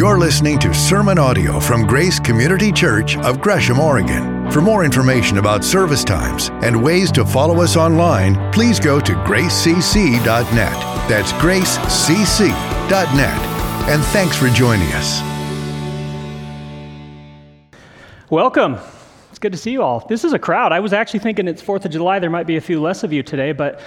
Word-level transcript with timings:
You're 0.00 0.18
listening 0.18 0.58
to 0.60 0.72
sermon 0.72 1.18
audio 1.18 1.60
from 1.60 1.86
Grace 1.86 2.18
Community 2.18 2.72
Church 2.72 3.18
of 3.18 3.38
Gresham, 3.38 3.78
Oregon. 3.78 4.50
For 4.50 4.62
more 4.62 4.82
information 4.82 5.36
about 5.36 5.62
service 5.62 6.04
times 6.04 6.48
and 6.64 6.82
ways 6.82 7.12
to 7.12 7.22
follow 7.22 7.60
us 7.60 7.76
online, 7.76 8.50
please 8.50 8.80
go 8.80 8.98
to 8.98 9.12
gracecc.net. 9.12 10.72
That's 11.06 11.32
gracecc.net. 11.34 12.50
And 13.90 14.02
thanks 14.04 14.38
for 14.38 14.48
joining 14.48 14.88
us. 14.92 15.20
Welcome. 18.30 18.78
It's 19.28 19.38
good 19.38 19.52
to 19.52 19.58
see 19.58 19.72
you 19.72 19.82
all. 19.82 20.06
This 20.08 20.24
is 20.24 20.32
a 20.32 20.38
crowd. 20.38 20.72
I 20.72 20.80
was 20.80 20.94
actually 20.94 21.20
thinking 21.20 21.46
it's 21.46 21.62
4th 21.62 21.84
of 21.84 21.90
July. 21.90 22.18
There 22.20 22.30
might 22.30 22.46
be 22.46 22.56
a 22.56 22.62
few 22.62 22.80
less 22.80 23.04
of 23.04 23.12
you 23.12 23.22
today, 23.22 23.52
but 23.52 23.82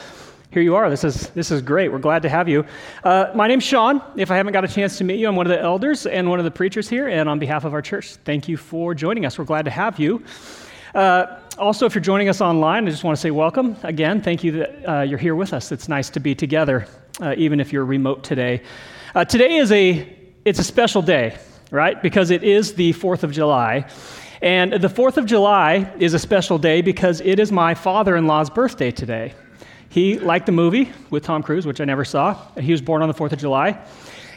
here 0.54 0.62
you 0.62 0.76
are. 0.76 0.88
This 0.88 1.04
is, 1.04 1.30
this 1.30 1.50
is 1.50 1.64
great. 1.64 1.92
We're 1.92 1.98
glad 1.98 2.22
to 2.22 2.30
have 2.30 2.48
you. 2.48 2.64
Uh, 3.04 3.32
my 3.34 3.48
name's 3.48 3.64
Sean. 3.64 4.04
If 4.16 4.30
I 4.30 4.38
haven't 4.38 4.54
got 4.54 4.64
a 4.64 4.68
chance 4.68 5.00
to 5.00 5.04
meet 5.04 5.20
you, 5.20 5.28
I'm 5.28 5.36
one 5.36 5.48
of 5.48 5.50
the 5.50 5.60
elders 5.60 6.06
and 6.06 6.30
one 6.30 6.38
of 6.38 6.46
the 6.46 6.52
preachers 6.52 6.88
here. 6.88 7.08
And 7.08 7.28
on 7.28 7.40
behalf 7.40 7.66
of 7.66 7.74
our 7.74 7.82
church, 7.82 8.18
thank 8.18 8.48
you 8.48 8.56
for 8.56 8.94
joining 8.94 9.26
us. 9.26 9.40
We're 9.40 9.46
glad 9.46 9.66
to 9.66 9.72
have 9.72 10.00
you. 10.00 10.24
Uh, 10.94 11.40
also, 11.58 11.88
if 11.88 11.96
you're 11.96 12.04
joining 12.04 12.30
us 12.30 12.40
online, 12.40 12.88
I 12.88 12.92
just 12.92 13.04
want 13.04 13.18
to 13.18 13.22
say 13.22 13.32
welcome 13.32 13.76
again. 13.82 14.22
Thank 14.22 14.44
you 14.44 14.52
that 14.52 14.90
uh, 14.90 15.02
you're 15.02 15.18
here 15.18 15.34
with 15.34 15.54
us. 15.54 15.72
It's 15.72 15.90
nice 15.90 16.12
to 16.12 16.20
be 16.20 16.36
together, 16.36 16.86
uh, 17.20 17.34
even 17.36 17.60
if 17.60 17.74
you're 17.74 17.86
remote 17.86 18.24
today. 18.24 18.62
Uh, 19.16 19.26
today 19.26 19.56
is 19.56 19.72
a 19.72 20.08
it's 20.46 20.60
a 20.60 20.64
special 20.64 21.02
day, 21.02 21.36
right? 21.72 22.00
Because 22.00 22.30
it 22.30 22.44
is 22.44 22.76
the 22.76 22.94
4th 22.94 23.24
of 23.24 23.32
July. 23.32 23.90
And 24.44 24.74
the 24.74 24.88
4th 24.88 25.18
of 25.18 25.26
July 25.26 25.92
is 25.98 26.14
a 26.14 26.20
special 26.20 26.60
day 26.60 26.82
because 26.82 27.22
it 27.22 27.40
is 27.40 27.52
my 27.52 27.74
father 27.74 28.16
in 28.18 28.28
law's 28.28 28.52
birthday 28.52 28.92
today. 28.92 29.34
He 29.94 30.18
liked 30.18 30.48
the 30.48 30.52
movie 30.52 30.92
with 31.12 31.24
Tom 31.24 31.44
Cruise, 31.44 31.68
which 31.68 31.80
I 31.80 31.86
never 31.86 32.04
saw. 32.04 32.36
He 32.60 32.72
was 32.72 32.82
born 32.82 33.04
on 33.04 33.10
the 33.10 33.14
4th 33.14 33.32
of 33.32 33.38
July. 33.38 33.80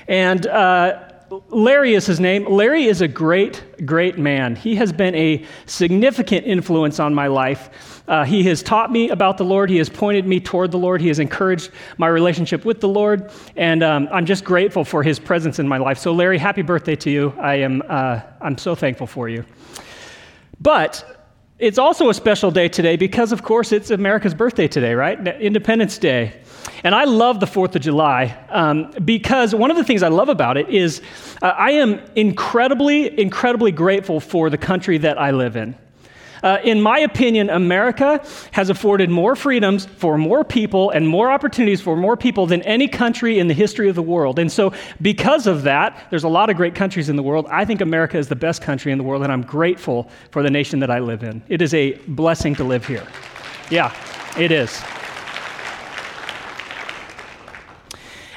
And 0.06 0.46
uh, 0.46 1.09
Larry 1.48 1.95
is 1.95 2.05
his 2.05 2.20
name. 2.20 2.45
Larry 2.45 2.84
is 2.84 3.01
a 3.01 3.09
great, 3.09 3.65
great 3.87 4.19
man. 4.19 4.55
He 4.55 4.74
has 4.74 4.92
been 4.92 5.15
a 5.15 5.46
significant 5.65 6.46
influence 6.46 7.01
on 7.01 7.15
my 7.15 7.29
life. 7.29 8.02
Uh, 8.07 8.24
he 8.24 8.43
has 8.43 8.63
taught 8.63 8.93
me 8.93 9.09
about 9.09 9.38
the 9.38 9.46
Lord. 9.46 9.71
He 9.71 9.79
has 9.79 9.88
pointed 9.88 10.26
me 10.26 10.40
toward 10.40 10.73
the 10.73 10.79
Lord. 10.79 11.01
He 11.01 11.09
has 11.09 11.21
encouraged 11.21 11.70
my 11.96 12.09
relationship 12.09 12.66
with 12.66 12.82
the 12.82 12.88
Lord. 12.88 13.30
And 13.57 13.82
um, 13.82 14.10
I'm 14.13 14.26
just 14.26 14.45
grateful 14.45 14.85
for 14.85 15.02
his 15.02 15.18
presence 15.18 15.59
in 15.59 15.66
my 15.66 15.79
life. 15.79 15.96
So, 15.96 16.13
Larry, 16.13 16.37
happy 16.37 16.60
birthday 16.60 16.96
to 16.96 17.10
you. 17.10 17.32
I 17.41 17.54
am, 17.54 17.82
uh, 17.88 18.20
I'm 18.43 18.59
so 18.59 18.74
thankful 18.74 19.07
for 19.07 19.30
you. 19.30 19.43
But 20.60 21.16
it's 21.59 21.79
also 21.79 22.10
a 22.10 22.15
special 22.15 22.51
day 22.51 22.68
today 22.68 22.96
because, 22.96 23.32
of 23.32 23.43
course, 23.43 23.73
it's 23.73 23.90
America's 23.90 24.35
birthday 24.35 24.68
today, 24.68 24.93
right? 24.93 25.26
Independence 25.40 25.96
Day. 25.96 26.38
And 26.85 26.95
I 26.95 27.04
love 27.04 27.40
the 27.40 27.46
4th 27.46 27.74
of 27.74 27.82
July 27.82 28.37
um, 28.51 28.90
because 29.04 29.54
one 29.54 29.71
of 29.71 29.79
the 29.79 29.85
things 29.85 30.02
I 30.02 30.09
love 30.09 30.29
about 30.29 30.59
it 30.59 30.68
is 30.68 31.01
uh, 31.40 31.46
I 31.46 31.73
am 31.73 32.01
incredibly, 32.15 33.18
incredibly 33.18 33.73
grateful 33.73 34.21
for 34.21 34.51
the 34.51 34.59
country 34.59 34.98
that 34.98 35.18
I 35.18 35.30
live 35.30 35.57
in. 35.57 35.74
Uh, 36.42 36.59
in 36.65 36.80
my 36.80 36.98
opinion, 37.01 37.51
America 37.51 38.24
has 38.52 38.70
afforded 38.70 39.10
more 39.10 39.37
freedoms 39.37 39.87
for 39.87 40.18
more 40.18 40.45
people 40.45 40.90
and 40.90 41.06
more 41.09 41.30
opportunities 41.30 41.80
for 41.80 41.96
more 41.96 42.16
people 42.16 42.46
than 42.46 42.62
any 42.62 42.88
country 42.88 43.38
in 43.38 43.48
the 43.48 43.54
history 43.54 43.88
of 43.88 43.95
the 43.95 44.02
world. 44.02 44.38
And 44.38 44.51
so, 44.51 44.73
because 45.01 45.46
of 45.46 45.62
that, 45.62 46.07
there's 46.10 46.24
a 46.24 46.29
lot 46.29 46.51
of 46.51 46.57
great 46.57 46.74
countries 46.74 47.09
in 47.09 47.16
the 47.16 47.23
world. 47.23 47.46
I 47.51 47.64
think 47.64 47.80
America 47.80 48.18
is 48.18 48.29
the 48.29 48.37
best 48.37 48.62
country 48.62 48.92
in 48.92 48.98
the 48.98 49.04
world, 49.04 49.23
and 49.23 49.32
I'm 49.32 49.42
grateful 49.42 50.10
for 50.30 50.42
the 50.42 50.51
nation 50.51 50.80
that 50.80 50.90
I 50.90 50.98
live 50.98 51.23
in. 51.23 51.42
It 51.48 51.62
is 51.62 51.74
a 51.74 51.92
blessing 52.09 52.54
to 52.57 52.64
live 52.64 52.87
here. 52.87 53.07
Yeah, 53.70 53.95
it 54.38 54.52
is. 54.52 54.82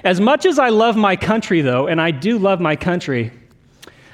As 0.03 0.21
much 0.21 0.45
as 0.45 0.59
I 0.59 0.69
love 0.69 0.95
my 0.95 1.15
country, 1.15 1.61
though, 1.61 1.87
and 1.87 1.99
I 1.99 2.11
do 2.11 2.37
love 2.37 2.61
my 2.61 2.75
country, 2.75 3.31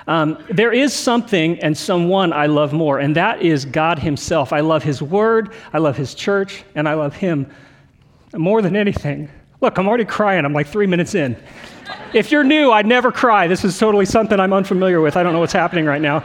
um, 0.07 0.43
there 0.49 0.71
is 0.71 0.93
something 0.93 1.59
and 1.59 1.77
someone 1.77 2.31
I 2.33 2.45
love 2.45 2.73
more, 2.73 2.99
and 2.99 3.15
that 3.15 3.41
is 3.41 3.65
God 3.65 3.99
Himself. 3.99 4.53
I 4.53 4.59
love 4.59 4.83
His 4.83 5.01
Word, 5.01 5.53
I 5.73 5.79
love 5.79 5.97
His 5.97 6.13
church, 6.13 6.63
and 6.75 6.87
I 6.87 6.93
love 6.93 7.15
Him 7.15 7.51
more 8.33 8.61
than 8.61 8.75
anything. 8.75 9.29
Look, 9.61 9.77
I'm 9.77 9.87
already 9.87 10.05
crying. 10.05 10.45
I'm 10.45 10.53
like 10.53 10.67
three 10.67 10.85
minutes 10.85 11.15
in. 11.15 11.35
If 12.13 12.31
you're 12.31 12.43
new, 12.43 12.71
I'd 12.71 12.85
never 12.85 13.11
cry. 13.11 13.47
This 13.47 13.63
is 13.63 13.77
totally 13.77 14.05
something 14.05 14.39
I'm 14.39 14.53
unfamiliar 14.53 15.01
with. 15.01 15.17
I 15.17 15.23
don't 15.23 15.33
know 15.33 15.39
what's 15.39 15.53
happening 15.53 15.85
right 15.85 16.01
now. 16.01 16.23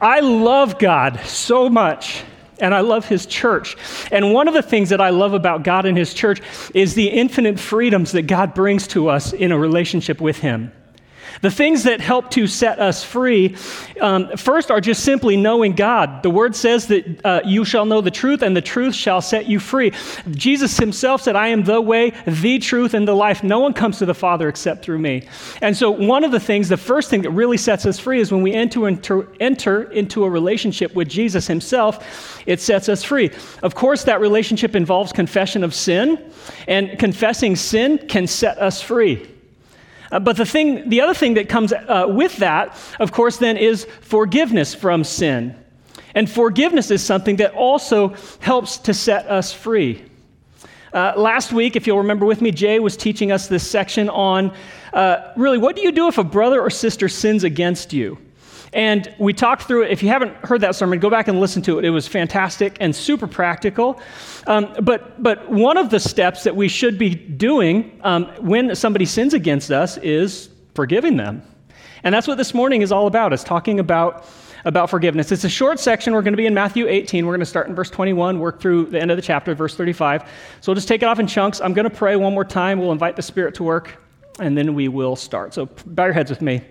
I 0.00 0.20
love 0.20 0.78
God 0.78 1.20
so 1.24 1.68
much 1.68 2.22
and 2.60 2.74
I 2.74 2.80
love 2.80 3.06
his 3.06 3.26
church. 3.26 3.76
And 4.12 4.32
one 4.32 4.48
of 4.48 4.54
the 4.54 4.62
things 4.62 4.90
that 4.90 5.00
I 5.00 5.10
love 5.10 5.34
about 5.34 5.62
God 5.62 5.86
and 5.86 5.96
his 5.96 6.14
church 6.14 6.40
is 6.74 6.94
the 6.94 7.08
infinite 7.08 7.58
freedoms 7.58 8.12
that 8.12 8.22
God 8.22 8.54
brings 8.54 8.86
to 8.88 9.08
us 9.08 9.32
in 9.32 9.50
a 9.52 9.58
relationship 9.58 10.20
with 10.20 10.38
him. 10.38 10.72
The 11.42 11.50
things 11.50 11.84
that 11.84 12.00
help 12.00 12.30
to 12.32 12.46
set 12.46 12.78
us 12.78 13.02
free, 13.04 13.56
um, 14.00 14.36
first, 14.36 14.70
are 14.70 14.80
just 14.80 15.04
simply 15.04 15.36
knowing 15.36 15.72
God. 15.72 16.22
The 16.22 16.30
word 16.30 16.54
says 16.54 16.86
that 16.88 17.24
uh, 17.24 17.40
you 17.44 17.64
shall 17.64 17.86
know 17.86 18.00
the 18.00 18.10
truth, 18.10 18.42
and 18.42 18.56
the 18.56 18.62
truth 18.62 18.94
shall 18.94 19.20
set 19.20 19.46
you 19.46 19.58
free. 19.58 19.92
Jesus 20.30 20.76
himself 20.76 21.22
said, 21.22 21.36
I 21.36 21.48
am 21.48 21.64
the 21.64 21.80
way, 21.80 22.10
the 22.26 22.58
truth, 22.58 22.94
and 22.94 23.06
the 23.06 23.14
life. 23.14 23.42
No 23.42 23.60
one 23.60 23.72
comes 23.72 23.98
to 23.98 24.06
the 24.06 24.14
Father 24.14 24.48
except 24.48 24.84
through 24.84 24.98
me. 24.98 25.26
And 25.62 25.76
so, 25.76 25.90
one 25.90 26.24
of 26.24 26.32
the 26.32 26.40
things, 26.40 26.68
the 26.68 26.76
first 26.76 27.10
thing 27.10 27.22
that 27.22 27.30
really 27.30 27.56
sets 27.56 27.86
us 27.86 27.98
free 27.98 28.20
is 28.20 28.32
when 28.32 28.42
we 28.42 28.52
enter 28.52 28.88
into, 28.88 29.28
enter 29.40 29.84
into 29.92 30.24
a 30.24 30.30
relationship 30.30 30.94
with 30.94 31.08
Jesus 31.08 31.46
himself, 31.46 32.42
it 32.46 32.60
sets 32.60 32.88
us 32.88 33.02
free. 33.02 33.30
Of 33.62 33.74
course, 33.74 34.04
that 34.04 34.20
relationship 34.20 34.74
involves 34.74 35.12
confession 35.12 35.64
of 35.64 35.74
sin, 35.74 36.18
and 36.66 36.98
confessing 36.98 37.56
sin 37.56 37.98
can 38.08 38.26
set 38.26 38.58
us 38.58 38.80
free. 38.80 39.26
Uh, 40.10 40.18
but 40.18 40.36
the 40.36 40.44
thing, 40.44 40.88
the 40.88 41.00
other 41.00 41.14
thing 41.14 41.34
that 41.34 41.48
comes 41.48 41.72
uh, 41.72 42.06
with 42.08 42.36
that, 42.38 42.76
of 42.98 43.12
course, 43.12 43.36
then 43.36 43.56
is 43.56 43.86
forgiveness 44.00 44.74
from 44.74 45.04
sin. 45.04 45.56
And 46.14 46.28
forgiveness 46.28 46.90
is 46.90 47.02
something 47.02 47.36
that 47.36 47.54
also 47.54 48.14
helps 48.40 48.78
to 48.78 48.94
set 48.94 49.26
us 49.26 49.52
free. 49.52 50.04
Uh, 50.92 51.12
last 51.16 51.52
week, 51.52 51.76
if 51.76 51.86
you'll 51.86 51.98
remember 51.98 52.26
with 52.26 52.40
me, 52.42 52.50
Jay 52.50 52.80
was 52.80 52.96
teaching 52.96 53.30
us 53.30 53.46
this 53.46 53.68
section 53.68 54.08
on 54.08 54.52
uh, 54.92 55.32
really 55.36 55.58
what 55.58 55.76
do 55.76 55.82
you 55.82 55.92
do 55.92 56.08
if 56.08 56.18
a 56.18 56.24
brother 56.24 56.60
or 56.60 56.68
sister 56.68 57.08
sins 57.08 57.44
against 57.44 57.92
you? 57.92 58.18
And 58.72 59.12
we 59.18 59.32
talked 59.32 59.62
through 59.62 59.84
it. 59.84 59.90
If 59.90 60.02
you 60.02 60.08
haven't 60.10 60.34
heard 60.36 60.60
that 60.60 60.76
sermon, 60.76 61.00
go 61.00 61.10
back 61.10 61.26
and 61.26 61.40
listen 61.40 61.60
to 61.62 61.78
it. 61.78 61.84
It 61.84 61.90
was 61.90 62.06
fantastic 62.06 62.76
and 62.80 62.94
super 62.94 63.26
practical. 63.26 64.00
Um, 64.46 64.74
but, 64.82 65.20
but 65.20 65.50
one 65.50 65.76
of 65.76 65.90
the 65.90 65.98
steps 65.98 66.44
that 66.44 66.54
we 66.54 66.68
should 66.68 66.96
be 66.96 67.14
doing 67.14 68.00
um, 68.04 68.26
when 68.38 68.74
somebody 68.76 69.06
sins 69.06 69.34
against 69.34 69.72
us 69.72 69.96
is 69.98 70.50
forgiving 70.74 71.16
them. 71.16 71.42
And 72.04 72.14
that's 72.14 72.28
what 72.28 72.38
this 72.38 72.54
morning 72.54 72.82
is 72.82 72.92
all 72.92 73.08
about, 73.08 73.32
is 73.32 73.42
talking 73.42 73.80
about, 73.80 74.24
about 74.64 74.88
forgiveness. 74.88 75.32
It's 75.32 75.44
a 75.44 75.48
short 75.48 75.80
section. 75.80 76.14
We're 76.14 76.22
going 76.22 76.32
to 76.32 76.38
be 76.38 76.46
in 76.46 76.54
Matthew 76.54 76.86
18. 76.86 77.26
We're 77.26 77.32
going 77.32 77.40
to 77.40 77.46
start 77.46 77.68
in 77.68 77.74
verse 77.74 77.90
21, 77.90 78.38
work 78.38 78.60
through 78.60 78.86
the 78.86 79.00
end 79.00 79.10
of 79.10 79.16
the 79.16 79.22
chapter, 79.22 79.54
verse 79.54 79.74
35. 79.74 80.22
So 80.60 80.70
we'll 80.70 80.76
just 80.76 80.88
take 80.88 81.02
it 81.02 81.06
off 81.06 81.18
in 81.18 81.26
chunks. 81.26 81.60
I'm 81.60 81.74
going 81.74 81.90
to 81.90 81.94
pray 81.94 82.14
one 82.16 82.32
more 82.32 82.44
time. 82.44 82.78
We'll 82.78 82.92
invite 82.92 83.16
the 83.16 83.22
Spirit 83.22 83.56
to 83.56 83.64
work, 83.64 84.00
and 84.38 84.56
then 84.56 84.74
we 84.74 84.88
will 84.88 85.16
start. 85.16 85.54
So 85.54 85.66
bow 85.86 86.04
your 86.04 86.14
heads 86.14 86.30
with 86.30 86.40
me. 86.40 86.62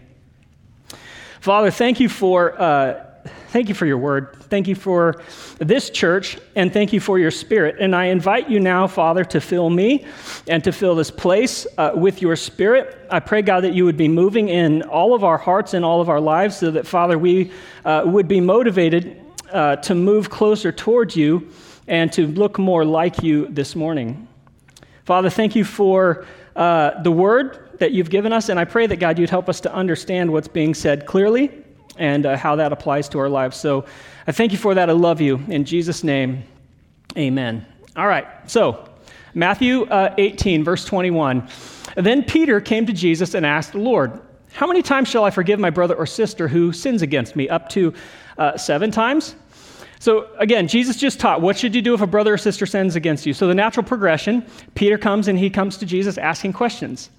Father, 1.41 1.72
thank 1.72 2.00
you 2.00 2.09
for. 2.09 2.59
Uh, 2.59 3.05
thank 3.50 3.69
you 3.69 3.75
for 3.75 3.85
your 3.85 3.97
word. 3.97 4.35
Thank 4.44 4.67
you 4.67 4.75
for 4.75 5.22
this 5.57 5.89
church, 5.89 6.38
and 6.55 6.72
thank 6.72 6.94
you 6.94 7.00
for 7.00 7.17
your 7.17 7.31
spirit. 7.31 7.77
And 7.79 7.95
I 7.95 8.05
invite 8.05 8.50
you 8.50 8.59
now, 8.59 8.88
Father, 8.88 9.23
to 9.25 9.41
fill 9.41 9.69
me 9.69 10.05
and 10.47 10.63
to 10.63 10.72
fill 10.72 10.95
this 10.95 11.11
place 11.11 11.66
uh, 11.77 11.91
with 11.95 12.22
your 12.22 12.35
spirit. 12.35 12.97
I 13.09 13.19
pray, 13.19 13.41
God, 13.41 13.61
that 13.61 13.73
you 13.73 13.85
would 13.85 13.97
be 13.97 14.07
moving 14.07 14.50
in 14.50 14.83
all 14.83 15.13
of 15.13 15.23
our 15.23 15.38
hearts 15.38 15.73
and 15.73 15.85
all 15.85 16.01
of 16.01 16.09
our 16.09 16.19
lives 16.19 16.57
so 16.57 16.72
that, 16.72 16.85
Father, 16.85 17.17
we 17.17 17.51
uh, 17.85 18.03
would 18.06 18.27
be 18.27 18.41
motivated 18.41 19.21
uh, 19.51 19.77
to 19.77 19.95
move 19.95 20.29
closer 20.29 20.71
towards 20.71 21.16
you 21.16 21.50
and 21.88 22.11
to 22.13 22.27
look 22.27 22.59
more 22.59 22.85
like 22.85 23.23
you 23.23 23.47
this 23.47 23.75
morning. 23.75 24.27
Father, 25.06 25.29
thank 25.29 25.56
you 25.56 25.63
for 25.63 26.25
uh, 26.56 27.01
the 27.01 27.11
word 27.11 27.69
that 27.79 27.91
you've 27.91 28.09
given 28.09 28.34
us, 28.34 28.50
and 28.50 28.59
I 28.59 28.66
pray 28.66 28.88
that, 28.88 28.97
God, 28.97 29.17
you'd 29.17 29.29
help 29.29 29.50
us 29.50 29.59
to 29.62 29.73
understand 29.73 30.31
what's 30.31 30.48
being 30.48 30.74
said 30.74 31.06
clearly 31.06 31.51
and 31.98 32.25
uh, 32.25 32.38
how 32.38 32.56
that 32.56 32.71
applies 32.71 33.09
to 33.09 33.19
our 33.19 33.30
lives. 33.30 33.57
So 33.57 33.86
I 34.27 34.31
thank 34.31 34.51
you 34.51 34.57
for 34.57 34.74
that. 34.75 34.89
I 34.89 34.94
love 34.94 35.21
you. 35.21 35.38
In 35.48 35.65
Jesus' 35.65 36.03
name, 36.03 36.44
amen. 37.18 37.65
All 37.95 38.07
right, 38.07 38.27
so 38.48 38.89
Matthew 39.33 39.83
uh, 39.83 40.13
18, 40.18 40.63
verse 40.63 40.86
21. 40.86 41.48
Then 41.95 42.24
Peter 42.24 42.62
came 42.62 42.86
to 42.86 42.94
Jesus 42.94 43.33
and 43.33 43.45
asked, 43.45 43.75
Lord, 43.75 44.21
how 44.51 44.68
many 44.68 44.81
times 44.81 45.07
shall 45.07 45.24
I 45.24 45.31
forgive 45.31 45.59
my 45.59 45.69
brother 45.69 45.95
or 45.95 46.06
sister 46.06 46.48
who 46.48 46.71
sins 46.71 47.01
against 47.01 47.36
me? 47.36 47.50
Up 47.50 47.69
to 47.69 47.94
uh, 48.38 48.57
seven 48.57 48.92
times? 48.92 49.36
So 50.00 50.30
again, 50.38 50.68
Jesus 50.68 50.95
just 50.95 51.19
taught 51.19 51.42
what 51.42 51.57
should 51.57 51.75
you 51.75 51.81
do 51.81 51.94
if 51.94 52.01
a 52.01 52.07
brother 52.07 52.33
or 52.33 52.38
sister 52.38 52.65
sins 52.65 52.95
against 52.95 53.25
you? 53.25 53.33
So 53.33 53.48
the 53.48 53.53
natural 53.53 53.86
progression, 53.86 54.45
Peter 54.74 54.98
comes 54.98 55.27
and 55.27 55.38
he 55.38 55.50
comes 55.50 55.77
to 55.77 55.86
Jesus 55.86 56.18
asking 56.18 56.53
questions. 56.53 57.09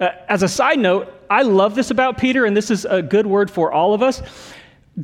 Uh, 0.00 0.08
as 0.28 0.42
a 0.42 0.48
side 0.48 0.78
note, 0.78 1.12
I 1.30 1.42
love 1.42 1.74
this 1.74 1.90
about 1.90 2.18
Peter, 2.18 2.44
and 2.44 2.56
this 2.56 2.70
is 2.70 2.84
a 2.84 3.02
good 3.02 3.26
word 3.26 3.50
for 3.50 3.72
all 3.72 3.94
of 3.94 4.02
us. 4.02 4.22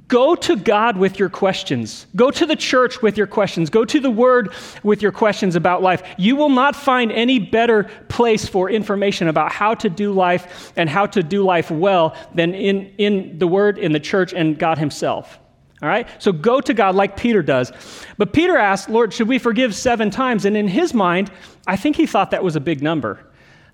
Go 0.08 0.34
to 0.34 0.56
God 0.56 0.96
with 0.96 1.18
your 1.18 1.28
questions. 1.28 2.06
Go 2.16 2.30
to 2.30 2.46
the 2.46 2.56
church 2.56 3.02
with 3.02 3.18
your 3.18 3.26
questions. 3.26 3.68
Go 3.68 3.84
to 3.84 4.00
the 4.00 4.10
Word 4.10 4.54
with 4.82 5.02
your 5.02 5.12
questions 5.12 5.54
about 5.54 5.82
life. 5.82 6.02
You 6.16 6.34
will 6.34 6.48
not 6.48 6.74
find 6.74 7.12
any 7.12 7.38
better 7.38 7.84
place 8.08 8.48
for 8.48 8.70
information 8.70 9.28
about 9.28 9.52
how 9.52 9.74
to 9.74 9.90
do 9.90 10.12
life 10.12 10.72
and 10.76 10.88
how 10.88 11.04
to 11.06 11.22
do 11.22 11.44
life 11.44 11.70
well 11.70 12.16
than 12.34 12.54
in, 12.54 12.86
in 12.96 13.38
the 13.38 13.46
Word, 13.46 13.76
in 13.76 13.92
the 13.92 14.00
church, 14.00 14.32
and 14.32 14.58
God 14.58 14.78
Himself. 14.78 15.38
All 15.82 15.88
right? 15.90 16.08
So 16.18 16.32
go 16.32 16.62
to 16.62 16.72
God 16.72 16.94
like 16.94 17.16
Peter 17.16 17.42
does. 17.42 17.70
But 18.16 18.32
Peter 18.32 18.56
asked, 18.56 18.88
Lord, 18.88 19.12
should 19.12 19.28
we 19.28 19.38
forgive 19.38 19.74
seven 19.74 20.10
times? 20.10 20.46
And 20.46 20.56
in 20.56 20.68
his 20.68 20.94
mind, 20.94 21.30
I 21.66 21.76
think 21.76 21.96
he 21.96 22.06
thought 22.06 22.30
that 22.30 22.44
was 22.44 22.56
a 22.56 22.60
big 22.60 22.82
number. 22.82 23.18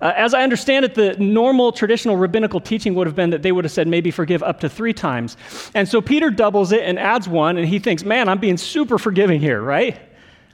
Uh, 0.00 0.12
as 0.16 0.32
I 0.32 0.42
understand 0.42 0.84
it, 0.84 0.94
the 0.94 1.16
normal 1.16 1.72
traditional 1.72 2.16
rabbinical 2.16 2.60
teaching 2.60 2.94
would 2.94 3.06
have 3.06 3.16
been 3.16 3.30
that 3.30 3.42
they 3.42 3.50
would 3.50 3.64
have 3.64 3.72
said 3.72 3.88
maybe 3.88 4.10
forgive 4.10 4.42
up 4.42 4.60
to 4.60 4.68
three 4.68 4.92
times. 4.92 5.36
And 5.74 5.88
so 5.88 6.00
Peter 6.00 6.30
doubles 6.30 6.70
it 6.70 6.82
and 6.82 6.98
adds 6.98 7.28
one, 7.28 7.56
and 7.56 7.66
he 7.66 7.78
thinks, 7.80 8.04
man, 8.04 8.28
I'm 8.28 8.38
being 8.38 8.56
super 8.56 8.98
forgiving 8.98 9.40
here, 9.40 9.60
right? 9.60 9.98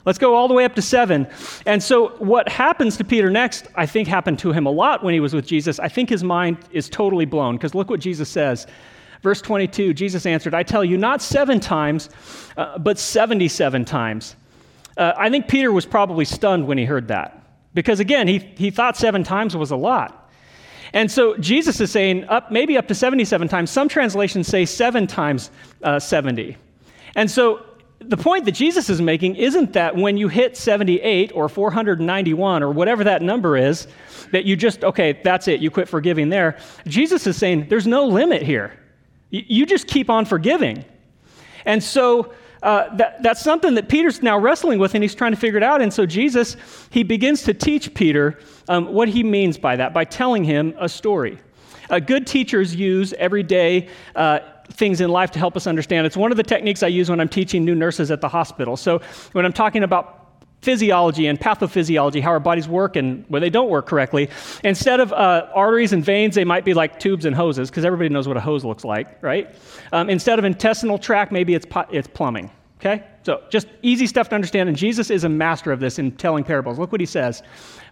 Let's 0.06 0.18
go 0.18 0.34
all 0.34 0.48
the 0.48 0.54
way 0.54 0.64
up 0.64 0.74
to 0.74 0.82
seven. 0.82 1.26
And 1.66 1.82
so, 1.82 2.08
what 2.18 2.48
happens 2.48 2.98
to 2.98 3.04
Peter 3.04 3.30
next, 3.30 3.68
I 3.74 3.86
think 3.86 4.06
happened 4.06 4.38
to 4.40 4.52
him 4.52 4.66
a 4.66 4.70
lot 4.70 5.02
when 5.02 5.14
he 5.14 5.20
was 5.20 5.32
with 5.32 5.46
Jesus. 5.46 5.78
I 5.78 5.88
think 5.88 6.10
his 6.10 6.22
mind 6.22 6.58
is 6.72 6.90
totally 6.90 7.24
blown 7.24 7.56
because 7.56 7.74
look 7.74 7.88
what 7.88 8.00
Jesus 8.00 8.28
says. 8.28 8.66
Verse 9.22 9.40
22 9.40 9.94
Jesus 9.94 10.26
answered, 10.26 10.52
I 10.52 10.62
tell 10.62 10.84
you, 10.84 10.98
not 10.98 11.22
seven 11.22 11.58
times, 11.58 12.10
uh, 12.58 12.78
but 12.78 12.98
77 12.98 13.86
times. 13.86 14.36
Uh, 14.96 15.12
I 15.16 15.30
think 15.30 15.48
Peter 15.48 15.72
was 15.72 15.86
probably 15.86 16.26
stunned 16.26 16.66
when 16.66 16.76
he 16.76 16.84
heard 16.84 17.08
that. 17.08 17.43
Because 17.74 18.00
again, 18.00 18.28
he, 18.28 18.38
he 18.38 18.70
thought 18.70 18.96
seven 18.96 19.24
times 19.24 19.56
was 19.56 19.70
a 19.70 19.76
lot. 19.76 20.30
And 20.92 21.10
so 21.10 21.36
Jesus 21.38 21.80
is 21.80 21.90
saying 21.90 22.24
up, 22.24 22.52
maybe 22.52 22.78
up 22.78 22.86
to 22.88 22.94
77 22.94 23.48
times. 23.48 23.70
Some 23.70 23.88
translations 23.88 24.46
say 24.46 24.64
seven 24.64 25.08
times 25.08 25.50
uh, 25.82 25.98
70. 25.98 26.56
And 27.16 27.28
so 27.28 27.64
the 27.98 28.16
point 28.16 28.44
that 28.44 28.52
Jesus 28.52 28.88
is 28.88 29.00
making 29.00 29.36
isn't 29.36 29.72
that 29.72 29.96
when 29.96 30.16
you 30.16 30.28
hit 30.28 30.56
78 30.56 31.32
or 31.34 31.48
491 31.48 32.62
or 32.62 32.70
whatever 32.70 33.04
that 33.04 33.22
number 33.22 33.56
is, 33.56 33.88
that 34.30 34.44
you 34.44 34.56
just, 34.56 34.84
okay, 34.84 35.20
that's 35.24 35.48
it, 35.48 35.60
you 35.60 35.70
quit 35.70 35.88
forgiving 35.88 36.28
there. 36.28 36.58
Jesus 36.86 37.26
is 37.26 37.36
saying 37.36 37.68
there's 37.68 37.86
no 37.86 38.06
limit 38.06 38.42
here. 38.42 38.78
You 39.30 39.66
just 39.66 39.88
keep 39.88 40.10
on 40.10 40.24
forgiving. 40.26 40.84
And 41.64 41.82
so 41.82 42.32
uh, 42.64 42.96
that, 42.96 43.22
that's 43.22 43.42
something 43.42 43.74
that 43.74 43.88
Peter's 43.90 44.22
now 44.22 44.38
wrestling 44.38 44.78
with, 44.78 44.94
and 44.94 45.04
he's 45.04 45.14
trying 45.14 45.32
to 45.32 45.36
figure 45.38 45.58
it 45.58 45.62
out. 45.62 45.82
And 45.82 45.92
so 45.92 46.06
Jesus, 46.06 46.56
he 46.88 47.02
begins 47.02 47.42
to 47.42 47.52
teach 47.52 47.92
Peter 47.92 48.38
um, 48.68 48.92
what 48.92 49.08
he 49.08 49.22
means 49.22 49.58
by 49.58 49.76
that, 49.76 49.92
by 49.92 50.04
telling 50.04 50.44
him 50.44 50.74
a 50.78 50.88
story. 50.88 51.38
Uh, 51.90 51.98
good 51.98 52.26
teachers 52.26 52.74
use 52.74 53.12
everyday 53.18 53.88
uh, 54.16 54.38
things 54.70 55.02
in 55.02 55.10
life 55.10 55.30
to 55.32 55.38
help 55.38 55.56
us 55.56 55.66
understand. 55.66 56.06
It's 56.06 56.16
one 56.16 56.30
of 56.30 56.38
the 56.38 56.42
techniques 56.42 56.82
I 56.82 56.86
use 56.86 57.10
when 57.10 57.20
I'm 57.20 57.28
teaching 57.28 57.66
new 57.66 57.74
nurses 57.74 58.10
at 58.10 58.22
the 58.22 58.28
hospital. 58.28 58.78
So 58.78 59.02
when 59.32 59.44
I'm 59.44 59.52
talking 59.52 59.82
about 59.82 60.23
physiology 60.64 61.26
and 61.26 61.38
pathophysiology, 61.38 62.22
how 62.22 62.30
our 62.30 62.40
bodies 62.40 62.66
work 62.66 62.96
and 62.96 63.24
where 63.28 63.40
they 63.40 63.50
don't 63.50 63.68
work 63.68 63.86
correctly. 63.86 64.30
Instead 64.64 64.98
of 64.98 65.12
uh, 65.12 65.46
arteries 65.54 65.92
and 65.92 66.02
veins, 66.02 66.34
they 66.34 66.44
might 66.44 66.64
be 66.64 66.72
like 66.72 66.98
tubes 66.98 67.26
and 67.26 67.36
hoses, 67.36 67.70
because 67.70 67.84
everybody 67.84 68.08
knows 68.08 68.26
what 68.26 68.36
a 68.36 68.40
hose 68.40 68.64
looks 68.64 68.84
like, 68.84 69.22
right? 69.22 69.54
Um, 69.92 70.08
instead 70.08 70.38
of 70.38 70.44
intestinal 70.44 70.98
tract, 70.98 71.32
maybe 71.32 71.54
it's, 71.54 71.66
it's 71.90 72.08
plumbing, 72.08 72.50
okay? 72.80 73.04
So 73.24 73.42
just 73.50 73.68
easy 73.82 74.06
stuff 74.06 74.30
to 74.30 74.34
understand, 74.34 74.68
and 74.70 74.76
Jesus 74.76 75.10
is 75.10 75.24
a 75.24 75.28
master 75.28 75.70
of 75.70 75.80
this 75.80 75.98
in 75.98 76.12
telling 76.12 76.44
parables. 76.44 76.78
Look 76.78 76.92
what 76.92 77.00
he 77.00 77.06
says. 77.06 77.42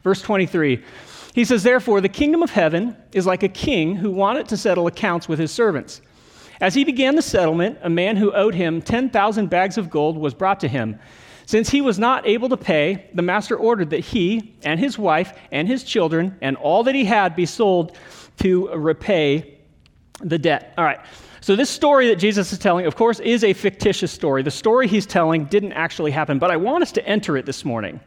Verse 0.02 0.22
23. 0.22 0.82
He 1.34 1.44
says, 1.44 1.62
Therefore, 1.62 2.00
the 2.00 2.08
kingdom 2.08 2.42
of 2.42 2.50
heaven 2.50 2.96
is 3.12 3.26
like 3.26 3.42
a 3.42 3.48
king 3.48 3.96
who 3.96 4.10
wanted 4.10 4.48
to 4.48 4.56
settle 4.56 4.86
accounts 4.86 5.28
with 5.28 5.38
his 5.38 5.50
servants. 5.50 6.00
As 6.60 6.74
he 6.74 6.84
began 6.84 7.16
the 7.16 7.22
settlement, 7.22 7.78
a 7.82 7.90
man 7.90 8.16
who 8.16 8.32
owed 8.32 8.54
him 8.54 8.80
10,000 8.80 9.50
bags 9.50 9.78
of 9.78 9.90
gold 9.90 10.16
was 10.16 10.32
brought 10.32 10.60
to 10.60 10.68
him. 10.68 10.98
Since 11.46 11.70
he 11.70 11.80
was 11.80 11.98
not 11.98 12.26
able 12.26 12.48
to 12.48 12.56
pay, 12.56 13.10
the 13.14 13.22
master 13.22 13.56
ordered 13.56 13.90
that 13.90 14.00
he 14.00 14.54
and 14.62 14.78
his 14.78 14.98
wife 14.98 15.38
and 15.50 15.66
his 15.66 15.84
children 15.84 16.36
and 16.40 16.56
all 16.56 16.84
that 16.84 16.94
he 16.94 17.04
had 17.04 17.34
be 17.36 17.46
sold 17.46 17.96
to 18.38 18.68
repay 18.68 19.58
the 20.20 20.38
debt. 20.38 20.74
All 20.78 20.84
right. 20.84 21.00
So, 21.40 21.56
this 21.56 21.70
story 21.70 22.06
that 22.08 22.16
Jesus 22.16 22.52
is 22.52 22.58
telling, 22.60 22.86
of 22.86 22.94
course, 22.94 23.18
is 23.18 23.42
a 23.42 23.52
fictitious 23.52 24.12
story. 24.12 24.44
The 24.44 24.50
story 24.50 24.86
he's 24.86 25.06
telling 25.06 25.46
didn't 25.46 25.72
actually 25.72 26.12
happen, 26.12 26.38
but 26.38 26.52
I 26.52 26.56
want 26.56 26.82
us 26.82 26.92
to 26.92 27.06
enter 27.06 27.36
it 27.36 27.46
this 27.46 27.64
morning 27.64 27.98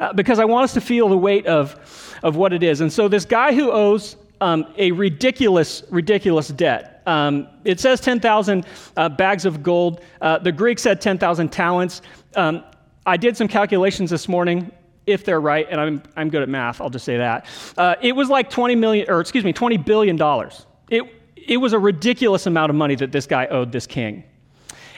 uh, 0.00 0.12
because 0.12 0.40
I 0.40 0.44
want 0.44 0.64
us 0.64 0.74
to 0.74 0.80
feel 0.80 1.08
the 1.08 1.16
weight 1.16 1.46
of, 1.46 2.18
of 2.24 2.34
what 2.34 2.52
it 2.52 2.64
is. 2.64 2.80
And 2.80 2.92
so, 2.92 3.06
this 3.06 3.24
guy 3.24 3.54
who 3.54 3.70
owes 3.70 4.16
um, 4.40 4.66
a 4.76 4.90
ridiculous, 4.90 5.84
ridiculous 5.90 6.48
debt. 6.48 7.00
Um, 7.06 7.46
it 7.64 7.78
says 7.78 8.00
10,000 8.00 8.66
uh, 8.96 9.08
bags 9.10 9.44
of 9.44 9.62
gold. 9.62 10.00
Uh, 10.20 10.38
the 10.38 10.50
Greek 10.50 10.80
said 10.80 11.00
10,000 11.00 11.50
talents. 11.50 12.02
Um, 12.34 12.64
I 13.04 13.16
did 13.16 13.36
some 13.36 13.48
calculations 13.48 14.10
this 14.10 14.28
morning, 14.28 14.70
if 15.06 15.24
they're 15.24 15.40
right, 15.40 15.66
and 15.70 15.80
I'm, 15.80 16.02
I'm 16.16 16.30
good 16.30 16.42
at 16.42 16.48
math, 16.48 16.80
I'll 16.80 16.90
just 16.90 17.04
say 17.04 17.16
that. 17.16 17.46
Uh, 17.76 17.96
it 18.00 18.14
was 18.14 18.28
like 18.28 18.50
20 18.50 18.76
million, 18.76 19.10
or 19.10 19.20
excuse 19.20 19.44
me, 19.44 19.52
20 19.52 19.76
billion 19.78 20.16
dollars. 20.16 20.66
It, 20.88 21.02
it 21.34 21.56
was 21.56 21.72
a 21.72 21.78
ridiculous 21.78 22.46
amount 22.46 22.70
of 22.70 22.76
money 22.76 22.94
that 22.96 23.10
this 23.10 23.26
guy 23.26 23.46
owed 23.46 23.72
this 23.72 23.86
king. 23.86 24.24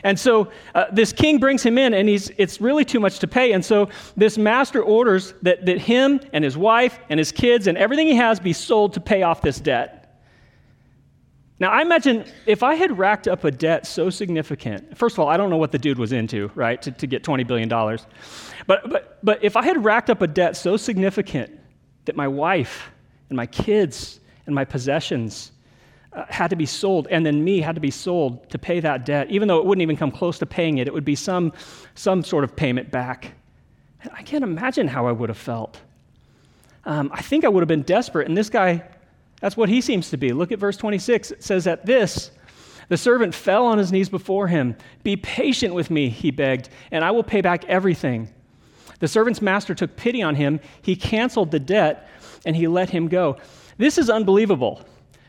And 0.02 0.20
so 0.20 0.50
uh, 0.74 0.84
this 0.92 1.14
king 1.14 1.38
brings 1.38 1.62
him 1.62 1.78
in, 1.78 1.94
and 1.94 2.06
he's, 2.06 2.30
it's 2.36 2.60
really 2.60 2.84
too 2.84 3.00
much 3.00 3.18
to 3.20 3.26
pay. 3.26 3.52
And 3.52 3.64
so 3.64 3.88
this 4.16 4.36
master 4.36 4.82
orders 4.82 5.32
that, 5.40 5.64
that 5.64 5.78
him 5.78 6.20
and 6.34 6.44
his 6.44 6.58
wife 6.58 6.98
and 7.08 7.18
his 7.18 7.32
kids 7.32 7.66
and 7.66 7.78
everything 7.78 8.06
he 8.06 8.14
has 8.16 8.38
be 8.38 8.52
sold 8.52 8.92
to 8.94 9.00
pay 9.00 9.22
off 9.22 9.40
this 9.40 9.58
debt. 9.58 10.03
Now, 11.60 11.70
I 11.70 11.82
imagine 11.82 12.24
if 12.46 12.64
I 12.64 12.74
had 12.74 12.98
racked 12.98 13.28
up 13.28 13.44
a 13.44 13.50
debt 13.50 13.86
so 13.86 14.10
significant, 14.10 14.96
first 14.96 15.14
of 15.14 15.20
all, 15.20 15.28
I 15.28 15.36
don't 15.36 15.50
know 15.50 15.56
what 15.56 15.70
the 15.70 15.78
dude 15.78 15.98
was 15.98 16.12
into, 16.12 16.50
right, 16.54 16.82
to, 16.82 16.90
to 16.90 17.06
get 17.06 17.22
$20 17.22 17.46
billion. 17.46 17.68
But, 17.68 18.90
but, 18.90 19.18
but 19.22 19.44
if 19.44 19.56
I 19.56 19.62
had 19.62 19.84
racked 19.84 20.10
up 20.10 20.20
a 20.20 20.26
debt 20.26 20.56
so 20.56 20.76
significant 20.76 21.56
that 22.06 22.16
my 22.16 22.26
wife 22.26 22.90
and 23.28 23.36
my 23.36 23.46
kids 23.46 24.18
and 24.46 24.54
my 24.54 24.64
possessions 24.64 25.52
uh, 26.12 26.24
had 26.28 26.48
to 26.48 26.56
be 26.56 26.66
sold, 26.66 27.06
and 27.08 27.24
then 27.24 27.44
me 27.44 27.60
had 27.60 27.76
to 27.76 27.80
be 27.80 27.90
sold 27.90 28.50
to 28.50 28.58
pay 28.58 28.80
that 28.80 29.04
debt, 29.06 29.30
even 29.30 29.46
though 29.46 29.58
it 29.58 29.64
wouldn't 29.64 29.82
even 29.82 29.96
come 29.96 30.10
close 30.10 30.38
to 30.40 30.46
paying 30.46 30.78
it, 30.78 30.88
it 30.88 30.92
would 30.92 31.04
be 31.04 31.14
some, 31.14 31.52
some 31.94 32.24
sort 32.24 32.42
of 32.42 32.56
payment 32.56 32.90
back. 32.90 33.32
I 34.12 34.22
can't 34.22 34.44
imagine 34.44 34.88
how 34.88 35.06
I 35.06 35.12
would 35.12 35.28
have 35.28 35.38
felt. 35.38 35.80
Um, 36.84 37.10
I 37.14 37.22
think 37.22 37.44
I 37.44 37.48
would 37.48 37.60
have 37.60 37.68
been 37.68 37.82
desperate, 37.82 38.26
and 38.28 38.36
this 38.36 38.50
guy 38.50 38.82
that's 39.44 39.58
what 39.58 39.68
he 39.68 39.82
seems 39.82 40.08
to 40.08 40.16
be. 40.16 40.32
Look 40.32 40.52
at 40.52 40.58
verse 40.58 40.78
26. 40.78 41.32
It 41.32 41.44
says, 41.44 41.66
At 41.66 41.84
this, 41.84 42.30
the 42.88 42.96
servant 42.96 43.34
fell 43.34 43.66
on 43.66 43.76
his 43.76 43.92
knees 43.92 44.08
before 44.08 44.48
him. 44.48 44.74
Be 45.02 45.16
patient 45.16 45.74
with 45.74 45.90
me, 45.90 46.08
he 46.08 46.30
begged, 46.30 46.70
and 46.90 47.04
I 47.04 47.10
will 47.10 47.22
pay 47.22 47.42
back 47.42 47.66
everything. 47.66 48.32
The 49.00 49.06
servant's 49.06 49.42
master 49.42 49.74
took 49.74 49.96
pity 49.96 50.22
on 50.22 50.34
him. 50.34 50.60
He 50.80 50.96
canceled 50.96 51.50
the 51.50 51.58
debt 51.58 52.08
and 52.46 52.56
he 52.56 52.68
let 52.68 52.88
him 52.88 53.06
go. 53.06 53.36
This 53.76 53.98
is 53.98 54.08
unbelievable. 54.08 54.80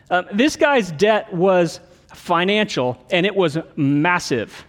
Um, 0.10 0.28
this 0.32 0.56
guy's 0.56 0.94
debt 0.94 1.34
was 1.34 1.82
financial 2.14 2.98
and 3.12 3.26
it 3.26 3.36
was 3.36 3.57
massive. 3.76 4.66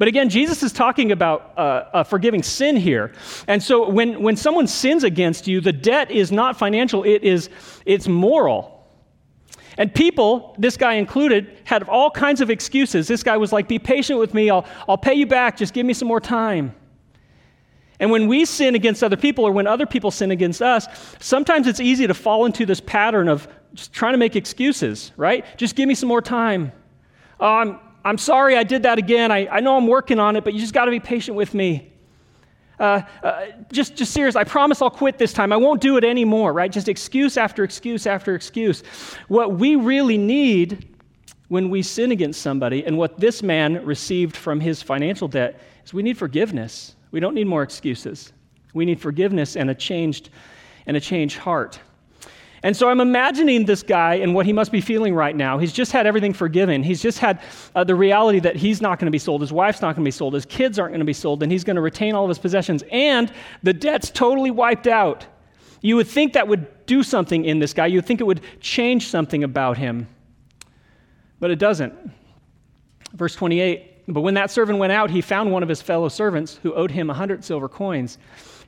But 0.00 0.08
again, 0.08 0.30
Jesus 0.30 0.64
is 0.64 0.72
talking 0.72 1.12
about 1.12 1.56
uh, 1.56 1.60
uh, 1.92 2.02
forgiving 2.02 2.42
sin 2.42 2.74
here. 2.74 3.12
And 3.46 3.62
so 3.62 3.88
when, 3.88 4.20
when 4.20 4.34
someone 4.34 4.66
sins 4.66 5.04
against 5.04 5.46
you, 5.46 5.60
the 5.60 5.72
debt 5.72 6.10
is 6.10 6.32
not 6.32 6.58
financial, 6.58 7.04
it 7.04 7.22
is, 7.22 7.50
it's 7.86 8.08
moral. 8.08 8.79
And 9.80 9.94
people, 9.94 10.54
this 10.58 10.76
guy 10.76 10.94
included, 10.94 11.56
had 11.64 11.84
all 11.84 12.10
kinds 12.10 12.42
of 12.42 12.50
excuses. 12.50 13.08
This 13.08 13.22
guy 13.22 13.38
was 13.38 13.50
like, 13.50 13.66
Be 13.66 13.78
patient 13.78 14.18
with 14.18 14.34
me, 14.34 14.50
I'll, 14.50 14.66
I'll 14.86 14.98
pay 14.98 15.14
you 15.14 15.24
back, 15.24 15.56
just 15.56 15.72
give 15.72 15.86
me 15.86 15.94
some 15.94 16.06
more 16.06 16.20
time. 16.20 16.74
And 17.98 18.10
when 18.10 18.28
we 18.28 18.44
sin 18.44 18.74
against 18.74 19.02
other 19.02 19.16
people 19.16 19.42
or 19.42 19.52
when 19.52 19.66
other 19.66 19.86
people 19.86 20.10
sin 20.10 20.32
against 20.32 20.60
us, 20.60 20.86
sometimes 21.18 21.66
it's 21.66 21.80
easy 21.80 22.06
to 22.06 22.12
fall 22.12 22.44
into 22.44 22.66
this 22.66 22.78
pattern 22.78 23.26
of 23.26 23.48
just 23.72 23.90
trying 23.90 24.12
to 24.12 24.18
make 24.18 24.36
excuses, 24.36 25.12
right? 25.16 25.46
Just 25.56 25.76
give 25.76 25.88
me 25.88 25.94
some 25.94 26.10
more 26.10 26.20
time. 26.20 26.72
Oh, 27.40 27.46
I'm, 27.46 27.80
I'm 28.04 28.18
sorry 28.18 28.58
I 28.58 28.64
did 28.64 28.82
that 28.82 28.98
again. 28.98 29.32
I, 29.32 29.48
I 29.48 29.60
know 29.60 29.78
I'm 29.78 29.86
working 29.86 30.18
on 30.18 30.36
it, 30.36 30.44
but 30.44 30.52
you 30.52 30.60
just 30.60 30.74
got 30.74 30.84
to 30.84 30.90
be 30.90 31.00
patient 31.00 31.38
with 31.38 31.54
me 31.54 31.90
uh, 32.80 33.02
uh, 33.22 33.46
just, 33.70 33.94
just 33.94 34.12
serious, 34.12 34.34
I 34.36 34.44
promise 34.44 34.80
I'll 34.80 34.90
quit 34.90 35.18
this 35.18 35.32
time. 35.32 35.52
I 35.52 35.56
won't 35.56 35.80
do 35.80 35.98
it 35.98 36.04
anymore, 36.04 36.52
right? 36.52 36.72
Just 36.72 36.88
excuse 36.88 37.36
after 37.36 37.62
excuse 37.62 38.06
after 38.06 38.34
excuse. 38.34 38.82
What 39.28 39.52
we 39.52 39.76
really 39.76 40.18
need 40.18 40.88
when 41.48 41.68
we 41.68 41.82
sin 41.82 42.10
against 42.12 42.40
somebody, 42.40 42.84
and 42.86 42.96
what 42.96 43.18
this 43.18 43.42
man 43.42 43.84
received 43.84 44.36
from 44.36 44.60
his 44.60 44.82
financial 44.82 45.28
debt, 45.28 45.60
is 45.84 45.92
we 45.92 46.02
need 46.02 46.16
forgiveness. 46.16 46.94
We 47.10 47.20
don't 47.20 47.34
need 47.34 47.48
more 47.48 47.62
excuses. 47.62 48.32
We 48.72 48.84
need 48.84 49.00
forgiveness 49.00 49.56
and 49.56 49.68
a 49.68 49.74
changed, 49.74 50.30
and 50.86 50.96
a 50.96 51.00
changed 51.00 51.38
heart. 51.38 51.80
And 52.62 52.76
so 52.76 52.90
I'm 52.90 53.00
imagining 53.00 53.64
this 53.64 53.82
guy 53.82 54.16
and 54.16 54.34
what 54.34 54.44
he 54.44 54.52
must 54.52 54.70
be 54.70 54.80
feeling 54.80 55.14
right 55.14 55.34
now. 55.34 55.56
He's 55.58 55.72
just 55.72 55.92
had 55.92 56.06
everything 56.06 56.34
forgiven. 56.34 56.82
He's 56.82 57.00
just 57.00 57.18
had 57.18 57.40
uh, 57.74 57.84
the 57.84 57.94
reality 57.94 58.38
that 58.40 58.56
he's 58.56 58.82
not 58.82 58.98
going 58.98 59.06
to 59.06 59.10
be 59.10 59.18
sold, 59.18 59.40
his 59.40 59.52
wife's 59.52 59.80
not 59.80 59.96
going 59.96 60.04
to 60.04 60.08
be 60.08 60.10
sold, 60.10 60.34
his 60.34 60.44
kids 60.44 60.78
aren't 60.78 60.92
going 60.92 61.00
to 61.00 61.06
be 61.06 61.14
sold, 61.14 61.42
and 61.42 61.50
he's 61.50 61.64
going 61.64 61.76
to 61.76 61.82
retain 61.82 62.14
all 62.14 62.24
of 62.24 62.28
his 62.28 62.38
possessions. 62.38 62.84
And 62.90 63.32
the 63.62 63.72
debt's 63.72 64.10
totally 64.10 64.50
wiped 64.50 64.86
out. 64.86 65.26
You 65.80 65.96
would 65.96 66.08
think 66.08 66.34
that 66.34 66.46
would 66.48 66.86
do 66.86 67.02
something 67.02 67.44
in 67.44 67.58
this 67.58 67.72
guy. 67.72 67.86
You 67.86 67.98
would 67.98 68.06
think 68.06 68.20
it 68.20 68.24
would 68.24 68.42
change 68.60 69.08
something 69.08 69.44
about 69.44 69.78
him. 69.78 70.06
But 71.38 71.50
it 71.50 71.58
doesn't. 71.58 71.94
Verse 73.14 73.34
28 73.34 74.04
But 74.08 74.20
when 74.20 74.34
that 74.34 74.50
servant 74.50 74.78
went 74.78 74.92
out, 74.92 75.10
he 75.10 75.22
found 75.22 75.50
one 75.50 75.62
of 75.62 75.68
his 75.68 75.80
fellow 75.80 76.10
servants 76.10 76.60
who 76.62 76.74
owed 76.74 76.90
him 76.90 77.08
a 77.08 77.14
hundred 77.14 77.42
silver 77.42 77.68
coins. 77.68 78.18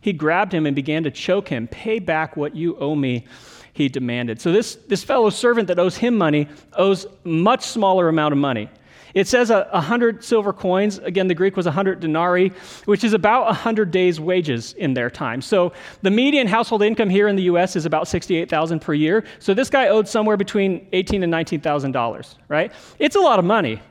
He 0.01 0.13
grabbed 0.13 0.53
him 0.53 0.67
and 0.67 0.75
began 0.75 1.05
to 1.05 1.11
choke 1.11 1.49
him. 1.49 1.69
Pay 1.69 2.01
back 2.01 2.37
what 2.37 2.57
you 2.57 2.77
owe 2.79 2.97
me, 2.97 3.27
he 3.73 3.89
demanded. 3.89 4.41
So 4.41 4.53
this, 4.53 4.77
this 4.89 5.03
fellow 5.03 5.31
servant 5.31 5.69
that 5.69 5.79
owes 5.79 5.97
him 5.97 6.17
money 6.17 6.49
owes 6.75 7.07
much 7.25 7.63
smaller 7.67 8.09
amount 8.09 8.33
of 8.33 8.39
money. 8.39 8.69
It 9.15 9.29
says 9.29 9.51
a, 9.51 9.69
a 9.73 9.81
hundred 9.81 10.25
silver 10.25 10.55
coins. 10.55 10.97
Again, 10.99 11.29
the 11.29 11.35
Greek 11.35 11.55
was 11.55 11.67
a 11.67 11.71
hundred 11.71 12.01
denarii, 12.01 12.51
which 12.87 13.05
is 13.05 13.13
about 13.13 13.51
a 13.51 13.53
hundred 13.53 13.91
days' 13.91 14.19
wages 14.19 14.73
in 14.73 14.95
their 14.95 15.11
time. 15.11 15.43
So 15.43 15.73
the 16.01 16.11
median 16.11 16.47
household 16.47 16.83
income 16.83 17.11
here 17.11 17.29
in 17.29 17.37
the 17.37 17.43
U.S. 17.43 17.77
is 17.77 17.85
about 17.85 18.09
sixty-eight 18.09 18.49
thousand 18.49 18.81
per 18.81 18.95
year. 18.95 19.25
So 19.39 19.53
this 19.53 19.69
guy 19.69 19.89
owed 19.89 20.09
somewhere 20.09 20.39
between 20.39 20.89
eighteen 20.93 21.23
and 21.23 21.31
nineteen 21.31 21.61
thousand 21.61 21.93
dollars. 21.93 22.37
Right? 22.49 22.73
It's 22.99 23.17
a 23.17 23.21
lot 23.21 23.39
of 23.39 23.45
money, 23.45 23.83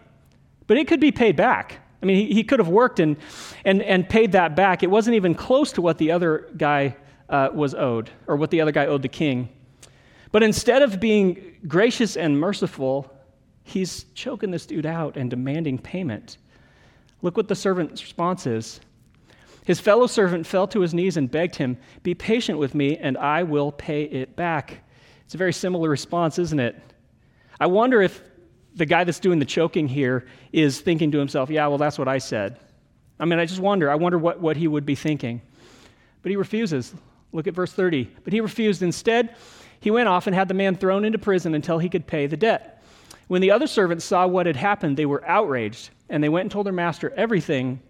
but 0.65 0.77
it 0.77 0.87
could 0.87 0.99
be 0.99 1.11
paid 1.11 1.35
back. 1.35 1.77
I 2.01 2.07
mean, 2.07 2.27
he, 2.27 2.33
he 2.33 2.43
could 2.43 2.57
have 2.57 2.69
worked 2.69 2.99
and, 2.99 3.15
and, 3.63 3.83
and 3.83 4.09
paid 4.09 4.31
that 4.31 4.55
back. 4.55 4.81
It 4.81 4.89
wasn't 4.89 5.17
even 5.17 5.35
close 5.35 5.71
to 5.73 5.83
what 5.83 5.99
the 5.99 6.09
other 6.09 6.49
guy 6.57 6.95
uh, 7.29 7.49
was 7.53 7.75
owed, 7.75 8.09
or 8.25 8.37
what 8.37 8.49
the 8.49 8.59
other 8.59 8.71
guy 8.71 8.87
owed 8.87 9.03
the 9.03 9.07
king. 9.07 9.49
But 10.31 10.43
instead 10.43 10.81
of 10.81 10.99
being 10.99 11.57
gracious 11.67 12.15
and 12.15 12.39
merciful, 12.39 13.11
he's 13.63 14.05
choking 14.15 14.51
this 14.51 14.65
dude 14.65 14.85
out 14.85 15.17
and 15.17 15.29
demanding 15.29 15.77
payment. 15.77 16.37
Look 17.21 17.37
what 17.37 17.47
the 17.47 17.55
servant's 17.55 18.01
response 18.01 18.47
is. 18.47 18.79
His 19.65 19.79
fellow 19.79 20.07
servant 20.07 20.47
fell 20.47 20.67
to 20.67 20.79
his 20.79 20.93
knees 20.93 21.17
and 21.17 21.29
begged 21.29 21.55
him, 21.55 21.77
Be 22.01 22.15
patient 22.15 22.57
with 22.57 22.73
me, 22.73 22.97
and 22.97 23.17
I 23.17 23.43
will 23.43 23.71
pay 23.71 24.03
it 24.03 24.35
back. 24.35 24.83
It's 25.25 25.35
a 25.35 25.37
very 25.37 25.53
similar 25.53 25.89
response, 25.89 26.39
isn't 26.39 26.59
it? 26.59 26.81
I 27.59 27.67
wonder 27.67 28.01
if 28.01 28.21
the 28.75 28.85
guy 28.85 29.03
that's 29.03 29.19
doing 29.19 29.37
the 29.37 29.45
choking 29.45 29.87
here 29.87 30.25
is 30.51 30.81
thinking 30.81 31.11
to 31.11 31.19
himself, 31.19 31.49
Yeah, 31.49 31.67
well, 31.67 31.77
that's 31.77 31.99
what 31.99 32.07
I 32.07 32.17
said. 32.17 32.59
I 33.19 33.25
mean, 33.25 33.37
I 33.37 33.45
just 33.45 33.59
wonder. 33.59 33.91
I 33.91 33.95
wonder 33.95 34.17
what, 34.17 34.39
what 34.39 34.57
he 34.57 34.67
would 34.67 34.85
be 34.85 34.95
thinking. 34.95 35.41
But 36.23 36.31
he 36.31 36.35
refuses. 36.35 36.95
Look 37.31 37.45
at 37.45 37.53
verse 37.53 37.71
30. 37.71 38.09
But 38.23 38.33
he 38.33 38.41
refused. 38.41 38.81
Instead, 38.81 39.35
he 39.81 39.91
went 39.91 40.07
off 40.07 40.27
and 40.27 40.35
had 40.35 40.47
the 40.47 40.53
man 40.53 40.75
thrown 40.75 41.03
into 41.03 41.17
prison 41.17 41.53
until 41.53 41.79
he 41.79 41.89
could 41.89 42.07
pay 42.07 42.27
the 42.27 42.37
debt. 42.37 42.81
When 43.27 43.41
the 43.41 43.51
other 43.51 43.67
servants 43.67 44.05
saw 44.05 44.27
what 44.27 44.45
had 44.45 44.55
happened, 44.55 44.95
they 44.95 45.05
were 45.05 45.27
outraged, 45.27 45.89
and 46.09 46.23
they 46.23 46.29
went 46.29 46.43
and 46.43 46.51
told 46.51 46.65
their 46.65 46.73
master 46.73 47.11
everything 47.17 47.81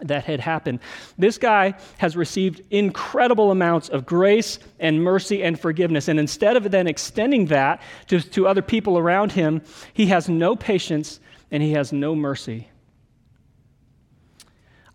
that 0.00 0.24
had 0.24 0.40
happened. 0.40 0.80
This 1.16 1.38
guy 1.38 1.74
has 1.98 2.16
received 2.16 2.62
incredible 2.70 3.50
amounts 3.50 3.88
of 3.88 4.04
grace 4.04 4.58
and 4.80 5.02
mercy 5.02 5.42
and 5.42 5.58
forgiveness. 5.58 6.08
And 6.08 6.18
instead 6.18 6.56
of 6.56 6.70
then 6.70 6.86
extending 6.86 7.46
that 7.46 7.80
to, 8.08 8.20
to 8.20 8.46
other 8.46 8.62
people 8.62 8.98
around 8.98 9.32
him, 9.32 9.62
he 9.92 10.06
has 10.06 10.28
no 10.28 10.56
patience 10.56 11.20
and 11.50 11.62
he 11.62 11.72
has 11.72 11.92
no 11.92 12.14
mercy. 12.14 12.68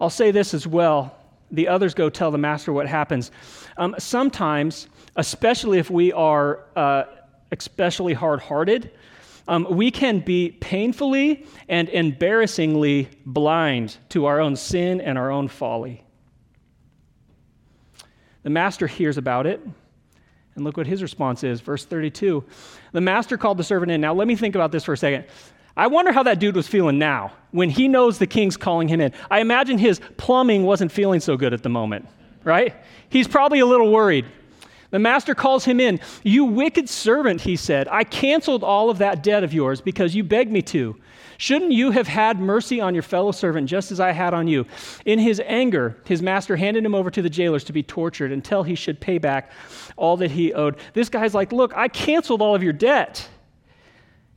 I'll 0.02 0.10
say 0.10 0.32
this 0.32 0.54
as 0.54 0.68
well. 0.68 1.16
The 1.52 1.68
others 1.68 1.94
go 1.94 2.10
tell 2.10 2.32
the 2.32 2.38
master 2.38 2.72
what 2.72 2.88
happens. 2.88 3.32
Um, 3.78 3.96
sometimes 3.98 4.88
especially 5.20 5.80
if 5.80 5.90
we 5.90 6.14
are 6.14 6.64
uh, 6.78 7.04
especially 7.52 8.14
hard 8.14 8.40
hearted, 8.40 8.92
um, 9.50 9.68
we 9.70 9.92
can 9.92 10.20
be 10.20 10.52
painfully 10.52 11.46
and 11.68 11.90
embarrassingly 11.90 13.10
blind 13.26 13.98
to 14.10 14.28
our 14.28 14.40
own 14.40 14.56
sin 14.56 15.02
and 15.02 15.18
our 15.18 15.30
own 15.30 15.50
folly. 15.50 16.04
The 18.44 18.50
master 18.50 18.88
hears 18.88 19.18
about 19.18 19.46
it, 19.46 19.60
and 20.56 20.64
look 20.64 20.78
what 20.78 20.88
his 20.88 21.02
response 21.02 21.44
is. 21.44 21.60
Verse 21.60 21.84
32. 21.84 22.44
The 22.94 23.02
master 23.02 23.38
called 23.38 23.58
the 23.58 23.64
servant 23.64 23.92
in. 23.92 24.00
Now, 24.00 24.14
let 24.14 24.28
me 24.28 24.38
think 24.38 24.56
about 24.56 24.72
this 24.72 24.86
for 24.86 24.94
a 24.94 24.98
second. 24.98 25.26
I 25.76 25.88
wonder 25.88 26.14
how 26.14 26.24
that 26.24 26.40
dude 26.40 26.56
was 26.56 26.68
feeling 26.68 26.98
now 26.98 27.34
when 27.52 27.70
he 27.70 27.90
knows 27.90 28.20
the 28.20 28.28
king's 28.28 28.56
calling 28.56 28.88
him 28.88 29.02
in. 29.02 29.14
I 29.30 29.42
imagine 29.42 29.78
his 29.78 30.00
plumbing 30.16 30.64
wasn't 30.64 30.94
feeling 30.94 31.20
so 31.20 31.36
good 31.36 31.54
at 31.54 31.64
the 31.64 31.70
moment, 31.70 32.08
right? 32.46 32.76
He's 33.10 33.28
probably 33.28 33.60
a 33.60 33.66
little 33.66 33.92
worried. 33.92 34.26
The 34.92 35.00
master 35.00 35.36
calls 35.36 35.66
him 35.66 35.80
in. 35.80 36.00
You 36.24 36.46
wicked 36.46 36.90
servant, 36.90 37.42
he 37.42 37.56
said, 37.56 37.88
I 37.88 38.04
canceled 38.04 38.64
all 38.64 38.90
of 38.90 38.98
that 39.00 39.22
debt 39.22 39.44
of 39.44 39.54
yours 39.54 39.82
because 39.82 40.16
you 40.16 40.24
begged 40.24 40.52
me 40.52 40.62
to. 40.64 40.96
Shouldn't 41.38 41.72
you 41.72 41.92
have 41.92 42.08
had 42.08 42.40
mercy 42.40 42.82
on 42.82 42.94
your 42.94 43.04
fellow 43.04 43.32
servant 43.32 43.70
just 43.70 43.92
as 43.92 44.02
I 44.02 44.12
had 44.12 44.34
on 44.34 44.48
you? 44.48 44.66
In 45.06 45.20
his 45.20 45.42
anger, 45.46 45.96
his 46.06 46.22
master 46.22 46.58
handed 46.58 46.84
him 46.84 46.94
over 46.94 47.10
to 47.12 47.22
the 47.22 47.30
jailers 47.30 47.64
to 47.66 47.74
be 47.74 47.82
tortured 47.82 48.34
until 48.34 48.64
he 48.64 48.76
should 48.76 49.00
pay 49.00 49.20
back 49.20 49.52
all 49.96 50.18
that 50.18 50.32
he 50.32 50.54
owed. 50.54 50.76
This 50.94 51.08
guy's 51.08 51.34
like, 51.34 51.54
Look, 51.54 51.74
I 51.78 51.88
canceled 51.88 52.42
all 52.42 52.56
of 52.56 52.64
your 52.64 52.74
debt. 52.74 53.26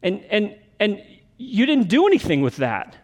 And, 0.03 0.25
and, 0.31 0.57
and 0.79 1.03
you 1.39 1.67
didn't 1.67 1.89
do 1.89 2.07
anything 2.07 2.41
with 2.41 2.59
that. 2.59 2.97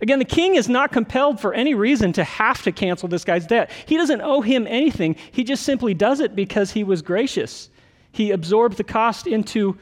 Again, 0.00 0.18
the 0.18 0.24
king 0.24 0.54
is 0.54 0.68
not 0.68 0.92
compelled 0.92 1.40
for 1.40 1.52
any 1.52 1.74
reason 1.74 2.12
to 2.14 2.24
have 2.24 2.62
to 2.62 2.72
cancel 2.72 3.08
this 3.08 3.24
guy's 3.24 3.46
debt. 3.46 3.70
He 3.86 3.96
doesn't 3.96 4.20
owe 4.20 4.40
him 4.40 4.66
anything. 4.68 5.16
He 5.32 5.42
just 5.42 5.64
simply 5.64 5.94
does 5.94 6.20
it 6.20 6.36
because 6.36 6.70
he 6.70 6.84
was 6.84 7.02
gracious. 7.02 7.68
He 8.12 8.30
absorbed 8.30 8.76
the 8.76 8.84
cost 8.84 9.26
into 9.26 9.76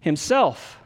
himself. 0.00 0.78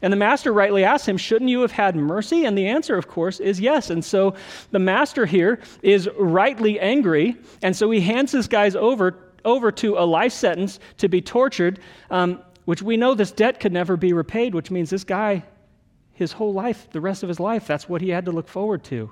And 0.00 0.12
the 0.12 0.16
master 0.16 0.52
rightly 0.52 0.84
asks 0.84 1.08
him, 1.08 1.16
Shouldn't 1.16 1.50
you 1.50 1.60
have 1.60 1.72
had 1.72 1.96
mercy? 1.96 2.44
And 2.44 2.56
the 2.56 2.68
answer, 2.68 2.96
of 2.96 3.08
course, 3.08 3.40
is 3.40 3.60
yes. 3.60 3.90
And 3.90 4.04
so 4.04 4.34
the 4.70 4.78
master 4.78 5.26
here 5.26 5.60
is 5.82 6.08
rightly 6.16 6.78
angry. 6.80 7.36
And 7.62 7.76
so 7.76 7.90
he 7.90 8.00
hands 8.00 8.32
this 8.32 8.46
guy's 8.46 8.76
over, 8.76 9.32
over 9.44 9.72
to 9.72 9.98
a 9.98 10.06
life 10.06 10.32
sentence 10.32 10.78
to 10.98 11.08
be 11.08 11.20
tortured, 11.20 11.80
um, 12.10 12.40
which 12.64 12.80
we 12.80 12.96
know 12.96 13.14
this 13.14 13.32
debt 13.32 13.60
could 13.60 13.72
never 13.72 13.96
be 13.96 14.12
repaid, 14.12 14.54
which 14.54 14.70
means 14.70 14.90
this 14.90 15.04
guy 15.04 15.44
his 16.14 16.32
whole 16.32 16.52
life, 16.52 16.88
the 16.92 17.00
rest 17.00 17.22
of 17.22 17.28
his 17.28 17.40
life. 17.40 17.66
That's 17.66 17.88
what 17.88 18.00
he 18.00 18.08
had 18.08 18.24
to 18.24 18.32
look 18.32 18.48
forward 18.48 18.82
to. 18.84 19.10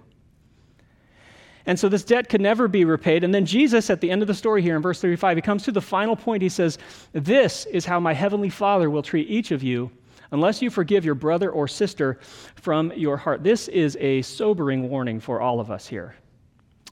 And 1.66 1.78
so 1.78 1.88
this 1.88 2.04
debt 2.04 2.28
could 2.28 2.40
never 2.40 2.66
be 2.66 2.84
repaid. 2.84 3.22
And 3.22 3.34
then 3.34 3.46
Jesus, 3.46 3.90
at 3.90 4.00
the 4.00 4.10
end 4.10 4.22
of 4.22 4.28
the 4.28 4.34
story 4.34 4.62
here 4.62 4.74
in 4.74 4.82
verse 4.82 5.00
35, 5.00 5.36
he 5.36 5.42
comes 5.42 5.62
to 5.64 5.72
the 5.72 5.80
final 5.80 6.16
point. 6.16 6.42
He 6.42 6.48
says, 6.48 6.78
This 7.12 7.66
is 7.66 7.84
how 7.84 8.00
my 8.00 8.12
heavenly 8.12 8.50
Father 8.50 8.90
will 8.90 9.02
treat 9.02 9.28
each 9.28 9.52
of 9.52 9.62
you 9.62 9.90
unless 10.32 10.60
you 10.60 10.70
forgive 10.70 11.04
your 11.04 11.14
brother 11.14 11.50
or 11.50 11.68
sister 11.68 12.18
from 12.56 12.92
your 12.96 13.16
heart. 13.16 13.44
This 13.44 13.68
is 13.68 13.96
a 14.00 14.22
sobering 14.22 14.88
warning 14.88 15.20
for 15.20 15.40
all 15.40 15.60
of 15.60 15.70
us 15.70 15.86
here. 15.86 16.16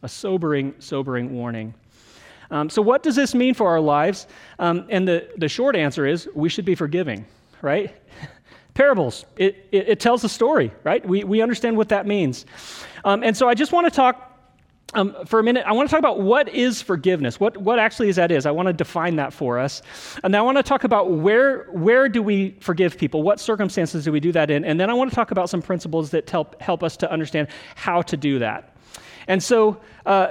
A 0.02 0.08
sobering, 0.08 0.74
sobering 0.78 1.34
warning. 1.34 1.74
Um, 2.52 2.70
so, 2.70 2.82
what 2.82 3.02
does 3.02 3.16
this 3.16 3.34
mean 3.34 3.54
for 3.54 3.68
our 3.68 3.80
lives? 3.80 4.26
Um, 4.58 4.86
and 4.88 5.06
the, 5.06 5.28
the 5.36 5.48
short 5.48 5.76
answer 5.76 6.06
is 6.06 6.28
we 6.34 6.48
should 6.48 6.64
be 6.64 6.74
forgiving, 6.74 7.24
right? 7.62 7.94
Parables, 8.80 9.26
it, 9.36 9.68
it, 9.72 9.90
it, 9.90 10.00
tells 10.00 10.24
a 10.24 10.28
story, 10.30 10.72
right? 10.84 11.06
We, 11.06 11.22
we 11.22 11.42
understand 11.42 11.76
what 11.76 11.90
that 11.90 12.06
means. 12.06 12.46
Um, 13.04 13.22
and 13.22 13.36
so 13.36 13.46
I 13.46 13.52
just 13.52 13.72
want 13.72 13.86
to 13.86 13.90
talk 13.90 14.40
um, 14.94 15.14
for 15.26 15.38
a 15.38 15.42
minute. 15.42 15.64
I 15.66 15.72
want 15.72 15.86
to 15.86 15.90
talk 15.90 15.98
about 15.98 16.22
what 16.22 16.48
is 16.48 16.80
forgiveness. 16.80 17.38
What, 17.38 17.58
what 17.58 17.78
actually 17.78 18.08
is 18.08 18.16
that 18.16 18.30
is. 18.30 18.46
I 18.46 18.52
want 18.52 18.68
to 18.68 18.72
define 18.72 19.16
that 19.16 19.34
for 19.34 19.58
us. 19.58 19.82
And 20.24 20.32
then 20.32 20.40
I 20.40 20.42
want 20.42 20.56
to 20.56 20.62
talk 20.62 20.84
about 20.84 21.10
where, 21.10 21.64
where 21.72 22.08
do 22.08 22.22
we 22.22 22.56
forgive 22.60 22.96
people? 22.96 23.22
What 23.22 23.38
circumstances 23.38 24.06
do 24.06 24.12
we 24.12 24.18
do 24.18 24.32
that 24.32 24.50
in? 24.50 24.64
And 24.64 24.80
then 24.80 24.88
I 24.88 24.94
want 24.94 25.10
to 25.10 25.14
talk 25.14 25.30
about 25.30 25.50
some 25.50 25.60
principles 25.60 26.10
that 26.12 26.30
help, 26.30 26.58
help 26.62 26.82
us 26.82 26.96
to 26.96 27.12
understand 27.12 27.48
how 27.74 28.00
to 28.00 28.16
do 28.16 28.38
that. 28.38 28.74
And 29.28 29.42
so 29.42 29.78
uh, 30.06 30.28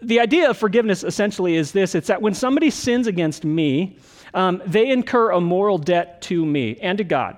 the 0.00 0.20
idea 0.20 0.48
of 0.48 0.56
forgiveness 0.56 1.04
essentially 1.04 1.56
is 1.56 1.72
this 1.72 1.94
it's 1.94 2.06
that 2.06 2.22
when 2.22 2.32
somebody 2.32 2.70
sins 2.70 3.06
against 3.06 3.44
me, 3.44 3.98
um, 4.32 4.62
they 4.64 4.88
incur 4.88 5.32
a 5.32 5.40
moral 5.42 5.76
debt 5.76 6.22
to 6.22 6.46
me 6.46 6.78
and 6.80 6.96
to 6.96 7.04
God. 7.04 7.36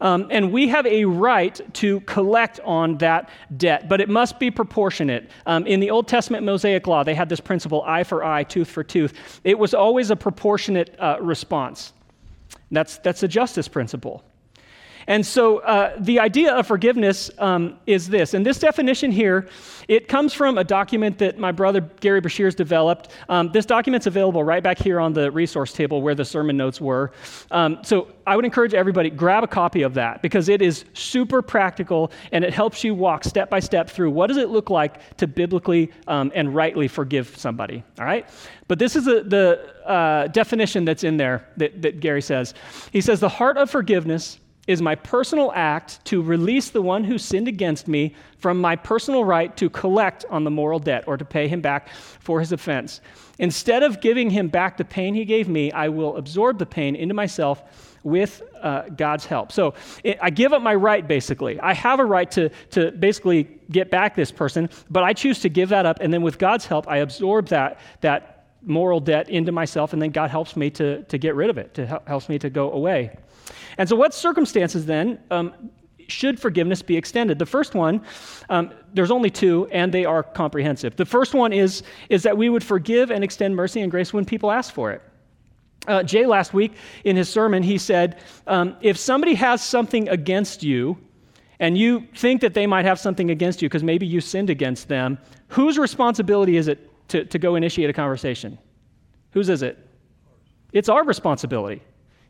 Um, 0.00 0.28
and 0.30 0.50
we 0.50 0.68
have 0.68 0.86
a 0.86 1.04
right 1.04 1.60
to 1.74 2.00
collect 2.00 2.60
on 2.60 2.96
that 2.98 3.28
debt, 3.56 3.88
but 3.88 4.00
it 4.00 4.08
must 4.08 4.38
be 4.38 4.50
proportionate. 4.50 5.30
Um, 5.46 5.66
in 5.66 5.80
the 5.80 5.90
Old 5.90 6.08
Testament 6.08 6.44
Mosaic 6.44 6.86
law, 6.86 7.04
they 7.04 7.14
had 7.14 7.28
this 7.28 7.40
principle 7.40 7.82
eye 7.86 8.04
for 8.04 8.24
eye, 8.24 8.44
tooth 8.44 8.68
for 8.68 8.82
tooth. 8.82 9.40
It 9.44 9.58
was 9.58 9.74
always 9.74 10.10
a 10.10 10.16
proportionate 10.16 10.96
uh, 10.98 11.18
response. 11.20 11.92
That's, 12.70 12.98
that's 12.98 13.22
a 13.22 13.28
justice 13.28 13.68
principle. 13.68 14.24
And 15.10 15.26
so 15.26 15.58
uh, 15.58 15.96
the 15.98 16.20
idea 16.20 16.54
of 16.54 16.68
forgiveness 16.68 17.32
um, 17.38 17.80
is 17.84 18.08
this. 18.08 18.32
And 18.32 18.46
this 18.46 18.60
definition 18.60 19.10
here, 19.10 19.48
it 19.88 20.06
comes 20.06 20.32
from 20.32 20.56
a 20.56 20.62
document 20.62 21.18
that 21.18 21.36
my 21.36 21.50
brother 21.50 21.80
Gary 21.80 22.22
Breshears 22.22 22.54
developed. 22.54 23.08
Um, 23.28 23.50
this 23.50 23.66
document's 23.66 24.06
available 24.06 24.44
right 24.44 24.62
back 24.62 24.78
here 24.78 25.00
on 25.00 25.12
the 25.12 25.28
resource 25.32 25.72
table 25.72 26.00
where 26.00 26.14
the 26.14 26.24
sermon 26.24 26.56
notes 26.56 26.80
were. 26.80 27.10
Um, 27.50 27.80
so 27.82 28.06
I 28.24 28.36
would 28.36 28.44
encourage 28.44 28.72
everybody, 28.72 29.10
grab 29.10 29.42
a 29.42 29.48
copy 29.48 29.82
of 29.82 29.94
that 29.94 30.22
because 30.22 30.48
it 30.48 30.62
is 30.62 30.84
super 30.94 31.42
practical 31.42 32.12
and 32.30 32.44
it 32.44 32.54
helps 32.54 32.84
you 32.84 32.94
walk 32.94 33.24
step 33.24 33.50
by 33.50 33.58
step 33.58 33.90
through 33.90 34.12
what 34.12 34.28
does 34.28 34.36
it 34.36 34.50
look 34.50 34.70
like 34.70 35.16
to 35.16 35.26
biblically 35.26 35.90
um, 36.06 36.30
and 36.36 36.54
rightly 36.54 36.86
forgive 36.86 37.36
somebody. 37.36 37.82
All 37.98 38.04
right? 38.04 38.28
But 38.68 38.78
this 38.78 38.94
is 38.94 39.06
the, 39.06 39.24
the 39.24 39.90
uh, 39.90 40.28
definition 40.28 40.84
that's 40.84 41.02
in 41.02 41.16
there 41.16 41.48
that, 41.56 41.82
that 41.82 41.98
Gary 41.98 42.22
says. 42.22 42.54
He 42.92 43.00
says, 43.00 43.18
the 43.18 43.28
heart 43.28 43.56
of 43.56 43.68
forgiveness 43.68 44.38
is 44.70 44.80
my 44.80 44.94
personal 44.94 45.50
act 45.52 46.04
to 46.04 46.22
release 46.22 46.70
the 46.70 46.80
one 46.80 47.02
who 47.02 47.18
sinned 47.18 47.48
against 47.48 47.88
me 47.88 48.14
from 48.38 48.56
my 48.60 48.76
personal 48.76 49.24
right 49.24 49.56
to 49.56 49.68
collect 49.68 50.24
on 50.30 50.44
the 50.44 50.50
moral 50.50 50.78
debt 50.78 51.02
or 51.08 51.16
to 51.16 51.24
pay 51.24 51.48
him 51.48 51.60
back 51.60 51.88
for 52.20 52.38
his 52.38 52.52
offense. 52.52 53.00
Instead 53.40 53.82
of 53.82 54.00
giving 54.00 54.30
him 54.30 54.46
back 54.46 54.76
the 54.76 54.84
pain 54.84 55.12
he 55.12 55.24
gave 55.24 55.48
me, 55.48 55.72
I 55.72 55.88
will 55.88 56.16
absorb 56.16 56.58
the 56.58 56.66
pain 56.66 56.94
into 56.94 57.14
myself 57.14 57.64
with 58.04 58.42
uh, 58.62 58.82
God's 58.96 59.26
help. 59.26 59.50
So 59.50 59.74
it, 60.04 60.18
I 60.22 60.30
give 60.30 60.52
up 60.52 60.62
my 60.62 60.76
right, 60.76 61.06
basically. 61.06 61.58
I 61.58 61.74
have 61.74 61.98
a 61.98 62.04
right 62.04 62.30
to, 62.30 62.48
to 62.70 62.92
basically 62.92 63.48
get 63.72 63.90
back 63.90 64.14
this 64.14 64.30
person, 64.30 64.70
but 64.88 65.02
I 65.02 65.14
choose 65.14 65.40
to 65.40 65.48
give 65.48 65.70
that 65.70 65.84
up, 65.84 65.98
and 66.00 66.14
then 66.14 66.22
with 66.22 66.38
God's 66.38 66.64
help, 66.64 66.86
I 66.86 66.98
absorb 66.98 67.48
that, 67.48 67.80
that 68.02 68.46
moral 68.62 69.00
debt 69.00 69.28
into 69.28 69.50
myself, 69.50 69.92
and 69.92 70.00
then 70.00 70.10
God 70.10 70.30
helps 70.30 70.54
me 70.54 70.70
to, 70.70 71.02
to 71.02 71.18
get 71.18 71.34
rid 71.34 71.50
of 71.50 71.58
it, 71.58 71.74
to 71.74 71.86
help, 71.86 72.06
helps 72.06 72.28
me 72.28 72.38
to 72.38 72.50
go 72.50 72.70
away. 72.70 73.16
And 73.78 73.88
so, 73.88 73.96
what 73.96 74.14
circumstances 74.14 74.86
then 74.86 75.18
um, 75.30 75.70
should 76.08 76.40
forgiveness 76.40 76.82
be 76.82 76.96
extended? 76.96 77.38
The 77.38 77.46
first 77.46 77.74
one, 77.74 78.02
um, 78.48 78.72
there's 78.92 79.10
only 79.10 79.30
two, 79.30 79.68
and 79.70 79.92
they 79.92 80.04
are 80.04 80.22
comprehensive. 80.22 80.96
The 80.96 81.06
first 81.06 81.34
one 81.34 81.52
is, 81.52 81.82
is 82.08 82.22
that 82.24 82.36
we 82.36 82.48
would 82.48 82.64
forgive 82.64 83.10
and 83.10 83.22
extend 83.22 83.56
mercy 83.56 83.80
and 83.80 83.90
grace 83.90 84.12
when 84.12 84.24
people 84.24 84.50
ask 84.50 84.74
for 84.74 84.90
it. 84.92 85.02
Uh, 85.86 86.02
Jay 86.02 86.26
last 86.26 86.52
week 86.52 86.72
in 87.04 87.16
his 87.16 87.28
sermon, 87.28 87.62
he 87.62 87.78
said, 87.78 88.18
um, 88.46 88.76
if 88.82 88.98
somebody 88.98 89.34
has 89.34 89.64
something 89.64 90.08
against 90.08 90.62
you, 90.62 90.98
and 91.58 91.76
you 91.76 92.06
think 92.16 92.40
that 92.40 92.54
they 92.54 92.66
might 92.66 92.86
have 92.86 92.98
something 92.98 93.30
against 93.30 93.60
you 93.60 93.68
because 93.68 93.82
maybe 93.82 94.06
you 94.06 94.20
sinned 94.20 94.50
against 94.50 94.88
them, 94.88 95.18
whose 95.48 95.78
responsibility 95.78 96.56
is 96.56 96.68
it 96.68 96.90
to, 97.08 97.24
to 97.26 97.38
go 97.38 97.54
initiate 97.54 97.90
a 97.90 97.92
conversation? 97.92 98.58
Whose 99.32 99.48
is 99.48 99.62
it? 99.62 99.78
It's 100.72 100.88
our 100.88 101.04
responsibility. 101.04 101.82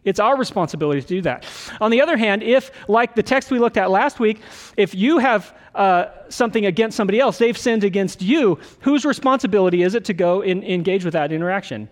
It's 0.05 0.19
our 0.19 0.37
responsibility 0.37 1.01
to 1.03 1.07
do 1.07 1.23
that. 1.23 1.45
On 1.81 1.91
the 1.91 2.01
other 2.01 2.17
hand, 2.17 2.43
if, 2.43 2.71
like 2.89 3.15
the 3.15 3.23
text 3.23 3.51
we 3.51 3.59
looked 3.59 3.77
at 3.77 3.91
last 3.91 4.19
week, 4.19 4.41
if 4.77 4.95
you 4.95 5.19
have 5.19 5.55
uh, 5.75 6.07
something 6.31 6.65
against 6.65 6.97
somebody 6.97 7.21
else, 7.21 7.39
they've 7.39 7.57
sinned 7.57 7.85
against 7.85 8.23
you, 8.23 8.59
whose 8.81 9.05
responsibility 9.05 9.83
is 9.83 9.95
it 9.95 10.07
to 10.07 10.15
go 10.15 10.43
and 10.43 10.65
engage 10.65 11.05
with 11.05 11.13
that 11.13 11.33
interaction? 11.33 11.89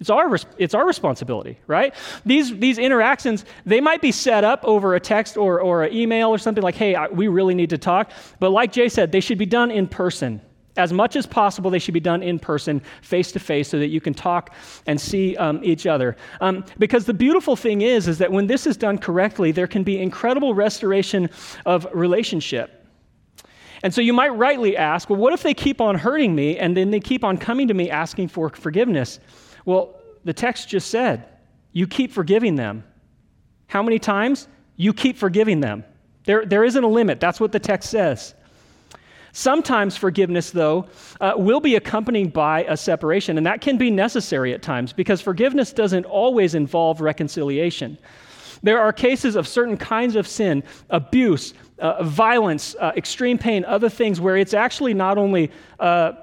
It's 0.00 0.10
our, 0.10 0.38
it's 0.58 0.74
our 0.74 0.86
responsibility, 0.86 1.58
right? 1.66 1.94
These, 2.24 2.56
these 2.58 2.78
interactions, 2.78 3.44
they 3.66 3.80
might 3.80 4.00
be 4.00 4.12
set 4.12 4.44
up 4.44 4.62
over 4.64 4.94
a 4.94 5.00
text 5.00 5.36
or, 5.36 5.60
or 5.60 5.84
an 5.84 5.92
email 5.92 6.28
or 6.28 6.38
something 6.38 6.62
like, 6.62 6.76
hey, 6.76 6.94
I, 6.94 7.08
we 7.08 7.26
really 7.26 7.54
need 7.54 7.70
to 7.70 7.78
talk. 7.78 8.12
But 8.38 8.50
like 8.50 8.70
Jay 8.70 8.88
said, 8.88 9.10
they 9.10 9.20
should 9.20 9.38
be 9.38 9.46
done 9.46 9.70
in 9.70 9.88
person 9.88 10.40
as 10.78 10.92
much 10.92 11.16
as 11.16 11.26
possible, 11.26 11.70
they 11.70 11.78
should 11.78 11.94
be 11.94 12.00
done 12.00 12.22
in 12.22 12.38
person, 12.38 12.80
face 13.02 13.32
to 13.32 13.40
face, 13.40 13.68
so 13.68 13.78
that 13.78 13.88
you 13.88 14.00
can 14.00 14.14
talk 14.14 14.54
and 14.86 15.00
see 15.00 15.36
um, 15.36 15.60
each 15.62 15.86
other. 15.86 16.16
Um, 16.40 16.64
because 16.78 17.04
the 17.04 17.14
beautiful 17.14 17.56
thing 17.56 17.82
is, 17.82 18.08
is 18.08 18.18
that 18.18 18.30
when 18.30 18.46
this 18.46 18.66
is 18.66 18.76
done 18.76 18.98
correctly, 18.98 19.52
there 19.52 19.66
can 19.66 19.82
be 19.82 20.00
incredible 20.00 20.54
restoration 20.54 21.28
of 21.66 21.86
relationship. 21.92 22.86
And 23.82 23.94
so 23.94 24.00
you 24.00 24.12
might 24.12 24.30
rightly 24.30 24.76
ask, 24.76 25.08
well, 25.08 25.18
what 25.18 25.32
if 25.32 25.42
they 25.42 25.54
keep 25.54 25.80
on 25.80 25.96
hurting 25.96 26.34
me 26.34 26.58
and 26.58 26.76
then 26.76 26.90
they 26.90 27.00
keep 27.00 27.24
on 27.24 27.38
coming 27.38 27.68
to 27.68 27.74
me 27.74 27.90
asking 27.90 28.28
for 28.28 28.48
forgiveness? 28.50 29.20
Well, 29.64 30.00
the 30.24 30.32
text 30.32 30.68
just 30.68 30.90
said, 30.90 31.28
you 31.72 31.86
keep 31.86 32.12
forgiving 32.12 32.56
them. 32.56 32.84
How 33.66 33.82
many 33.82 33.98
times? 33.98 34.48
You 34.76 34.92
keep 34.92 35.16
forgiving 35.16 35.60
them. 35.60 35.84
There, 36.24 36.44
there 36.44 36.64
isn't 36.64 36.82
a 36.82 36.88
limit. 36.88 37.20
That's 37.20 37.40
what 37.40 37.52
the 37.52 37.60
text 37.60 37.90
says. 37.90 38.34
Sometimes 39.38 39.96
forgiveness, 39.96 40.50
though, 40.50 40.86
uh, 41.20 41.34
will 41.36 41.60
be 41.60 41.76
accompanied 41.76 42.32
by 42.32 42.64
a 42.64 42.76
separation, 42.76 43.38
and 43.38 43.46
that 43.46 43.60
can 43.60 43.78
be 43.78 43.88
necessary 43.88 44.52
at 44.52 44.62
times 44.62 44.92
because 44.92 45.20
forgiveness 45.20 45.72
doesn't 45.72 46.04
always 46.06 46.56
involve 46.56 47.00
reconciliation. 47.00 47.96
There 48.64 48.80
are 48.80 48.92
cases 48.92 49.36
of 49.36 49.46
certain 49.46 49.76
kinds 49.76 50.16
of 50.16 50.26
sin, 50.26 50.64
abuse, 50.90 51.54
uh, 51.78 52.02
violence, 52.02 52.74
uh, 52.80 52.90
extreme 52.96 53.38
pain, 53.38 53.64
other 53.64 53.88
things 53.88 54.20
where 54.20 54.36
it's 54.36 54.54
actually 54.54 54.92
not 54.92 55.18
only 55.18 55.52
uh, 55.78 56.14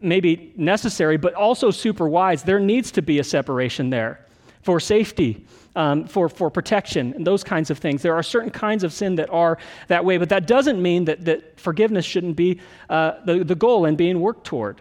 maybe 0.00 0.54
necessary, 0.56 1.18
but 1.18 1.34
also 1.34 1.70
super 1.70 2.08
wise. 2.08 2.42
There 2.42 2.58
needs 2.58 2.90
to 2.92 3.02
be 3.02 3.18
a 3.18 3.24
separation 3.24 3.90
there 3.90 4.24
for 4.62 4.80
safety 4.80 5.44
um, 5.76 6.06
for, 6.06 6.28
for 6.28 6.50
protection 6.50 7.12
and 7.14 7.26
those 7.26 7.42
kinds 7.42 7.70
of 7.70 7.78
things. 7.78 8.02
There 8.02 8.14
are 8.14 8.22
certain 8.22 8.50
kinds 8.50 8.84
of 8.84 8.92
sin 8.92 9.16
that 9.16 9.30
are 9.30 9.58
that 9.88 10.04
way, 10.04 10.18
but 10.18 10.28
that 10.28 10.46
doesn't 10.46 10.80
mean 10.80 11.04
that, 11.06 11.24
that 11.24 11.58
forgiveness 11.58 12.04
shouldn't 12.04 12.36
be 12.36 12.60
uh, 12.90 13.12
the, 13.24 13.44
the 13.44 13.54
goal 13.54 13.84
and 13.84 13.96
being 13.96 14.20
worked 14.20 14.44
toward. 14.44 14.80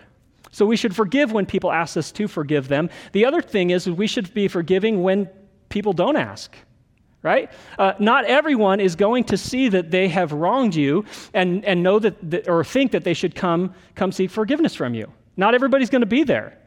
So 0.51 0.65
we 0.65 0.75
should 0.75 0.95
forgive 0.95 1.31
when 1.31 1.45
people 1.45 1.71
ask 1.71 1.95
us 1.95 2.11
to 2.13 2.27
forgive 2.27 2.67
them. 2.67 2.89
The 3.13 3.25
other 3.25 3.41
thing 3.41 3.69
is 3.69 3.89
we 3.89 4.07
should 4.07 4.33
be 4.33 4.47
forgiving 4.47 5.01
when 5.01 5.29
people 5.69 5.93
don't 5.93 6.17
ask 6.17 6.55
right? 7.23 7.51
Uh, 7.77 7.93
not 7.99 8.25
everyone 8.25 8.79
is 8.79 8.95
going 8.95 9.23
to 9.25 9.37
see 9.37 9.69
that 9.69 9.91
they 9.91 10.07
have 10.07 10.31
wronged 10.31 10.75
you 10.75 11.05
and, 11.33 11.63
and 11.65 11.83
know 11.83 11.99
that, 11.99 12.31
that, 12.31 12.49
or 12.49 12.63
think 12.63 12.91
that 12.91 13.03
they 13.03 13.13
should 13.13 13.35
come, 13.35 13.73
come 13.95 14.11
seek 14.11 14.31
forgiveness 14.31 14.75
from 14.75 14.93
you. 14.93 15.11
Not 15.37 15.53
everybody's 15.53 15.89
going 15.89 16.01
to 16.01 16.07
be 16.07 16.23
there. 16.23 16.57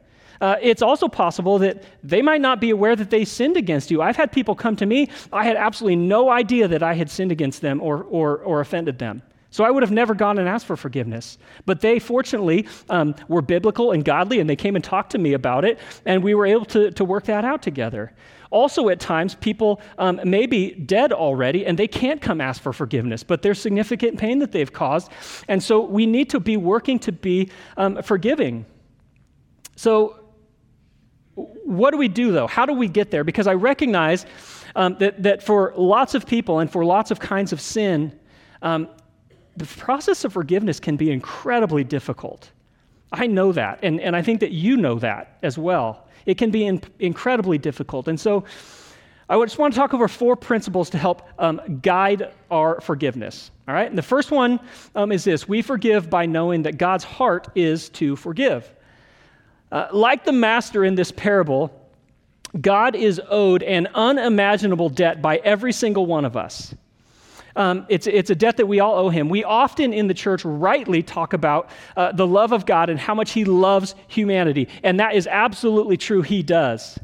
Uh, 0.41 0.55
it's 0.61 0.81
also 0.81 1.07
possible 1.07 1.57
that 1.59 1.83
they 2.03 2.21
might 2.21 2.41
not 2.41 2.59
be 2.59 2.69
aware 2.69 2.95
that 2.95 3.09
they 3.09 3.25
sinned 3.25 3.57
against 3.57 3.91
you. 3.91 4.01
I've 4.01 4.15
had 4.15 4.31
people 4.31 4.55
come 4.55 4.75
to 4.77 4.85
me, 4.85 5.09
I 5.31 5.45
had 5.45 5.57
absolutely 5.57 5.97
no 5.97 6.29
idea 6.29 6.67
that 6.67 6.83
I 6.83 6.93
had 6.93 7.09
sinned 7.09 7.31
against 7.31 7.61
them 7.61 7.81
or, 7.81 8.03
or, 8.03 8.37
or 8.37 8.61
offended 8.61 8.99
them. 8.99 9.21
So 9.55 9.63
I 9.63 9.71
would 9.71 9.83
have 9.83 9.91
never 9.91 10.13
gone 10.13 10.37
and 10.37 10.49
asked 10.49 10.65
for 10.65 10.75
forgiveness. 10.75 11.37
But 11.65 11.79
they, 11.79 11.97
fortunately, 11.97 12.67
um, 12.89 13.15
were 13.29 13.41
biblical 13.41 13.93
and 13.93 14.03
godly, 14.03 14.41
and 14.41 14.49
they 14.49 14.57
came 14.57 14.75
and 14.75 14.83
talked 14.83 15.11
to 15.11 15.17
me 15.17 15.31
about 15.31 15.63
it, 15.63 15.79
and 16.05 16.21
we 16.21 16.35
were 16.35 16.45
able 16.45 16.65
to, 16.65 16.91
to 16.91 17.05
work 17.05 17.23
that 17.25 17.45
out 17.45 17.61
together. 17.61 18.11
Also, 18.51 18.89
at 18.89 18.99
times, 18.99 19.35
people 19.35 19.79
um, 19.97 20.19
may 20.25 20.45
be 20.45 20.71
dead 20.71 21.13
already, 21.13 21.65
and 21.65 21.79
they 21.79 21.87
can't 21.87 22.21
come 22.21 22.41
ask 22.41 22.61
for 22.61 22.73
forgiveness, 22.73 23.23
but 23.23 23.41
there's 23.41 23.57
significant 23.57 24.19
pain 24.19 24.39
that 24.39 24.51
they've 24.51 24.73
caused. 24.73 25.09
And 25.47 25.63
so 25.63 25.79
we 25.79 26.05
need 26.05 26.29
to 26.31 26.41
be 26.41 26.57
working 26.57 26.99
to 26.99 27.13
be 27.13 27.49
um, 27.77 28.01
forgiving. 28.01 28.65
So, 29.77 30.19
what 31.35 31.91
do 31.91 31.97
we 31.97 32.07
do 32.07 32.31
though? 32.31 32.47
How 32.47 32.65
do 32.65 32.73
we 32.73 32.87
get 32.87 33.11
there? 33.11 33.23
Because 33.23 33.47
I 33.47 33.53
recognize 33.53 34.25
um, 34.75 34.97
that, 34.99 35.21
that 35.23 35.43
for 35.43 35.73
lots 35.75 36.15
of 36.15 36.25
people 36.25 36.59
and 36.59 36.71
for 36.71 36.85
lots 36.85 37.11
of 37.11 37.19
kinds 37.19 37.53
of 37.53 37.61
sin, 37.61 38.17
um, 38.61 38.87
the 39.57 39.65
process 39.65 40.23
of 40.25 40.33
forgiveness 40.33 40.79
can 40.79 40.97
be 40.97 41.11
incredibly 41.11 41.83
difficult. 41.83 42.51
I 43.11 43.27
know 43.27 43.51
that, 43.51 43.79
and, 43.83 44.01
and 44.01 44.15
I 44.15 44.21
think 44.21 44.41
that 44.41 44.51
you 44.51 44.77
know 44.77 44.99
that 44.99 45.37
as 45.43 45.57
well. 45.57 46.07
It 46.25 46.37
can 46.37 46.51
be 46.51 46.65
in, 46.65 46.81
incredibly 46.99 47.57
difficult. 47.57 48.07
And 48.07 48.19
so 48.19 48.43
I 49.29 49.39
just 49.39 49.57
want 49.57 49.73
to 49.73 49.79
talk 49.79 49.93
over 49.93 50.07
four 50.07 50.35
principles 50.35 50.89
to 50.91 50.97
help 50.97 51.21
um, 51.39 51.79
guide 51.81 52.31
our 52.51 52.81
forgiveness. 52.81 53.51
All 53.67 53.73
right? 53.73 53.87
And 53.87 53.97
the 53.97 54.03
first 54.03 54.31
one 54.31 54.59
um, 54.95 55.11
is 55.11 55.23
this 55.23 55.47
we 55.47 55.61
forgive 55.61 56.09
by 56.09 56.25
knowing 56.25 56.63
that 56.63 56.77
God's 56.77 57.03
heart 57.03 57.47
is 57.55 57.89
to 57.89 58.15
forgive. 58.15 58.71
Uh, 59.71 59.87
like 59.91 60.23
the 60.25 60.31
master 60.31 60.85
in 60.85 60.95
this 60.95 61.11
parable, 61.11 61.71
God 62.59 62.95
is 62.95 63.19
owed 63.29 63.63
an 63.63 63.87
unimaginable 63.93 64.89
debt 64.89 65.21
by 65.21 65.37
every 65.37 65.73
single 65.73 66.05
one 66.05 66.25
of 66.25 66.37
us. 66.37 66.73
Um, 67.57 67.85
it's, 67.87 68.05
it's 68.05 68.29
a 68.29 68.35
debt 68.35 68.57
that 68.57 68.65
we 68.65 68.79
all 68.79 68.95
owe 68.95 69.09
him. 69.09 69.29
We 69.29 69.43
often 69.43 69.93
in 69.93 70.07
the 70.07 70.13
church 70.13 70.43
rightly 70.43 71.01
talk 71.01 71.33
about 71.33 71.69
uh, 71.95 72.11
the 72.11 72.27
love 72.27 72.51
of 72.51 72.65
God 72.65 72.89
and 72.89 72.99
how 72.99 73.15
much 73.15 73.31
he 73.31 73.45
loves 73.45 73.95
humanity. 74.07 74.67
And 74.83 74.99
that 74.99 75.15
is 75.15 75.25
absolutely 75.27 75.95
true, 75.95 76.21
he 76.21 76.43
does. 76.43 76.99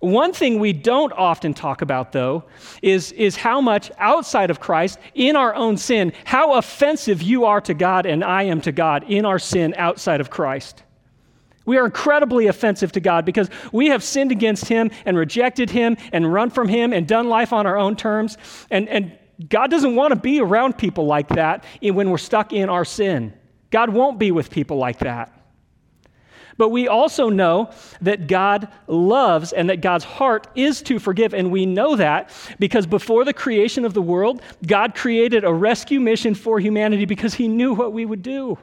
One 0.00 0.32
thing 0.32 0.60
we 0.60 0.72
don't 0.72 1.12
often 1.12 1.52
talk 1.54 1.82
about, 1.82 2.12
though, 2.12 2.44
is, 2.82 3.12
is 3.12 3.34
how 3.34 3.60
much 3.60 3.90
outside 3.98 4.50
of 4.50 4.60
Christ, 4.60 4.98
in 5.14 5.34
our 5.36 5.54
own 5.54 5.76
sin, 5.76 6.12
how 6.24 6.54
offensive 6.54 7.22
you 7.22 7.44
are 7.46 7.60
to 7.62 7.74
God 7.74 8.06
and 8.06 8.22
I 8.22 8.44
am 8.44 8.60
to 8.62 8.72
God 8.72 9.04
in 9.08 9.24
our 9.24 9.38
sin 9.38 9.74
outside 9.76 10.20
of 10.20 10.30
Christ. 10.30 10.82
We 11.66 11.76
are 11.76 11.84
incredibly 11.84 12.46
offensive 12.46 12.92
to 12.92 13.00
God 13.00 13.24
because 13.24 13.50
we 13.72 13.88
have 13.88 14.02
sinned 14.02 14.32
against 14.32 14.66
Him 14.66 14.90
and 15.04 15.16
rejected 15.16 15.70
Him 15.70 15.96
and 16.12 16.32
run 16.32 16.50
from 16.50 16.68
Him 16.68 16.92
and 16.92 17.06
done 17.06 17.28
life 17.28 17.52
on 17.52 17.66
our 17.66 17.76
own 17.76 17.96
terms. 17.96 18.38
And, 18.70 18.88
and 18.88 19.18
God 19.48 19.70
doesn't 19.70 19.94
want 19.94 20.14
to 20.14 20.20
be 20.20 20.40
around 20.40 20.78
people 20.78 21.06
like 21.06 21.28
that 21.30 21.64
when 21.82 22.10
we're 22.10 22.18
stuck 22.18 22.52
in 22.52 22.68
our 22.68 22.84
sin. 22.84 23.34
God 23.70 23.90
won't 23.90 24.18
be 24.18 24.30
with 24.30 24.50
people 24.50 24.78
like 24.78 25.00
that. 25.00 25.32
But 26.58 26.70
we 26.70 26.88
also 26.88 27.28
know 27.28 27.70
that 28.00 28.28
God 28.28 28.68
loves 28.86 29.52
and 29.52 29.68
that 29.68 29.82
God's 29.82 30.04
heart 30.04 30.46
is 30.54 30.80
to 30.82 30.98
forgive. 30.98 31.34
And 31.34 31.50
we 31.50 31.66
know 31.66 31.96
that 31.96 32.30
because 32.58 32.86
before 32.86 33.24
the 33.24 33.34
creation 33.34 33.84
of 33.84 33.92
the 33.92 34.00
world, 34.00 34.40
God 34.66 34.94
created 34.94 35.44
a 35.44 35.52
rescue 35.52 36.00
mission 36.00 36.34
for 36.34 36.58
humanity 36.58 37.04
because 37.04 37.34
He 37.34 37.48
knew 37.48 37.74
what 37.74 37.92
we 37.92 38.06
would 38.06 38.22
do. 38.22 38.58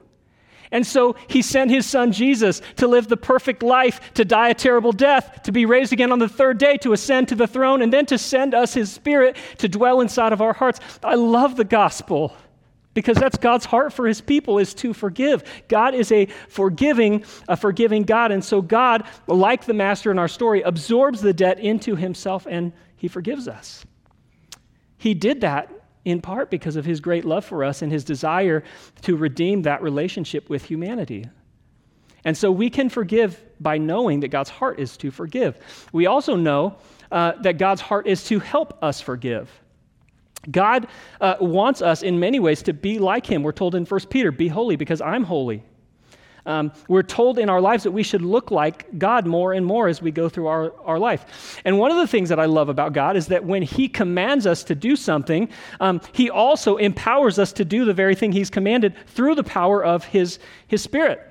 And 0.74 0.86
so 0.86 1.16
he 1.28 1.44
sent 1.44 1.70
his 1.70 1.86
son 1.86 2.12
Jesus 2.12 2.62
to 2.78 2.88
live 2.88 3.08
the 3.08 3.16
perfect 3.16 3.62
life, 3.62 4.12
to 4.16 4.26
die 4.26 4.50
a 4.50 4.54
terrible 4.56 4.92
death, 4.92 5.44
to 5.44 5.52
be 5.52 5.68
raised 5.68 5.94
again 5.94 6.12
on 6.12 6.18
the 6.18 6.28
third 6.28 6.58
day, 6.58 6.78
to 6.78 6.94
ascend 6.94 7.28
to 7.28 7.36
the 7.36 7.46
throne, 7.46 7.84
and 7.84 7.94
then 7.94 8.08
to 8.08 8.18
send 8.18 8.56
us 8.56 8.74
his 8.74 8.92
spirit 8.92 9.38
to 9.60 9.70
dwell 9.70 10.02
inside 10.02 10.34
of 10.34 10.42
our 10.42 10.52
hearts. 10.52 10.80
I 11.04 11.14
love 11.14 11.56
the 11.58 11.64
gospel 11.64 12.36
because 12.96 13.18
that's 13.18 13.38
God's 13.38 13.66
heart 13.66 13.94
for 13.94 14.08
his 14.08 14.20
people 14.20 14.58
is 14.58 14.74
to 14.76 14.94
forgive. 14.94 15.44
God 15.68 15.94
is 15.94 16.12
a 16.12 16.26
forgiving, 16.50 17.24
a 17.48 17.56
forgiving 17.56 18.02
God. 18.02 18.32
And 18.32 18.44
so 18.44 18.60
God, 18.60 19.04
like 19.28 19.66
the 19.66 19.74
master 19.76 20.10
in 20.10 20.18
our 20.18 20.28
story, 20.28 20.64
absorbs 20.64 21.22
the 21.22 21.34
debt 21.34 21.60
into 21.60 21.96
himself 21.96 22.48
and 22.50 22.74
he 22.96 23.08
forgives 23.08 23.48
us. 23.48 23.86
He 24.98 25.14
did 25.14 25.42
that 25.42 25.70
in 26.06 26.22
part 26.22 26.50
because 26.50 26.76
of 26.76 26.86
his 26.86 27.00
great 27.00 27.26
love 27.26 27.46
for 27.46 27.64
us 27.64 27.82
and 27.82 27.92
his 27.92 28.04
desire 28.04 28.64
to 29.02 29.16
redeem 29.16 29.62
that 29.64 29.82
relationship 29.82 30.50
with 30.50 30.66
humanity. 30.66 31.26
And 32.26 32.38
so 32.38 32.52
we 32.52 32.70
can 32.70 32.90
forgive 32.90 33.42
by 33.60 33.78
knowing 33.78 34.22
that 34.22 34.30
God's 34.30 34.50
heart 34.50 34.80
is 34.80 34.98
to 34.98 35.12
forgive. 35.12 35.58
We 35.92 36.06
also 36.06 36.36
know 36.36 36.76
uh, 37.12 37.34
that 37.42 37.58
God's 37.58 37.82
heart 37.82 38.08
is 38.08 38.24
to 38.26 38.40
help 38.40 38.82
us 38.82 39.02
forgive. 39.02 39.50
God 40.50 40.88
uh, 41.22 41.36
wants 41.40 41.82
us 41.82 42.04
in 42.04 42.20
many 42.20 42.40
ways 42.40 42.64
to 42.64 42.74
be 42.74 43.00
like 43.00 43.26
him. 43.26 43.44
We're 43.44 43.54
told 43.54 43.76
in 43.76 43.86
1 43.86 44.00
Peter, 44.10 44.32
be 44.32 44.48
holy 44.48 44.76
because 44.76 45.02
I'm 45.02 45.24
holy. 45.24 45.64
Um, 46.46 46.74
we're 46.90 47.04
told 47.04 47.40
in 47.40 47.50
our 47.50 47.62
lives 47.62 47.84
that 47.84 47.92
we 47.92 48.04
should 48.04 48.22
look 48.22 48.52
like 48.52 48.98
God 49.00 49.26
more 49.26 49.54
and 49.54 49.66
more 49.66 49.88
as 49.88 50.02
we 50.02 50.12
go 50.12 50.28
through 50.28 50.48
our, 50.48 50.74
our 50.82 51.00
life. 51.00 51.62
And 51.64 51.80
one 51.80 51.92
of 51.92 51.98
the 51.98 52.08
things 52.08 52.30
that 52.30 52.40
I 52.40 52.46
love 52.46 52.68
about 52.68 52.94
God 52.94 53.16
is 53.16 53.28
that 53.28 53.46
when 53.46 53.62
He 53.62 53.88
commands 53.88 54.46
us 54.46 54.64
to 54.66 54.76
do 54.76 54.96
something, 54.96 55.50
um, 55.80 56.02
He 56.12 56.30
also 56.30 56.78
empowers 56.78 57.40
us 57.40 57.54
to 57.54 57.66
do 57.66 57.86
the 57.86 57.94
very 57.94 58.16
thing 58.16 58.32
He's 58.32 58.50
commanded 58.50 58.96
through 59.08 59.36
the 59.36 59.44
power 59.44 59.84
of 59.84 60.04
His, 60.04 60.40
his 60.68 60.82
Spirit. 60.82 61.30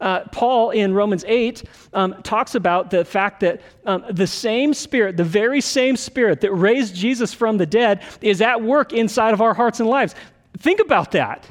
Uh, 0.00 0.20
Paul 0.32 0.70
in 0.70 0.92
Romans 0.92 1.24
8 1.26 1.62
um, 1.92 2.22
talks 2.22 2.54
about 2.54 2.90
the 2.90 3.04
fact 3.04 3.40
that 3.40 3.60
um, 3.86 4.04
the 4.10 4.26
same 4.26 4.74
Spirit, 4.74 5.16
the 5.16 5.24
very 5.24 5.60
same 5.60 5.96
Spirit 5.96 6.40
that 6.40 6.52
raised 6.52 6.94
Jesus 6.94 7.32
from 7.32 7.58
the 7.58 7.66
dead, 7.66 8.02
is 8.20 8.40
at 8.40 8.60
work 8.60 8.92
inside 8.92 9.34
of 9.34 9.40
our 9.40 9.54
hearts 9.54 9.80
and 9.80 9.88
lives. 9.88 10.14
Think 10.58 10.80
about 10.80 11.12
that 11.12 11.46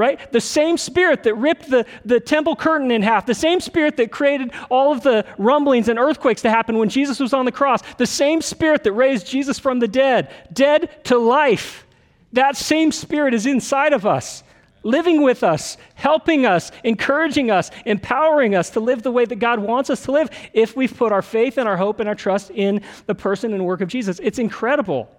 right? 0.00 0.32
The 0.32 0.40
same 0.40 0.78
spirit 0.78 1.24
that 1.24 1.34
ripped 1.34 1.68
the, 1.68 1.84
the 2.06 2.18
temple 2.18 2.56
curtain 2.56 2.90
in 2.90 3.02
half, 3.02 3.26
the 3.26 3.34
same 3.34 3.60
spirit 3.60 3.98
that 3.98 4.10
created 4.10 4.50
all 4.70 4.92
of 4.92 5.02
the 5.02 5.26
rumblings 5.36 5.88
and 5.88 5.98
earthquakes 5.98 6.40
to 6.42 6.50
happen 6.50 6.78
when 6.78 6.88
Jesus 6.88 7.20
was 7.20 7.34
on 7.34 7.44
the 7.44 7.52
cross, 7.52 7.82
the 7.98 8.06
same 8.06 8.40
spirit 8.40 8.82
that 8.84 8.92
raised 8.92 9.26
Jesus 9.26 9.58
from 9.58 9.78
the 9.78 9.86
dead, 9.86 10.30
dead 10.54 11.04
to 11.04 11.18
life. 11.18 11.86
That 12.32 12.56
same 12.56 12.92
spirit 12.92 13.34
is 13.34 13.44
inside 13.44 13.92
of 13.92 14.06
us, 14.06 14.42
living 14.84 15.22
with 15.22 15.42
us, 15.42 15.76
helping 15.96 16.46
us, 16.46 16.72
encouraging 16.82 17.50
us, 17.50 17.70
empowering 17.84 18.54
us 18.54 18.70
to 18.70 18.80
live 18.80 19.02
the 19.02 19.10
way 19.10 19.26
that 19.26 19.36
God 19.36 19.58
wants 19.58 19.90
us 19.90 20.02
to 20.04 20.12
live 20.12 20.30
if 20.54 20.74
we've 20.74 20.96
put 20.96 21.12
our 21.12 21.20
faith 21.20 21.58
and 21.58 21.68
our 21.68 21.76
hope 21.76 22.00
and 22.00 22.08
our 22.08 22.14
trust 22.14 22.50
in 22.52 22.80
the 23.04 23.14
person 23.14 23.52
and 23.52 23.66
work 23.66 23.82
of 23.82 23.88
Jesus. 23.88 24.18
It's 24.22 24.38
incredible. 24.38 25.14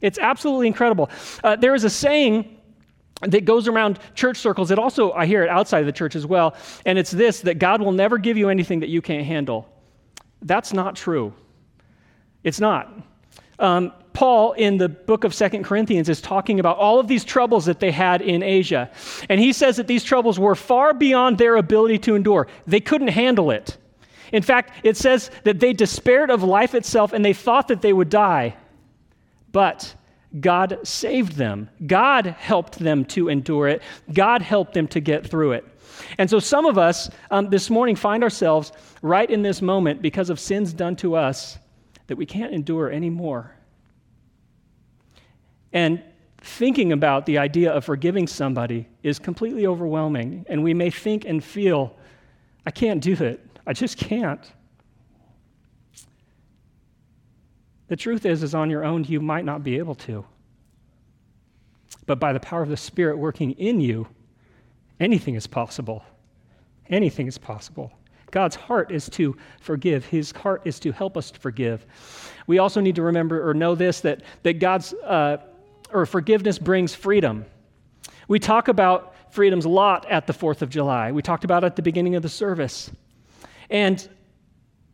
It's 0.00 0.18
absolutely 0.18 0.66
incredible. 0.66 1.08
Uh, 1.44 1.54
there 1.54 1.76
is 1.76 1.84
a 1.84 1.90
saying 1.90 2.53
that 3.26 3.44
goes 3.44 3.68
around 3.68 3.98
church 4.14 4.38
circles. 4.38 4.70
It 4.70 4.78
also, 4.78 5.12
I 5.12 5.26
hear 5.26 5.42
it 5.42 5.48
outside 5.48 5.80
of 5.80 5.86
the 5.86 5.92
church 5.92 6.16
as 6.16 6.26
well. 6.26 6.54
And 6.86 6.98
it's 6.98 7.10
this 7.10 7.40
that 7.42 7.58
God 7.58 7.80
will 7.80 7.92
never 7.92 8.18
give 8.18 8.36
you 8.36 8.48
anything 8.48 8.80
that 8.80 8.88
you 8.88 9.02
can't 9.02 9.26
handle. 9.26 9.68
That's 10.42 10.72
not 10.72 10.96
true. 10.96 11.32
It's 12.42 12.60
not. 12.60 12.92
Um, 13.58 13.92
Paul, 14.12 14.52
in 14.52 14.78
the 14.78 14.88
book 14.88 15.24
of 15.24 15.34
Second 15.34 15.64
Corinthians, 15.64 16.08
is 16.08 16.20
talking 16.20 16.60
about 16.60 16.76
all 16.76 17.00
of 17.00 17.08
these 17.08 17.24
troubles 17.24 17.64
that 17.64 17.80
they 17.80 17.90
had 17.90 18.22
in 18.22 18.42
Asia. 18.42 18.90
And 19.28 19.40
he 19.40 19.52
says 19.52 19.76
that 19.76 19.88
these 19.88 20.04
troubles 20.04 20.38
were 20.38 20.54
far 20.54 20.94
beyond 20.94 21.38
their 21.38 21.56
ability 21.56 21.98
to 22.00 22.14
endure. 22.14 22.46
They 22.66 22.80
couldn't 22.80 23.08
handle 23.08 23.50
it. 23.50 23.76
In 24.32 24.42
fact, 24.42 24.72
it 24.84 24.96
says 24.96 25.30
that 25.42 25.60
they 25.60 25.72
despaired 25.72 26.30
of 26.30 26.42
life 26.42 26.74
itself 26.74 27.12
and 27.12 27.24
they 27.24 27.32
thought 27.32 27.68
that 27.68 27.82
they 27.82 27.92
would 27.92 28.10
die. 28.10 28.56
But 29.50 29.94
God 30.40 30.78
saved 30.82 31.32
them. 31.36 31.70
God 31.86 32.26
helped 32.26 32.78
them 32.78 33.04
to 33.06 33.28
endure 33.28 33.68
it. 33.68 33.82
God 34.12 34.42
helped 34.42 34.74
them 34.74 34.88
to 34.88 35.00
get 35.00 35.26
through 35.26 35.52
it. 35.52 35.64
And 36.18 36.28
so 36.28 36.38
some 36.38 36.66
of 36.66 36.76
us 36.76 37.08
um, 37.30 37.50
this 37.50 37.70
morning 37.70 37.94
find 37.94 38.22
ourselves 38.22 38.72
right 39.02 39.28
in 39.30 39.42
this 39.42 39.62
moment 39.62 40.02
because 40.02 40.30
of 40.30 40.40
sins 40.40 40.72
done 40.72 40.96
to 40.96 41.14
us 41.14 41.58
that 42.06 42.16
we 42.16 42.26
can't 42.26 42.52
endure 42.52 42.90
anymore. 42.90 43.54
And 45.72 46.02
thinking 46.38 46.92
about 46.92 47.26
the 47.26 47.38
idea 47.38 47.72
of 47.72 47.84
forgiving 47.84 48.26
somebody 48.26 48.86
is 49.02 49.18
completely 49.18 49.66
overwhelming. 49.66 50.44
And 50.48 50.62
we 50.62 50.74
may 50.74 50.90
think 50.90 51.24
and 51.24 51.42
feel, 51.42 51.96
I 52.66 52.70
can't 52.70 53.02
do 53.02 53.12
it. 53.12 53.40
I 53.66 53.72
just 53.72 53.96
can't. 53.96 54.52
The 57.88 57.96
truth 57.96 58.24
is, 58.24 58.42
is 58.42 58.54
on 58.54 58.70
your 58.70 58.84
own, 58.84 59.04
you 59.04 59.20
might 59.20 59.44
not 59.44 59.62
be 59.62 59.78
able 59.78 59.94
to. 59.96 60.24
But 62.06 62.18
by 62.18 62.32
the 62.32 62.40
power 62.40 62.62
of 62.62 62.68
the 62.68 62.76
Spirit 62.76 63.18
working 63.18 63.52
in 63.52 63.80
you, 63.80 64.06
anything 65.00 65.34
is 65.34 65.46
possible. 65.46 66.04
Anything 66.88 67.26
is 67.26 67.38
possible. 67.38 67.92
God's 68.30 68.56
heart 68.56 68.90
is 68.90 69.08
to 69.10 69.36
forgive. 69.60 70.04
His 70.06 70.32
heart 70.32 70.62
is 70.64 70.80
to 70.80 70.92
help 70.92 71.16
us 71.16 71.30
to 71.30 71.38
forgive. 71.38 71.86
We 72.46 72.58
also 72.58 72.80
need 72.80 72.96
to 72.96 73.02
remember 73.02 73.48
or 73.48 73.54
know 73.54 73.74
this 73.74 74.00
that, 74.00 74.22
that 74.42 74.54
God's 74.54 74.92
uh, 74.92 75.38
or 75.92 76.04
forgiveness 76.04 76.58
brings 76.58 76.94
freedom. 76.94 77.46
We 78.28 78.38
talk 78.38 78.68
about 78.68 79.14
freedoms 79.30 79.64
a 79.64 79.68
lot 79.68 80.10
at 80.10 80.26
the 80.26 80.32
4th 80.32 80.62
of 80.62 80.70
July. 80.70 81.12
We 81.12 81.22
talked 81.22 81.44
about 81.44 81.64
at 81.64 81.76
the 81.76 81.82
beginning 81.82 82.16
of 82.16 82.22
the 82.22 82.28
service. 82.28 82.90
And 83.70 84.06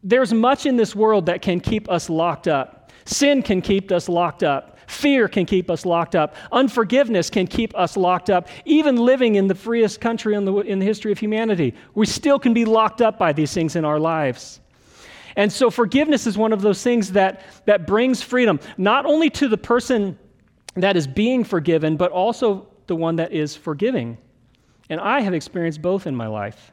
there's 0.02 0.32
much 0.32 0.66
in 0.66 0.76
this 0.76 0.94
world 0.94 1.26
that 1.26 1.42
can 1.42 1.60
keep 1.60 1.90
us 1.90 2.08
locked 2.08 2.48
up. 2.48 2.79
Sin 3.10 3.42
can 3.42 3.60
keep 3.60 3.90
us 3.90 4.08
locked 4.08 4.44
up. 4.44 4.78
Fear 4.86 5.26
can 5.26 5.44
keep 5.44 5.68
us 5.68 5.84
locked 5.84 6.14
up. 6.14 6.36
Unforgiveness 6.52 7.28
can 7.28 7.48
keep 7.48 7.76
us 7.76 7.96
locked 7.96 8.30
up. 8.30 8.46
Even 8.64 8.96
living 8.96 9.34
in 9.34 9.48
the 9.48 9.54
freest 9.54 10.00
country 10.00 10.36
in 10.36 10.44
the, 10.44 10.54
in 10.58 10.78
the 10.78 10.86
history 10.86 11.10
of 11.10 11.18
humanity, 11.18 11.74
we 11.94 12.06
still 12.06 12.38
can 12.38 12.54
be 12.54 12.64
locked 12.64 13.02
up 13.02 13.18
by 13.18 13.32
these 13.32 13.52
things 13.52 13.74
in 13.74 13.84
our 13.84 13.98
lives. 13.98 14.60
And 15.34 15.52
so 15.52 15.70
forgiveness 15.70 16.24
is 16.28 16.38
one 16.38 16.52
of 16.52 16.62
those 16.62 16.84
things 16.84 17.10
that, 17.12 17.42
that 17.66 17.84
brings 17.84 18.22
freedom, 18.22 18.60
not 18.78 19.06
only 19.06 19.28
to 19.30 19.48
the 19.48 19.58
person 19.58 20.16
that 20.74 20.96
is 20.96 21.08
being 21.08 21.42
forgiven, 21.42 21.96
but 21.96 22.12
also 22.12 22.68
the 22.86 22.94
one 22.94 23.16
that 23.16 23.32
is 23.32 23.56
forgiving. 23.56 24.18
And 24.88 25.00
I 25.00 25.20
have 25.20 25.34
experienced 25.34 25.82
both 25.82 26.06
in 26.06 26.14
my 26.14 26.28
life. 26.28 26.72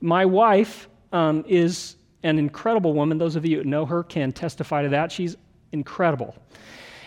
My 0.00 0.24
wife 0.24 0.88
um, 1.12 1.44
is 1.46 1.96
an 2.22 2.38
incredible 2.38 2.92
woman. 2.92 3.18
Those 3.18 3.36
of 3.36 3.44
you 3.44 3.58
who 3.58 3.64
know 3.64 3.86
her 3.86 4.02
can 4.02 4.32
testify 4.32 4.82
to 4.82 4.88
that. 4.90 5.10
She's 5.12 5.36
incredible. 5.72 6.34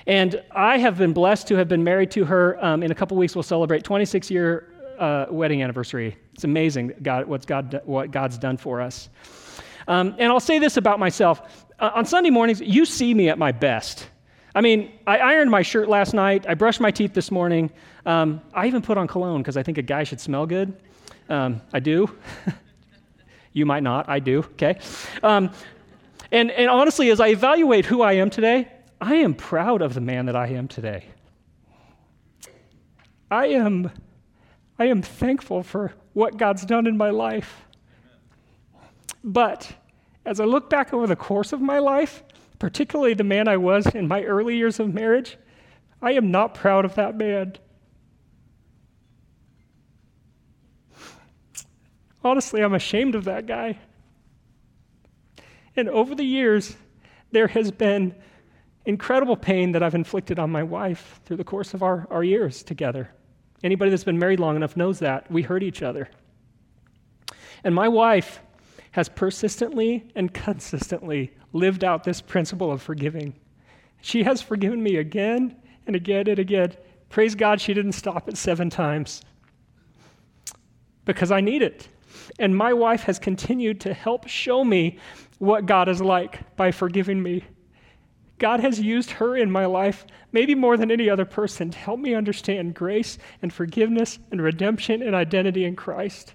And 0.08 0.42
I 0.52 0.78
have 0.78 0.98
been 0.98 1.14
blessed 1.14 1.48
to 1.48 1.56
have 1.56 1.68
been 1.68 1.84
married 1.84 2.12
to 2.12 2.26
her. 2.26 2.64
Um, 2.64 2.84
in 2.84 2.92
a 2.92 2.96
couple 2.96 3.18
weeks, 3.18 3.36
we'll 3.36 3.44
celebrate 3.44 3.84
26 3.84 4.30
year 4.30 4.72
uh, 5.00 5.26
wedding 5.30 5.64
anniversary. 5.64 6.16
It's 6.34 6.44
amazing 6.44 6.94
God, 7.02 7.26
what's 7.28 7.46
God, 7.46 7.82
what 7.86 8.12
God's 8.12 8.38
done 8.38 8.58
for 8.58 8.82
us. 8.82 9.10
Um, 9.88 10.16
and 10.18 10.32
I'll 10.32 10.40
say 10.40 10.60
this 10.60 10.78
about 10.78 11.00
myself 11.00 11.66
uh, 11.80 11.92
on 11.94 12.06
Sunday 12.06 12.30
mornings, 12.30 12.62
you 12.62 12.86
see 12.86 13.14
me 13.14 13.30
at 13.30 13.38
my 13.38 13.52
best. 13.52 14.08
I 14.54 14.62
mean, 14.62 14.92
I 15.06 15.18
ironed 15.18 15.52
my 15.52 15.62
shirt 15.62 15.90
last 15.90 16.14
night. 16.14 16.46
I 16.48 16.54
brushed 16.54 16.80
my 16.80 16.92
teeth 16.92 17.14
this 17.14 17.30
morning. 17.30 17.70
Um, 18.06 18.42
I 18.54 18.68
even 18.68 18.82
put 18.82 18.98
on 18.98 19.08
cologne 19.08 19.42
because 19.42 19.58
I 19.58 19.64
think 19.64 19.78
a 19.78 19.82
guy 19.82 20.06
should 20.06 20.22
smell 20.22 20.46
good. 20.46 20.74
Um, 21.28 21.62
I 21.74 21.80
do. 21.80 22.10
You 23.56 23.66
might 23.66 23.84
not. 23.84 24.10
I 24.10 24.20
do, 24.20 24.40
okay? 24.40 24.78
Um, 25.24 25.50
and, 26.30 26.52
and 26.52 26.70
honestly, 26.70 27.10
as 27.10 27.22
I 27.22 27.30
evaluate 27.30 27.86
who 27.86 28.02
I 28.02 28.12
am 28.14 28.30
today, 28.30 28.68
I 29.00 29.16
am 29.16 29.34
proud 29.34 29.82
of 29.82 29.94
the 29.94 30.02
man 30.02 30.26
that 30.26 30.36
I 30.36 30.48
am 30.48 30.68
today. 30.68 31.06
I 33.32 33.48
am, 33.48 33.92
I 34.78 34.88
am 34.88 35.02
thankful 35.02 35.64
for 35.64 35.94
what 36.12 36.36
God's 36.36 36.66
done 36.66 36.86
in 36.86 36.98
my 36.98 37.12
life. 37.12 37.62
But 39.24 39.72
as 40.26 40.42
I 40.42 40.44
look 40.44 40.70
back 40.70 40.94
over 40.94 41.08
the 41.08 41.16
course 41.16 41.54
of 41.54 41.62
my 41.62 41.80
life, 41.80 42.24
particularly 42.60 43.14
the 43.14 43.24
man 43.24 43.48
I 43.48 43.56
was 43.56 43.88
in 43.88 44.06
my 44.06 44.24
early 44.24 44.58
years 44.58 44.82
of 44.82 44.94
marriage, 44.94 45.38
I 46.02 46.12
am 46.12 46.30
not 46.30 46.56
proud 46.56 46.84
of 46.84 46.96
that 46.96 47.16
man. 47.16 47.54
Honestly, 52.26 52.62
I'm 52.62 52.74
ashamed 52.74 53.14
of 53.14 53.26
that 53.26 53.46
guy. 53.46 53.78
And 55.76 55.88
over 55.88 56.16
the 56.16 56.24
years, 56.24 56.76
there 57.32 57.48
has 57.48 57.70
been 57.70 58.16
incredible 58.86 59.38
pain 59.38 59.74
that 59.74 59.84
I've 59.84 59.94
inflicted 59.94 60.40
on 60.40 60.50
my 60.50 60.64
wife 60.64 61.22
through 61.24 61.38
the 61.38 61.44
course 61.44 61.76
of 61.76 61.84
our, 61.84 62.08
our 62.10 62.24
years 62.24 62.64
together. 62.64 63.12
Anybody 63.64 63.92
that's 63.92 64.04
been 64.04 64.18
married 64.18 64.40
long 64.40 64.56
enough 64.56 64.76
knows 64.76 64.98
that. 65.00 65.30
We 65.30 65.44
hurt 65.44 65.62
each 65.62 65.84
other. 65.84 66.10
And 67.64 67.76
my 67.76 67.88
wife 67.88 68.40
has 68.92 69.08
persistently 69.08 70.10
and 70.16 70.34
consistently 70.34 71.32
lived 71.54 71.84
out 71.84 72.06
this 72.06 72.22
principle 72.22 72.72
of 72.72 72.82
forgiving. 72.82 73.36
She 74.02 74.24
has 74.24 74.42
forgiven 74.42 74.82
me 74.82 74.96
again 74.96 75.56
and 75.86 75.96
again 75.96 76.28
and 76.28 76.40
again. 76.40 76.74
Praise 77.10 77.36
God, 77.36 77.62
she 77.62 77.76
didn't 77.76 77.92
stop 77.92 78.28
at 78.28 78.36
seven 78.36 78.72
times 78.72 79.22
because 81.06 81.32
I 81.32 81.40
need 81.40 81.62
it. 81.62 81.88
And 82.40 82.56
my 82.56 82.74
wife 82.74 83.04
has 83.04 83.20
continued 83.20 83.82
to 83.82 83.94
help 83.94 84.28
show 84.28 84.64
me 84.64 85.00
what 85.40 85.66
God 85.66 85.90
is 85.90 86.02
like 86.02 86.56
by 86.56 86.72
forgiving 86.72 87.22
me. 87.22 87.44
God 88.38 88.60
has 88.60 88.80
used 88.80 89.12
her 89.12 89.38
in 89.38 89.50
my 89.50 89.66
life, 89.66 90.06
maybe 90.34 90.56
more 90.56 90.76
than 90.76 90.92
any 90.92 91.10
other 91.10 91.26
person, 91.26 91.72
to 91.72 91.78
help 91.78 92.00
me 92.00 92.14
understand 92.14 92.74
grace 92.74 93.18
and 93.42 93.52
forgiveness 93.54 94.20
and 94.32 94.42
redemption 94.42 95.02
and 95.02 95.16
identity 95.16 95.64
in 95.64 95.76
Christ. 95.76 96.34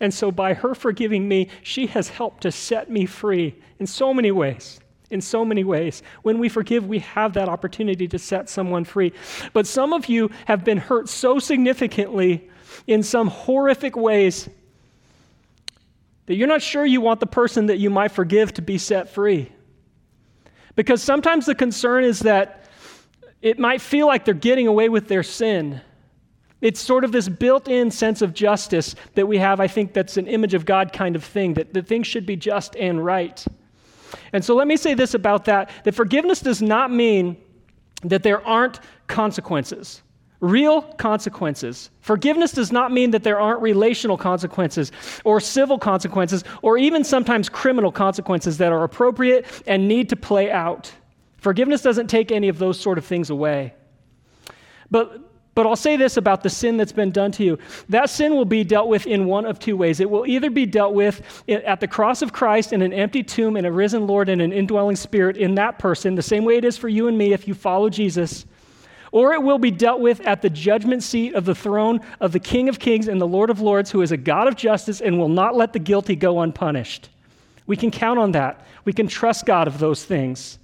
And 0.00 0.14
so, 0.14 0.30
by 0.30 0.54
her 0.54 0.74
forgiving 0.74 1.28
me, 1.28 1.48
she 1.62 1.86
has 1.88 2.08
helped 2.08 2.42
to 2.42 2.52
set 2.52 2.90
me 2.90 3.06
free 3.06 3.56
in 3.78 3.86
so 3.86 4.14
many 4.14 4.30
ways. 4.30 4.78
in 5.10 5.20
so 5.20 5.44
many 5.44 5.62
ways. 5.62 6.02
When 6.22 6.38
we 6.38 6.48
forgive, 6.48 6.86
we 6.86 7.00
have 7.00 7.34
that 7.34 7.46
opportunity 7.46 8.08
to 8.08 8.18
set 8.18 8.48
someone 8.48 8.84
free. 8.84 9.12
But 9.52 9.66
some 9.66 9.92
of 9.92 10.06
you 10.06 10.30
have 10.46 10.64
been 10.64 10.78
hurt 10.78 11.06
so 11.06 11.38
significantly 11.38 12.48
in 12.86 13.02
some 13.02 13.28
horrific 13.28 13.94
ways 13.94 14.48
that 16.26 16.36
you're 16.36 16.48
not 16.48 16.62
sure 16.62 16.84
you 16.86 17.00
want 17.00 17.20
the 17.20 17.26
person 17.26 17.66
that 17.66 17.78
you 17.78 17.90
might 17.90 18.12
forgive 18.12 18.54
to 18.54 18.62
be 18.62 18.78
set 18.78 19.08
free. 19.08 19.50
Because 20.74 21.02
sometimes 21.02 21.46
the 21.46 21.54
concern 21.54 22.04
is 22.04 22.20
that 22.20 22.64
it 23.40 23.58
might 23.58 23.80
feel 23.80 24.06
like 24.06 24.24
they're 24.24 24.34
getting 24.34 24.66
away 24.66 24.88
with 24.88 25.08
their 25.08 25.22
sin. 25.22 25.80
It's 26.60 26.80
sort 26.80 27.04
of 27.04 27.10
this 27.10 27.28
built 27.28 27.66
in 27.66 27.90
sense 27.90 28.22
of 28.22 28.32
justice 28.32 28.94
that 29.14 29.26
we 29.26 29.38
have, 29.38 29.58
I 29.58 29.66
think, 29.66 29.92
that's 29.92 30.16
an 30.16 30.28
image 30.28 30.54
of 30.54 30.64
God 30.64 30.92
kind 30.92 31.16
of 31.16 31.24
thing, 31.24 31.54
that 31.54 31.74
the 31.74 31.82
things 31.82 32.06
should 32.06 32.24
be 32.24 32.36
just 32.36 32.76
and 32.76 33.04
right. 33.04 33.44
And 34.32 34.44
so 34.44 34.54
let 34.54 34.68
me 34.68 34.76
say 34.76 34.94
this 34.94 35.14
about 35.14 35.44
that 35.46 35.70
that 35.84 35.94
forgiveness 35.94 36.40
does 36.40 36.62
not 36.62 36.92
mean 36.92 37.36
that 38.02 38.22
there 38.22 38.46
aren't 38.46 38.80
consequences. 39.08 40.02
Real 40.42 40.82
consequences. 40.82 41.90
Forgiveness 42.00 42.50
does 42.50 42.72
not 42.72 42.90
mean 42.90 43.12
that 43.12 43.22
there 43.22 43.38
aren't 43.38 43.62
relational 43.62 44.16
consequences 44.16 44.90
or 45.24 45.38
civil 45.38 45.78
consequences 45.78 46.42
or 46.62 46.76
even 46.76 47.04
sometimes 47.04 47.48
criminal 47.48 47.92
consequences 47.92 48.58
that 48.58 48.72
are 48.72 48.82
appropriate 48.82 49.46
and 49.68 49.86
need 49.86 50.08
to 50.08 50.16
play 50.16 50.50
out. 50.50 50.90
Forgiveness 51.38 51.80
doesn't 51.80 52.08
take 52.08 52.32
any 52.32 52.48
of 52.48 52.58
those 52.58 52.78
sort 52.78 52.98
of 52.98 53.04
things 53.04 53.30
away. 53.30 53.72
But 54.90 55.20
but 55.54 55.66
I'll 55.66 55.76
say 55.76 55.96
this 55.96 56.16
about 56.16 56.42
the 56.42 56.50
sin 56.50 56.76
that's 56.76 56.92
been 56.92 57.10
done 57.10 57.30
to 57.32 57.44
you. 57.44 57.58
That 57.90 58.08
sin 58.08 58.34
will 58.34 58.46
be 58.46 58.64
dealt 58.64 58.88
with 58.88 59.06
in 59.06 59.26
one 59.26 59.44
of 59.44 59.58
two 59.58 59.76
ways. 59.76 60.00
It 60.00 60.08
will 60.08 60.26
either 60.26 60.50
be 60.50 60.64
dealt 60.64 60.94
with 60.94 61.22
at 61.48 61.78
the 61.78 61.86
cross 61.86 62.22
of 62.22 62.32
Christ 62.32 62.72
in 62.72 62.80
an 62.80 62.92
empty 62.92 63.22
tomb 63.22 63.56
and 63.56 63.66
a 63.66 63.70
risen 63.70 64.06
Lord 64.06 64.28
and 64.28 64.40
an 64.40 64.52
indwelling 64.52 64.96
spirit 64.96 65.36
in 65.36 65.54
that 65.56 65.78
person, 65.78 66.14
the 66.14 66.22
same 66.22 66.44
way 66.44 66.56
it 66.56 66.64
is 66.64 66.78
for 66.78 66.88
you 66.88 67.06
and 67.06 67.18
me 67.18 67.32
if 67.32 67.46
you 67.46 67.54
follow 67.54 67.90
Jesus, 67.90 68.46
or 69.12 69.34
it 69.34 69.42
will 69.42 69.58
be 69.58 69.70
dealt 69.70 70.00
with 70.00 70.20
at 70.22 70.42
the 70.42 70.50
judgment 70.50 71.02
seat 71.02 71.34
of 71.34 71.44
the 71.44 71.54
throne 71.54 72.00
of 72.20 72.32
the 72.32 72.40
King 72.40 72.68
of 72.68 72.78
Kings 72.78 73.06
and 73.06 73.20
the 73.20 73.28
Lord 73.28 73.50
of 73.50 73.60
Lords, 73.60 73.90
who 73.90 74.02
is 74.02 74.10
a 74.10 74.16
God 74.16 74.48
of 74.48 74.56
justice 74.56 75.00
and 75.00 75.18
will 75.18 75.28
not 75.28 75.54
let 75.54 75.72
the 75.72 75.78
guilty 75.78 76.16
go 76.16 76.40
unpunished. 76.40 77.10
We 77.66 77.76
can 77.76 77.90
count 77.90 78.18
on 78.18 78.32
that. 78.32 78.66
We 78.84 78.92
can 78.92 79.06
trust 79.06 79.46
God 79.46 79.68
of 79.68 79.78
those 79.78 80.04
things. 80.04 80.58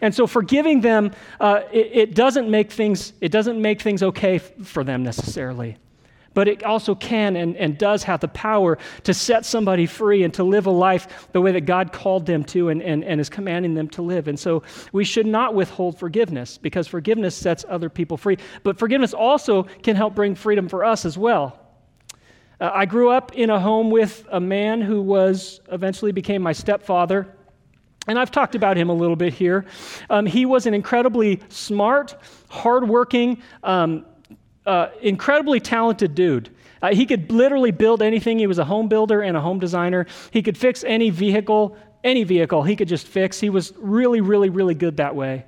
And 0.00 0.14
so 0.14 0.26
forgiving 0.26 0.80
them, 0.80 1.12
uh, 1.40 1.62
it, 1.72 1.90
it, 1.92 2.14
doesn't 2.14 2.50
make 2.50 2.70
things, 2.70 3.12
it 3.20 3.30
doesn't 3.30 3.60
make 3.60 3.80
things 3.80 4.02
okay 4.02 4.36
f- 4.36 4.52
for 4.64 4.84
them 4.84 5.02
necessarily. 5.02 5.76
But 6.38 6.46
it 6.46 6.62
also 6.62 6.94
can 6.94 7.34
and, 7.34 7.56
and 7.56 7.76
does 7.76 8.04
have 8.04 8.20
the 8.20 8.28
power 8.28 8.78
to 9.02 9.12
set 9.12 9.44
somebody 9.44 9.86
free 9.86 10.22
and 10.22 10.32
to 10.34 10.44
live 10.44 10.66
a 10.66 10.70
life 10.70 11.28
the 11.32 11.40
way 11.40 11.50
that 11.50 11.62
God 11.62 11.92
called 11.92 12.26
them 12.26 12.44
to 12.44 12.68
and, 12.68 12.80
and, 12.80 13.02
and 13.02 13.20
is 13.20 13.28
commanding 13.28 13.74
them 13.74 13.88
to 13.88 14.02
live. 14.02 14.28
And 14.28 14.38
so 14.38 14.62
we 14.92 15.02
should 15.02 15.26
not 15.26 15.54
withhold 15.54 15.98
forgiveness 15.98 16.56
because 16.56 16.86
forgiveness 16.86 17.34
sets 17.34 17.64
other 17.68 17.88
people 17.90 18.16
free. 18.16 18.38
But 18.62 18.78
forgiveness 18.78 19.14
also 19.14 19.64
can 19.82 19.96
help 19.96 20.14
bring 20.14 20.36
freedom 20.36 20.68
for 20.68 20.84
us 20.84 21.04
as 21.04 21.18
well. 21.18 21.58
Uh, 22.60 22.70
I 22.72 22.86
grew 22.86 23.10
up 23.10 23.34
in 23.34 23.50
a 23.50 23.58
home 23.58 23.90
with 23.90 24.24
a 24.30 24.38
man 24.38 24.80
who 24.80 25.02
was 25.02 25.60
eventually 25.72 26.12
became 26.12 26.40
my 26.40 26.52
stepfather. 26.52 27.34
And 28.06 28.16
I've 28.16 28.30
talked 28.30 28.54
about 28.54 28.76
him 28.76 28.90
a 28.90 28.94
little 28.94 29.16
bit 29.16 29.34
here. 29.34 29.64
Um, 30.08 30.24
he 30.24 30.46
was 30.46 30.66
an 30.66 30.74
incredibly 30.74 31.40
smart, 31.48 32.14
hardworking, 32.48 33.42
um, 33.64 34.06
uh, 34.68 34.90
incredibly 35.00 35.60
talented 35.60 36.14
dude. 36.14 36.50
Uh, 36.82 36.94
he 36.94 37.06
could 37.06 37.32
literally 37.32 37.70
build 37.70 38.02
anything. 38.02 38.38
He 38.38 38.46
was 38.46 38.58
a 38.58 38.64
home 38.64 38.88
builder 38.88 39.22
and 39.22 39.36
a 39.36 39.40
home 39.40 39.58
designer. 39.58 40.06
He 40.30 40.42
could 40.42 40.56
fix 40.56 40.84
any 40.84 41.10
vehicle, 41.10 41.76
any 42.04 42.22
vehicle, 42.22 42.62
he 42.62 42.76
could 42.76 42.86
just 42.86 43.06
fix. 43.06 43.40
He 43.40 43.50
was 43.50 43.72
really, 43.78 44.20
really, 44.20 44.50
really 44.50 44.74
good 44.74 44.98
that 44.98 45.16
way. 45.16 45.44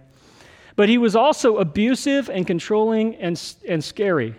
But 0.74 0.88
he 0.88 0.98
was 0.98 1.14
also 1.14 1.59
abusive 1.59 2.30
and 2.30 2.46
controlling 2.46 3.14
and, 3.16 3.40
and 3.68 3.85
scary. 3.85 4.35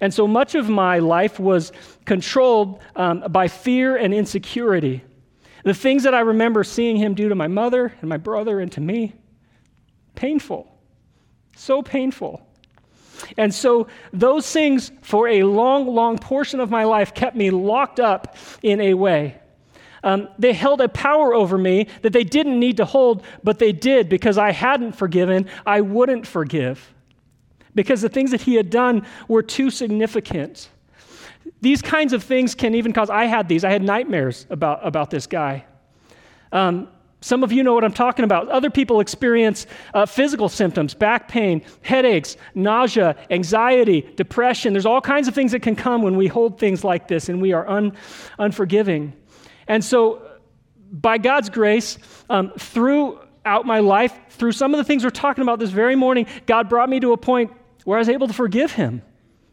And 0.00 0.12
so 0.12 0.26
much 0.26 0.54
of 0.54 0.68
my 0.68 0.98
life 0.98 1.40
was 1.40 1.72
controlled 2.04 2.80
um, 2.96 3.24
by 3.30 3.48
fear 3.48 3.96
and 3.96 4.12
insecurity. 4.12 5.02
The 5.64 5.74
things 5.74 6.02
that 6.02 6.14
I 6.14 6.20
remember 6.20 6.64
seeing 6.64 6.96
him 6.96 7.14
do 7.14 7.28
to 7.30 7.34
my 7.34 7.48
mother 7.48 7.92
and 8.00 8.08
my 8.08 8.16
brother 8.18 8.60
and 8.60 8.70
to 8.72 8.80
me, 8.80 9.14
painful. 10.14 10.70
So 11.56 11.82
painful. 11.82 12.46
And 13.36 13.54
so 13.54 13.88
those 14.12 14.50
things 14.50 14.92
for 15.02 15.28
a 15.28 15.42
long, 15.42 15.86
long 15.86 16.18
portion 16.18 16.60
of 16.60 16.70
my 16.70 16.84
life 16.84 17.14
kept 17.14 17.36
me 17.36 17.50
locked 17.50 18.00
up 18.00 18.36
in 18.62 18.80
a 18.80 18.94
way. 18.94 19.36
Um, 20.02 20.28
they 20.38 20.52
held 20.52 20.80
a 20.80 20.88
power 20.88 21.34
over 21.34 21.58
me 21.58 21.86
that 22.02 22.12
they 22.12 22.24
didn't 22.24 22.58
need 22.58 22.78
to 22.78 22.84
hold, 22.84 23.22
but 23.44 23.58
they 23.58 23.72
did 23.72 24.08
because 24.08 24.38
I 24.38 24.52
hadn't 24.52 24.92
forgiven, 24.92 25.48
I 25.66 25.82
wouldn't 25.82 26.26
forgive. 26.26 26.94
Because 27.74 28.00
the 28.00 28.08
things 28.08 28.30
that 28.30 28.40
he 28.40 28.54
had 28.54 28.70
done 28.70 29.06
were 29.28 29.42
too 29.42 29.70
significant. 29.70 30.70
These 31.60 31.82
kinds 31.82 32.12
of 32.12 32.24
things 32.24 32.54
can 32.54 32.74
even 32.74 32.92
cause, 32.92 33.10
I 33.10 33.26
had 33.26 33.48
these, 33.48 33.64
I 33.64 33.70
had 33.70 33.82
nightmares 33.82 34.46
about, 34.50 34.86
about 34.86 35.10
this 35.10 35.26
guy. 35.26 35.66
Um, 36.52 36.88
some 37.20 37.44
of 37.44 37.52
you 37.52 37.62
know 37.62 37.74
what 37.74 37.84
I'm 37.84 37.92
talking 37.92 38.24
about. 38.24 38.48
Other 38.48 38.70
people 38.70 39.00
experience 39.00 39.66
uh, 39.92 40.06
physical 40.06 40.48
symptoms, 40.48 40.94
back 40.94 41.28
pain, 41.28 41.62
headaches, 41.82 42.36
nausea, 42.54 43.14
anxiety, 43.30 44.08
depression. 44.16 44.72
There's 44.72 44.86
all 44.86 45.02
kinds 45.02 45.28
of 45.28 45.34
things 45.34 45.52
that 45.52 45.60
can 45.60 45.76
come 45.76 46.02
when 46.02 46.16
we 46.16 46.28
hold 46.28 46.58
things 46.58 46.82
like 46.82 47.08
this 47.08 47.28
and 47.28 47.40
we 47.40 47.52
are 47.52 47.68
un- 47.68 47.96
unforgiving. 48.38 49.12
And 49.68 49.84
so, 49.84 50.26
by 50.92 51.18
God's 51.18 51.50
grace, 51.50 51.98
um, 52.28 52.52
throughout 52.58 53.64
my 53.64 53.78
life, 53.80 54.18
through 54.30 54.52
some 54.52 54.74
of 54.74 54.78
the 54.78 54.84
things 54.84 55.04
we're 55.04 55.10
talking 55.10 55.42
about 55.42 55.58
this 55.58 55.70
very 55.70 55.94
morning, 55.94 56.26
God 56.46 56.68
brought 56.68 56.88
me 56.88 57.00
to 57.00 57.12
a 57.12 57.16
point 57.16 57.52
where 57.84 57.98
I 57.98 58.00
was 58.00 58.08
able 58.08 58.26
to 58.28 58.32
forgive 58.32 58.72
him. 58.72 59.02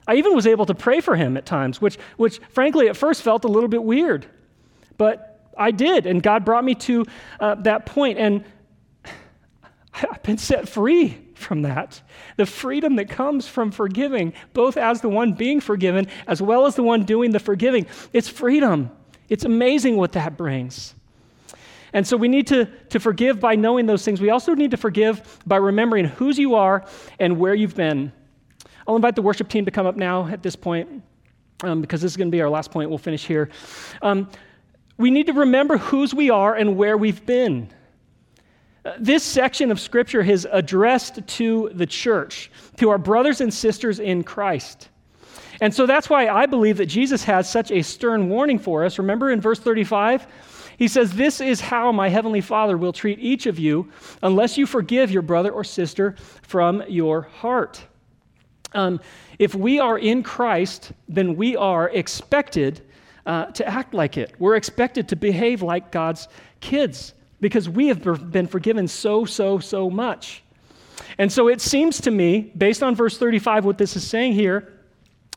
I 0.08 0.16
even 0.16 0.34
was 0.34 0.48
able 0.48 0.66
to 0.66 0.74
pray 0.74 1.02
for 1.02 1.16
him 1.16 1.36
at 1.36 1.46
times, 1.46 1.82
which, 1.82 1.98
which 2.16 2.40
frankly 2.50 2.88
at 2.88 2.96
first 2.96 3.22
felt 3.22 3.44
a 3.44 3.48
little 3.50 3.68
bit 3.68 3.84
weird. 3.84 4.26
But 4.98 5.27
I 5.58 5.72
did, 5.72 6.06
and 6.06 6.22
God 6.22 6.46
brought 6.46 6.64
me 6.64 6.76
to 6.76 7.06
uh, 7.40 7.56
that 7.56 7.86
point, 7.86 8.18
and 8.18 8.44
I've 9.94 10.24
been 10.24 10.38
set 10.38 10.70
free 10.70 11.18
from 11.34 11.62
that. 11.64 12.02
The 12.36 12.46
freedom 12.46 12.96
that 12.96 13.10
comes 13.10 13.48
from 13.48 13.72
forgiving, 13.72 14.34
both 14.54 14.78
as 14.78 15.02
the 15.02 15.10
one 15.10 15.34
being 15.34 15.60
forgiven 15.60 16.08
as 16.28 16.42
well 16.42 16.66
as 16.66 16.76
the 16.76 16.84
one 16.84 17.04
doing 17.04 17.32
the 17.32 17.40
forgiving, 17.40 17.86
it's 18.14 18.28
freedom. 18.28 18.92
It's 19.30 19.46
amazing 19.46 19.98
what 19.98 20.14
that 20.14 20.38
brings. 20.38 20.96
And 21.94 22.06
so 22.06 22.18
we 22.18 22.28
need 22.28 22.48
to, 22.48 22.66
to 22.90 23.00
forgive 23.00 23.40
by 23.40 23.56
knowing 23.56 23.86
those 23.86 24.04
things. 24.04 24.22
We 24.22 24.30
also 24.30 24.54
need 24.54 24.72
to 24.72 24.78
forgive 24.78 25.40
by 25.46 25.58
remembering 25.58 26.06
whose 26.06 26.38
you 26.38 26.56
are 26.56 26.86
and 27.20 27.40
where 27.40 27.54
you've 27.54 27.76
been. 27.76 28.12
I'll 28.88 28.96
invite 28.96 29.16
the 29.16 29.22
worship 29.22 29.50
team 29.50 29.66
to 29.66 29.72
come 29.72 29.86
up 29.86 29.96
now 29.96 30.28
at 30.28 30.44
this 30.44 30.56
point 30.56 31.04
um, 31.64 31.82
because 31.82 32.02
this 32.02 32.12
is 32.12 32.18
going 32.18 32.28
to 32.28 32.32
be 32.32 32.42
our 32.42 32.50
last 32.50 32.72
point. 32.72 32.90
We'll 32.90 32.98
finish 32.98 33.26
here. 33.26 33.50
Um, 34.02 34.30
we 34.98 35.12
need 35.12 35.28
to 35.28 35.34
remember 35.34 35.78
whose 35.78 36.14
we 36.14 36.30
are 36.30 36.56
and 36.56 36.76
where 36.78 36.98
we've 36.98 37.26
been. 37.26 37.70
Uh, 38.84 38.94
this 39.00 39.24
section 39.24 39.72
of 39.72 39.80
Scripture 39.80 40.22
is 40.22 40.48
addressed 40.52 41.26
to 41.28 41.70
the 41.74 41.86
church, 41.86 42.50
to 42.78 42.90
our 42.90 42.98
brothers 42.98 43.42
and 43.42 43.54
sisters 43.54 44.00
in 44.00 44.24
Christ. 44.24 44.90
And 45.60 45.74
so 45.74 45.86
that's 45.86 46.10
why 46.10 46.28
I 46.28 46.46
believe 46.46 46.78
that 46.78 46.86
Jesus 46.86 47.24
has 47.24 47.50
such 47.50 47.72
a 47.72 47.82
stern 47.82 48.30
warning 48.30 48.60
for 48.60 48.86
us. 48.86 48.98
Remember 48.98 49.32
in 49.32 49.42
verse 49.42 49.60
35? 49.60 50.28
He 50.78 50.88
says, 50.88 51.12
This 51.14 51.42
is 51.42 51.60
how 51.60 51.92
my 51.92 52.10
heavenly 52.10 52.42
Father 52.42 52.78
will 52.78 52.94
treat 52.94 53.20
each 53.20 53.46
of 53.46 53.58
you 53.58 53.92
unless 54.22 54.58
you 54.58 54.66
forgive 54.66 55.12
your 55.12 55.24
brother 55.24 55.52
or 55.52 55.64
sister 55.64 56.16
from 56.44 56.84
your 56.88 57.24
heart. 57.24 57.84
Um, 58.74 59.00
if 59.40 59.56
we 59.56 59.80
are 59.80 59.98
in 59.98 60.24
Christ, 60.24 60.92
then 61.08 61.36
we 61.36 61.56
are 61.56 61.90
expected 61.90 62.82
uh, 63.28 63.46
to 63.48 63.68
act 63.68 63.94
like 63.94 64.18
it. 64.18 64.34
We're 64.40 64.56
expected 64.56 65.10
to 65.10 65.16
behave 65.16 65.62
like 65.62 65.92
God's 65.92 66.30
kids 66.62 67.14
because 67.42 67.70
we 67.70 67.90
have 67.90 68.32
been 68.32 68.48
forgiven 68.48 68.88
so, 68.88 69.26
so, 69.26 69.60
so 69.60 69.90
much. 69.90 70.44
And 71.20 71.32
so 71.32 71.50
it 71.50 71.62
seems 71.62 72.02
to 72.02 72.12
me, 72.12 72.52
based 72.58 72.82
on 72.82 72.96
verse 72.96 73.18
35, 73.18 73.66
what 73.66 73.78
this 73.78 73.96
is 73.96 74.08
saying 74.08 74.34
here 74.34 74.74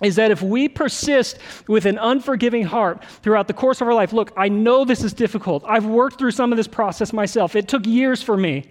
is 0.03 0.17
that 0.17 0.31
if 0.31 0.41
we 0.41 0.69
persist 0.69 1.39
with 1.67 1.85
an 1.85 1.99
unforgiving 1.99 2.65
heart 2.65 3.05
throughout 3.23 3.49
the 3.49 3.53
course 3.53 3.81
of 3.81 3.89
our 3.89 3.93
life, 3.93 4.13
look, 4.13 4.33
I 4.37 4.49
know 4.49 4.85
this 4.85 5.05
is 5.05 5.13
difficult. 5.13 5.63
I've 5.67 5.85
worked 5.85 6.19
through 6.19 6.31
some 6.31 6.53
of 6.53 6.57
this 6.57 6.69
process 6.69 7.13
myself. 7.13 7.55
It 7.55 7.69
took 7.69 7.85
years 7.85 8.23
for 8.23 8.37
me 8.37 8.65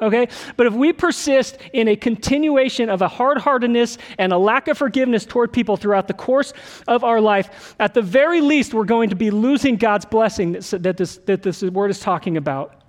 okay? 0.00 0.28
But 0.56 0.66
if 0.66 0.72
we 0.72 0.92
persist 0.92 1.58
in 1.72 1.88
a 1.88 1.96
continuation 1.96 2.88
of 2.88 3.02
a 3.02 3.08
hard 3.08 3.38
heartedness 3.38 3.98
and 4.18 4.32
a 4.32 4.38
lack 4.38 4.68
of 4.68 4.78
forgiveness 4.78 5.24
toward 5.24 5.52
people 5.52 5.76
throughout 5.76 6.08
the 6.08 6.14
course 6.14 6.52
of 6.88 7.04
our 7.04 7.20
life, 7.20 7.74
at 7.78 7.94
the 7.94 8.02
very 8.02 8.40
least, 8.40 8.74
we're 8.74 8.84
going 8.84 9.10
to 9.10 9.16
be 9.16 9.30
losing 9.30 9.76
God's 9.76 10.04
blessing 10.04 10.52
that, 10.52 10.96
this, 10.96 11.18
that 11.26 11.42
this 11.42 11.62
word 11.62 11.90
is 11.90 12.00
talking 12.00 12.36
about. 12.36 12.79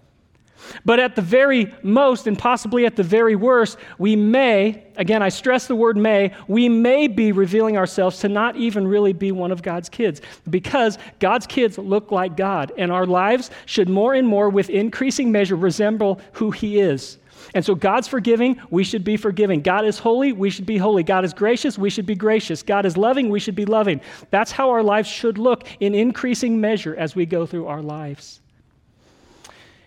But 0.86 1.00
at 1.00 1.16
the 1.16 1.22
very 1.22 1.74
most, 1.84 2.28
and 2.28 2.38
possibly 2.38 2.86
at 2.86 2.96
the 2.96 3.04
very 3.04 3.36
worst, 3.36 3.78
we 3.98 4.16
may, 4.16 4.84
again, 4.98 5.22
I 5.22 5.30
stress 5.30 5.68
the 5.68 5.76
word 5.76 5.98
may, 5.98 6.34
we 6.48 6.70
may 6.70 7.08
be 7.08 7.32
revealing 7.32 7.78
ourselves 7.78 8.20
to 8.20 8.30
not 8.30 8.56
even 8.56 8.88
really 8.88 9.14
be 9.14 9.32
one 9.32 9.52
of 9.52 9.62
God's 9.62 9.90
kids 9.90 10.22
because 10.50 10.98
God's 11.20 11.48
kids 11.48 11.78
look 11.78 12.12
like 12.12 12.38
God, 12.38 12.72
and 12.78 12.92
our 12.92 13.06
lives 13.06 13.52
should 13.66 13.90
more 13.90 14.14
and 14.14 14.28
more, 14.28 14.50
with 14.50 14.70
increasing 14.70 15.32
measure, 15.32 15.56
resemble 15.56 16.20
who 16.34 16.52
He 16.52 16.80
is. 16.80 17.18
And 17.54 17.66
so 17.66 17.76
God's 17.76 18.08
forgiving, 18.08 18.62
we 18.70 18.84
should 18.84 19.04
be 19.04 19.18
forgiving. 19.18 19.62
God 19.62 19.86
is 19.86 20.00
holy, 20.00 20.32
we 20.32 20.50
should 20.50 20.66
be 20.66 20.78
holy. 20.78 21.04
God 21.04 21.26
is 21.26 21.34
gracious, 21.34 21.78
we 21.78 21.90
should 21.90 22.06
be 22.06 22.16
gracious. 22.16 22.64
God 22.64 22.86
is 22.86 22.96
loving, 22.96 23.30
we 23.30 23.40
should 23.40 23.56
be 23.56 23.66
loving. 23.66 24.00
That's 24.30 24.52
how 24.52 24.70
our 24.70 24.84
lives 24.84 25.10
should 25.10 25.38
look 25.38 25.68
in 25.80 25.96
increasing 25.96 26.62
measure 26.62 26.96
as 26.96 27.16
we 27.16 27.26
go 27.26 27.46
through 27.46 27.68
our 27.68 27.82
lives. 27.82 28.40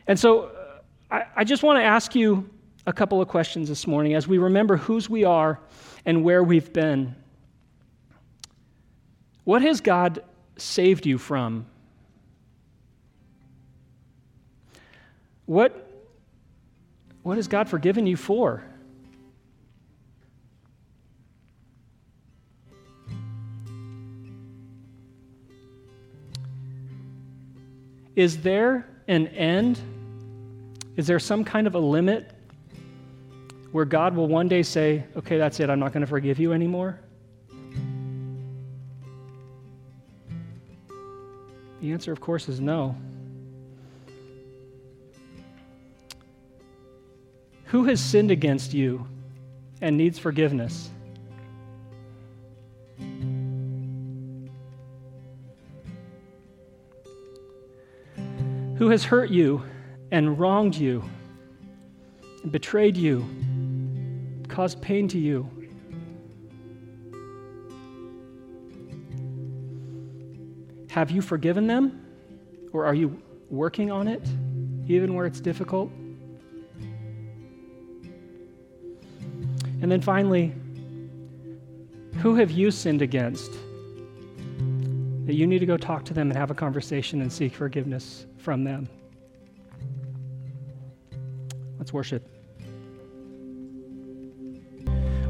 And 0.06 0.18
so 0.18 0.50
I, 1.14 1.26
I 1.36 1.44
just 1.44 1.62
want 1.62 1.78
to 1.78 1.84
ask 1.84 2.16
you 2.16 2.50
a 2.88 2.92
couple 2.92 3.22
of 3.22 3.28
questions 3.28 3.68
this 3.68 3.86
morning 3.86 4.14
as 4.14 4.26
we 4.26 4.38
remember 4.38 4.76
whose 4.76 5.08
we 5.08 5.22
are 5.22 5.60
and 6.04 6.24
where 6.24 6.42
we've 6.42 6.72
been. 6.72 7.14
What 9.44 9.62
has 9.62 9.80
God 9.80 10.24
saved 10.56 11.06
you 11.06 11.18
from? 11.18 11.66
What, 15.46 15.88
what 17.22 17.36
has 17.36 17.46
God 17.46 17.68
forgiven 17.68 18.08
you 18.08 18.16
for? 18.16 18.64
Is 28.16 28.38
there 28.38 28.88
an 29.06 29.28
end 29.28 29.78
is 30.96 31.06
there 31.06 31.18
some 31.18 31.44
kind 31.44 31.66
of 31.66 31.74
a 31.74 31.78
limit 31.78 32.30
where 33.72 33.84
God 33.84 34.14
will 34.14 34.28
one 34.28 34.46
day 34.46 34.62
say, 34.62 35.04
okay, 35.16 35.36
that's 35.36 35.58
it, 35.58 35.68
I'm 35.68 35.80
not 35.80 35.92
going 35.92 36.02
to 36.02 36.06
forgive 36.06 36.38
you 36.38 36.52
anymore? 36.52 37.00
The 41.80 41.92
answer, 41.92 42.12
of 42.12 42.20
course, 42.20 42.48
is 42.48 42.60
no. 42.60 42.96
Who 47.66 47.84
has 47.84 48.00
sinned 48.00 48.30
against 48.30 48.72
you 48.72 49.06
and 49.80 49.96
needs 49.96 50.18
forgiveness? 50.18 50.90
Who 58.78 58.88
has 58.90 59.04
hurt 59.04 59.30
you 59.30 59.64
and 60.10 60.38
wronged 60.38 60.74
you, 60.74 61.04
and 62.42 62.52
betrayed 62.52 62.96
you, 62.96 63.24
caused 64.48 64.80
pain 64.80 65.08
to 65.08 65.18
you. 65.18 65.48
Have 70.90 71.10
you 71.10 71.20
forgiven 71.22 71.66
them? 71.66 72.00
Or 72.72 72.86
are 72.86 72.94
you 72.94 73.20
working 73.50 73.90
on 73.90 74.06
it, 74.08 74.22
even 74.86 75.14
where 75.14 75.26
it's 75.26 75.40
difficult? 75.40 75.90
And 79.82 79.90
then 79.90 80.00
finally, 80.00 80.54
who 82.22 82.36
have 82.36 82.50
you 82.50 82.70
sinned 82.70 83.02
against? 83.02 83.50
That 85.26 85.34
you 85.34 85.46
need 85.46 85.58
to 85.58 85.66
go 85.66 85.76
talk 85.76 86.04
to 86.06 86.14
them 86.14 86.30
and 86.30 86.38
have 86.38 86.50
a 86.50 86.54
conversation 86.54 87.20
and 87.20 87.32
seek 87.32 87.54
forgiveness 87.54 88.26
from 88.38 88.64
them. 88.64 88.88
Let's 91.84 91.92
worship. 91.92 92.26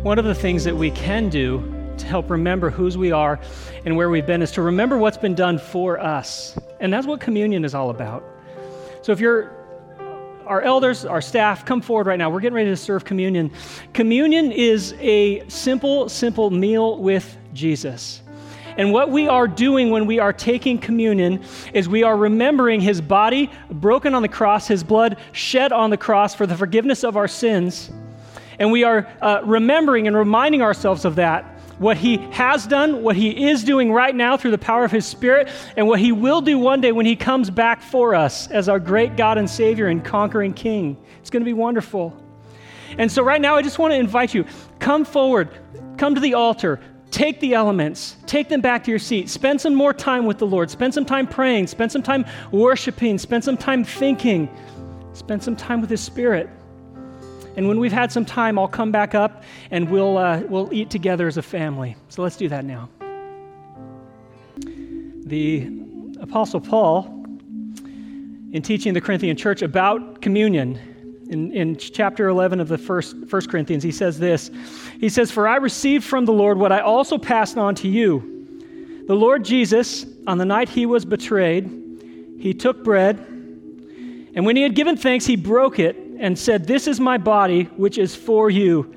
One 0.04 0.20
of 0.20 0.24
the 0.24 0.36
things 0.36 0.62
that 0.62 0.76
we 0.76 0.92
can 0.92 1.28
do 1.28 1.58
to 1.98 2.06
help 2.06 2.30
remember 2.30 2.70
whose 2.70 2.96
we 2.96 3.10
are 3.10 3.40
and 3.84 3.96
where 3.96 4.08
we've 4.08 4.24
been 4.24 4.40
is 4.40 4.52
to 4.52 4.62
remember 4.62 4.96
what's 4.96 5.18
been 5.18 5.34
done 5.34 5.58
for 5.58 5.98
us. 5.98 6.56
And 6.78 6.92
that's 6.92 7.08
what 7.08 7.20
communion 7.20 7.64
is 7.64 7.74
all 7.74 7.90
about. 7.90 8.22
So 9.02 9.10
if 9.10 9.18
you're 9.18 9.50
our 10.46 10.62
elders, 10.62 11.04
our 11.04 11.20
staff, 11.20 11.64
come 11.64 11.80
forward 11.80 12.06
right 12.06 12.20
now. 12.20 12.30
We're 12.30 12.38
getting 12.38 12.54
ready 12.54 12.70
to 12.70 12.76
serve 12.76 13.04
communion. 13.04 13.50
Communion 13.92 14.52
is 14.52 14.94
a 15.00 15.42
simple, 15.48 16.08
simple 16.08 16.52
meal 16.52 16.98
with 16.98 17.36
Jesus. 17.52 18.22
And 18.76 18.92
what 18.92 19.10
we 19.10 19.28
are 19.28 19.46
doing 19.46 19.90
when 19.90 20.06
we 20.06 20.18
are 20.18 20.32
taking 20.32 20.78
communion 20.78 21.44
is 21.72 21.88
we 21.88 22.02
are 22.02 22.16
remembering 22.16 22.80
his 22.80 23.00
body 23.00 23.50
broken 23.70 24.14
on 24.14 24.22
the 24.22 24.28
cross, 24.28 24.66
his 24.66 24.82
blood 24.82 25.16
shed 25.32 25.72
on 25.72 25.90
the 25.90 25.96
cross 25.96 26.34
for 26.34 26.46
the 26.46 26.56
forgiveness 26.56 27.04
of 27.04 27.16
our 27.16 27.28
sins. 27.28 27.90
And 28.58 28.72
we 28.72 28.84
are 28.84 29.08
uh, 29.20 29.40
remembering 29.44 30.06
and 30.06 30.16
reminding 30.16 30.62
ourselves 30.62 31.04
of 31.04 31.16
that. 31.16 31.44
What 31.78 31.96
he 31.96 32.18
has 32.30 32.66
done, 32.68 33.02
what 33.02 33.16
he 33.16 33.48
is 33.48 33.64
doing 33.64 33.92
right 33.92 34.14
now 34.14 34.36
through 34.36 34.52
the 34.52 34.58
power 34.58 34.84
of 34.84 34.92
his 34.92 35.04
Spirit, 35.04 35.48
and 35.76 35.88
what 35.88 35.98
he 35.98 36.12
will 36.12 36.40
do 36.40 36.56
one 36.56 36.80
day 36.80 36.92
when 36.92 37.04
he 37.04 37.16
comes 37.16 37.50
back 37.50 37.82
for 37.82 38.14
us 38.14 38.48
as 38.48 38.68
our 38.68 38.78
great 38.78 39.16
God 39.16 39.38
and 39.38 39.50
Savior 39.50 39.88
and 39.88 40.04
conquering 40.04 40.54
King. 40.54 40.96
It's 41.20 41.30
going 41.30 41.42
to 41.42 41.44
be 41.44 41.52
wonderful. 41.52 42.16
And 42.96 43.10
so, 43.10 43.24
right 43.24 43.40
now, 43.40 43.56
I 43.56 43.62
just 43.62 43.80
want 43.80 43.92
to 43.92 43.98
invite 43.98 44.34
you 44.34 44.44
come 44.78 45.04
forward, 45.04 45.48
come 45.96 46.14
to 46.14 46.20
the 46.20 46.34
altar, 46.34 46.80
Take 47.14 47.38
the 47.38 47.54
elements, 47.54 48.16
take 48.26 48.48
them 48.48 48.60
back 48.60 48.82
to 48.82 48.90
your 48.90 48.98
seat. 48.98 49.30
Spend 49.30 49.60
some 49.60 49.72
more 49.72 49.92
time 49.92 50.26
with 50.26 50.38
the 50.38 50.48
Lord. 50.48 50.68
Spend 50.68 50.92
some 50.92 51.04
time 51.04 51.28
praying. 51.28 51.68
Spend 51.68 51.92
some 51.92 52.02
time 52.02 52.26
worshiping. 52.50 53.18
Spend 53.18 53.44
some 53.44 53.56
time 53.56 53.84
thinking. 53.84 54.48
Spend 55.12 55.40
some 55.40 55.54
time 55.54 55.80
with 55.80 55.90
His 55.90 56.00
Spirit. 56.00 56.50
And 57.56 57.68
when 57.68 57.78
we've 57.78 57.92
had 57.92 58.10
some 58.10 58.24
time, 58.24 58.58
I'll 58.58 58.66
come 58.66 58.90
back 58.90 59.14
up 59.14 59.44
and 59.70 59.88
we'll, 59.88 60.18
uh, 60.18 60.40
we'll 60.48 60.74
eat 60.74 60.90
together 60.90 61.28
as 61.28 61.36
a 61.36 61.42
family. 61.42 61.94
So 62.08 62.20
let's 62.20 62.36
do 62.36 62.48
that 62.48 62.64
now. 62.64 62.88
The 64.56 65.70
Apostle 66.18 66.60
Paul, 66.60 67.04
in 68.50 68.60
teaching 68.60 68.92
the 68.92 69.00
Corinthian 69.00 69.36
church 69.36 69.62
about 69.62 70.20
communion, 70.20 70.93
in, 71.28 71.52
in 71.52 71.76
chapter 71.76 72.28
11 72.28 72.60
of 72.60 72.68
the 72.68 72.78
first, 72.78 73.16
first 73.28 73.50
Corinthians, 73.50 73.82
he 73.82 73.92
says 73.92 74.18
this. 74.18 74.50
He 75.00 75.08
says, 75.08 75.30
For 75.30 75.48
I 75.48 75.56
received 75.56 76.04
from 76.04 76.24
the 76.24 76.32
Lord 76.32 76.58
what 76.58 76.72
I 76.72 76.80
also 76.80 77.18
passed 77.18 77.56
on 77.56 77.74
to 77.76 77.88
you. 77.88 79.04
The 79.06 79.14
Lord 79.14 79.44
Jesus, 79.44 80.06
on 80.26 80.38
the 80.38 80.44
night 80.44 80.68
he 80.68 80.86
was 80.86 81.04
betrayed, 81.04 81.64
he 82.38 82.54
took 82.54 82.84
bread, 82.84 83.18
and 84.34 84.44
when 84.44 84.56
he 84.56 84.62
had 84.62 84.74
given 84.74 84.96
thanks, 84.96 85.24
he 85.26 85.36
broke 85.36 85.78
it 85.78 85.96
and 86.18 86.38
said, 86.38 86.66
This 86.66 86.86
is 86.86 87.00
my 87.00 87.18
body, 87.18 87.64
which 87.76 87.98
is 87.98 88.14
for 88.14 88.50
you. 88.50 88.94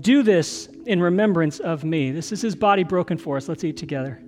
Do 0.00 0.22
this 0.22 0.68
in 0.86 1.00
remembrance 1.00 1.60
of 1.60 1.84
me. 1.84 2.10
This 2.10 2.32
is 2.32 2.42
his 2.42 2.54
body 2.54 2.84
broken 2.84 3.16
for 3.16 3.36
us. 3.36 3.48
Let's 3.48 3.64
eat 3.64 3.76
together. 3.76 4.20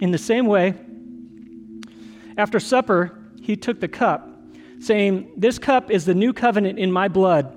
In 0.00 0.10
the 0.10 0.18
same 0.18 0.46
way, 0.46 0.74
after 2.36 2.60
supper, 2.60 3.18
he 3.40 3.56
took 3.56 3.80
the 3.80 3.88
cup, 3.88 4.28
saying, 4.80 5.30
This 5.36 5.58
cup 5.58 5.90
is 5.90 6.04
the 6.04 6.14
new 6.14 6.32
covenant 6.32 6.78
in 6.78 6.92
my 6.92 7.08
blood. 7.08 7.52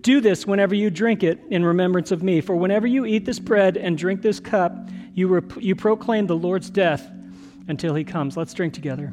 Do 0.00 0.20
this 0.20 0.46
whenever 0.46 0.74
you 0.74 0.90
drink 0.90 1.22
it 1.22 1.40
in 1.50 1.64
remembrance 1.64 2.10
of 2.10 2.22
me. 2.22 2.40
For 2.40 2.54
whenever 2.56 2.86
you 2.86 3.04
eat 3.06 3.24
this 3.24 3.38
bread 3.38 3.76
and 3.76 3.96
drink 3.96 4.22
this 4.22 4.40
cup, 4.40 4.88
you, 5.14 5.28
rep- 5.28 5.60
you 5.60 5.74
proclaim 5.74 6.26
the 6.26 6.36
Lord's 6.36 6.70
death 6.70 7.10
until 7.68 7.94
he 7.94 8.04
comes. 8.04 8.36
Let's 8.36 8.54
drink 8.54 8.74
together. 8.74 9.12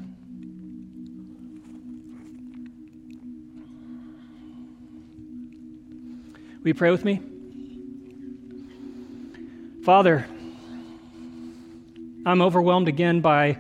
Will 6.60 6.70
you 6.70 6.74
pray 6.74 6.92
with 6.92 7.04
me? 7.04 7.22
Father, 9.84 10.26
I'm 12.26 12.42
overwhelmed 12.42 12.88
again 12.88 13.20
by 13.20 13.58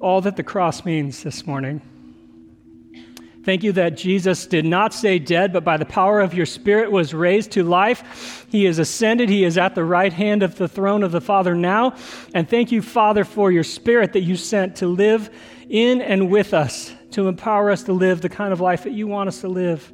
all 0.00 0.22
that 0.22 0.36
the 0.36 0.42
cross 0.42 0.84
means 0.84 1.22
this 1.22 1.46
morning. 1.46 1.82
Thank 3.44 3.64
you 3.64 3.72
that 3.72 3.96
Jesus 3.96 4.46
did 4.46 4.64
not 4.64 4.94
stay 4.94 5.18
dead, 5.18 5.52
but 5.52 5.64
by 5.64 5.76
the 5.76 5.84
power 5.84 6.20
of 6.20 6.32
your 6.32 6.46
Spirit 6.46 6.92
was 6.92 7.12
raised 7.12 7.52
to 7.52 7.64
life. 7.64 8.46
He 8.48 8.66
is 8.66 8.78
ascended. 8.78 9.28
He 9.28 9.44
is 9.44 9.58
at 9.58 9.74
the 9.74 9.84
right 9.84 10.12
hand 10.12 10.42
of 10.42 10.56
the 10.56 10.68
throne 10.68 11.02
of 11.02 11.12
the 11.12 11.20
Father 11.20 11.54
now. 11.54 11.96
And 12.34 12.48
thank 12.48 12.70
you, 12.72 12.80
Father, 12.80 13.24
for 13.24 13.50
your 13.50 13.64
Spirit 13.64 14.12
that 14.12 14.20
you 14.20 14.36
sent 14.36 14.76
to 14.76 14.86
live 14.86 15.28
in 15.68 16.00
and 16.00 16.30
with 16.30 16.54
us, 16.54 16.92
to 17.10 17.28
empower 17.28 17.70
us 17.70 17.82
to 17.84 17.92
live 17.92 18.20
the 18.20 18.28
kind 18.28 18.52
of 18.52 18.60
life 18.60 18.84
that 18.84 18.92
you 18.92 19.08
want 19.08 19.28
us 19.28 19.40
to 19.40 19.48
live. 19.48 19.92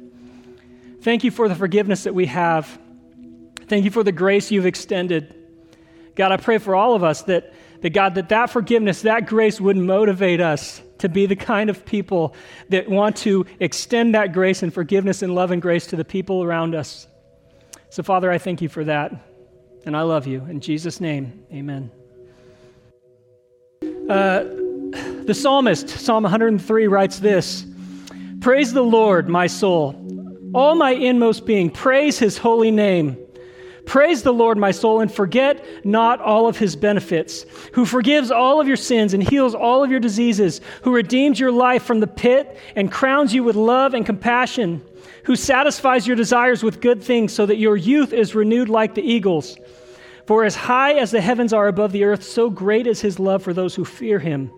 Thank 1.01 1.23
you 1.23 1.31
for 1.31 1.49
the 1.49 1.55
forgiveness 1.55 2.03
that 2.03 2.13
we 2.13 2.27
have. 2.27 2.79
Thank 3.67 3.83
you 3.83 3.91
for 3.91 4.03
the 4.03 4.11
grace 4.11 4.51
you've 4.51 4.67
extended. 4.67 5.35
God, 6.15 6.31
I 6.31 6.37
pray 6.37 6.59
for 6.59 6.75
all 6.75 6.95
of 6.95 7.03
us 7.03 7.23
that 7.23 7.53
that 7.81 7.91
God, 7.91 8.15
that 8.15 8.29
that 8.29 8.49
forgiveness, 8.49 9.03
that 9.03 9.25
grace 9.27 9.59
would 9.61 9.77
motivate 9.77 10.41
us 10.41 10.81
to 10.99 11.09
be 11.09 11.25
the 11.25 11.35
kind 11.35 11.69
of 11.69 11.85
people 11.85 12.35
that 12.69 12.89
want 12.89 13.15
to 13.17 13.45
extend 13.59 14.15
that 14.15 14.33
grace 14.33 14.63
and 14.63 14.73
forgiveness 14.73 15.21
and 15.21 15.33
love 15.33 15.51
and 15.51 15.61
grace 15.61 15.87
to 15.87 15.95
the 15.95 16.05
people 16.05 16.43
around 16.43 16.75
us. 16.75 17.07
So, 17.89 18.03
Father, 18.03 18.29
I 18.29 18.37
thank 18.37 18.61
you 18.61 18.69
for 18.69 18.83
that. 18.85 19.13
and 19.85 19.95
I 19.95 20.01
love 20.01 20.27
you. 20.27 20.45
In 20.49 20.59
Jesus' 20.59 20.99
name, 20.99 21.45
amen. 21.51 21.89
Uh, 24.09 24.43
the 25.23 25.33
psalmist, 25.33 25.89
Psalm 25.89 26.23
103, 26.23 26.87
writes 26.87 27.19
this 27.19 27.65
Praise 28.41 28.73
the 28.73 28.83
Lord, 28.83 29.29
my 29.29 29.47
soul. 29.47 29.95
All 30.53 30.75
my 30.75 30.91
inmost 30.91 31.45
being, 31.45 31.69
praise 31.69 32.17
his 32.17 32.37
holy 32.37 32.71
name. 32.71 33.17
Praise 33.89 34.21
the 34.21 34.31
Lord, 34.31 34.59
my 34.59 34.69
soul, 34.69 35.01
and 35.01 35.11
forget 35.11 35.65
not 35.83 36.21
all 36.21 36.47
of 36.47 36.59
his 36.59 36.75
benefits, 36.75 37.43
who 37.73 37.87
forgives 37.87 38.29
all 38.29 38.61
of 38.61 38.67
your 38.67 38.77
sins 38.77 39.15
and 39.15 39.23
heals 39.23 39.55
all 39.55 39.83
of 39.83 39.89
your 39.89 39.99
diseases, 39.99 40.61
who 40.83 40.93
redeems 40.93 41.39
your 41.39 41.51
life 41.51 41.81
from 41.81 41.99
the 41.99 42.05
pit 42.05 42.55
and 42.75 42.91
crowns 42.91 43.33
you 43.33 43.43
with 43.43 43.55
love 43.55 43.95
and 43.95 44.05
compassion, 44.05 44.79
who 45.23 45.35
satisfies 45.35 46.05
your 46.05 46.15
desires 46.15 46.61
with 46.61 46.81
good 46.81 47.01
things 47.01 47.33
so 47.33 47.47
that 47.47 47.57
your 47.57 47.75
youth 47.75 48.13
is 48.13 48.35
renewed 48.35 48.69
like 48.69 48.93
the 48.93 49.01
eagles. 49.01 49.57
For 50.27 50.43
as 50.43 50.55
high 50.55 50.93
as 50.93 51.09
the 51.09 51.19
heavens 51.19 51.51
are 51.51 51.67
above 51.67 51.91
the 51.91 52.03
earth, 52.03 52.21
so 52.21 52.51
great 52.51 52.85
is 52.85 53.01
his 53.01 53.17
love 53.17 53.41
for 53.41 53.55
those 53.55 53.73
who 53.73 53.85
fear 53.85 54.19
him. 54.19 54.51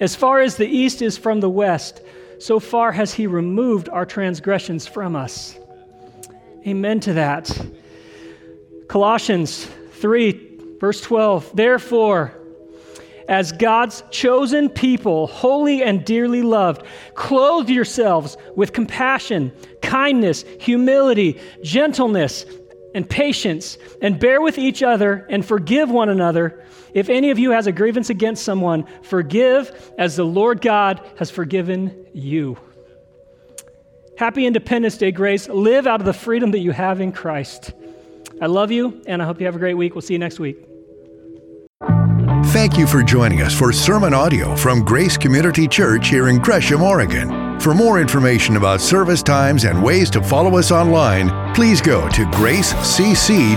As 0.00 0.16
far 0.16 0.40
as 0.40 0.56
the 0.56 0.66
east 0.66 1.00
is 1.00 1.16
from 1.16 1.38
the 1.38 1.48
west, 1.48 2.00
so 2.40 2.58
far 2.58 2.90
has 2.90 3.14
he 3.14 3.28
removed 3.28 3.88
our 3.88 4.04
transgressions 4.04 4.84
from 4.84 5.14
us. 5.14 5.56
Amen 6.66 6.98
to 6.98 7.12
that. 7.12 7.56
Colossians 8.88 9.66
3, 9.92 10.76
verse 10.78 11.00
12. 11.00 11.54
Therefore, 11.54 12.34
as 13.28 13.52
God's 13.52 14.02
chosen 14.10 14.68
people, 14.68 15.26
holy 15.26 15.82
and 15.82 16.04
dearly 16.04 16.42
loved, 16.42 16.82
clothe 17.14 17.70
yourselves 17.70 18.36
with 18.54 18.72
compassion, 18.72 19.52
kindness, 19.80 20.44
humility, 20.60 21.40
gentleness, 21.62 22.44
and 22.94 23.08
patience, 23.08 23.78
and 24.00 24.20
bear 24.20 24.40
with 24.40 24.58
each 24.58 24.82
other 24.82 25.26
and 25.28 25.44
forgive 25.44 25.90
one 25.90 26.08
another. 26.08 26.64
If 26.92 27.08
any 27.08 27.30
of 27.30 27.38
you 27.38 27.50
has 27.50 27.66
a 27.66 27.72
grievance 27.72 28.10
against 28.10 28.44
someone, 28.44 28.86
forgive 29.02 29.92
as 29.98 30.16
the 30.16 30.24
Lord 30.24 30.60
God 30.60 31.00
has 31.18 31.30
forgiven 31.30 32.06
you. 32.12 32.56
Happy 34.16 34.46
Independence 34.46 34.96
Day, 34.96 35.10
Grace. 35.10 35.48
Live 35.48 35.88
out 35.88 36.00
of 36.00 36.06
the 36.06 36.12
freedom 36.12 36.52
that 36.52 36.60
you 36.60 36.70
have 36.70 37.00
in 37.00 37.10
Christ. 37.10 37.72
I 38.40 38.46
love 38.46 38.70
you, 38.70 39.02
and 39.06 39.22
I 39.22 39.26
hope 39.26 39.40
you 39.40 39.46
have 39.46 39.56
a 39.56 39.58
great 39.58 39.74
week. 39.74 39.94
We'll 39.94 40.02
see 40.02 40.14
you 40.14 40.18
next 40.18 40.38
week. 40.38 40.56
Thank 42.46 42.78
you 42.78 42.86
for 42.86 43.02
joining 43.02 43.42
us 43.42 43.52
for 43.56 43.72
sermon 43.72 44.14
audio 44.14 44.54
from 44.54 44.84
Grace 44.84 45.16
Community 45.16 45.66
Church 45.66 46.08
here 46.08 46.28
in 46.28 46.38
Gresham, 46.38 46.82
Oregon. 46.82 47.58
For 47.60 47.74
more 47.74 48.00
information 48.00 48.56
about 48.56 48.80
service 48.80 49.22
times 49.22 49.64
and 49.64 49.82
ways 49.82 50.10
to 50.10 50.22
follow 50.22 50.58
us 50.58 50.70
online, 50.70 51.54
please 51.54 51.80
go 51.80 52.08
to 52.10 52.24
gracecc.net. 52.26 53.56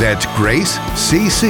That's 0.00 0.26
gracecc.net. 0.26 1.48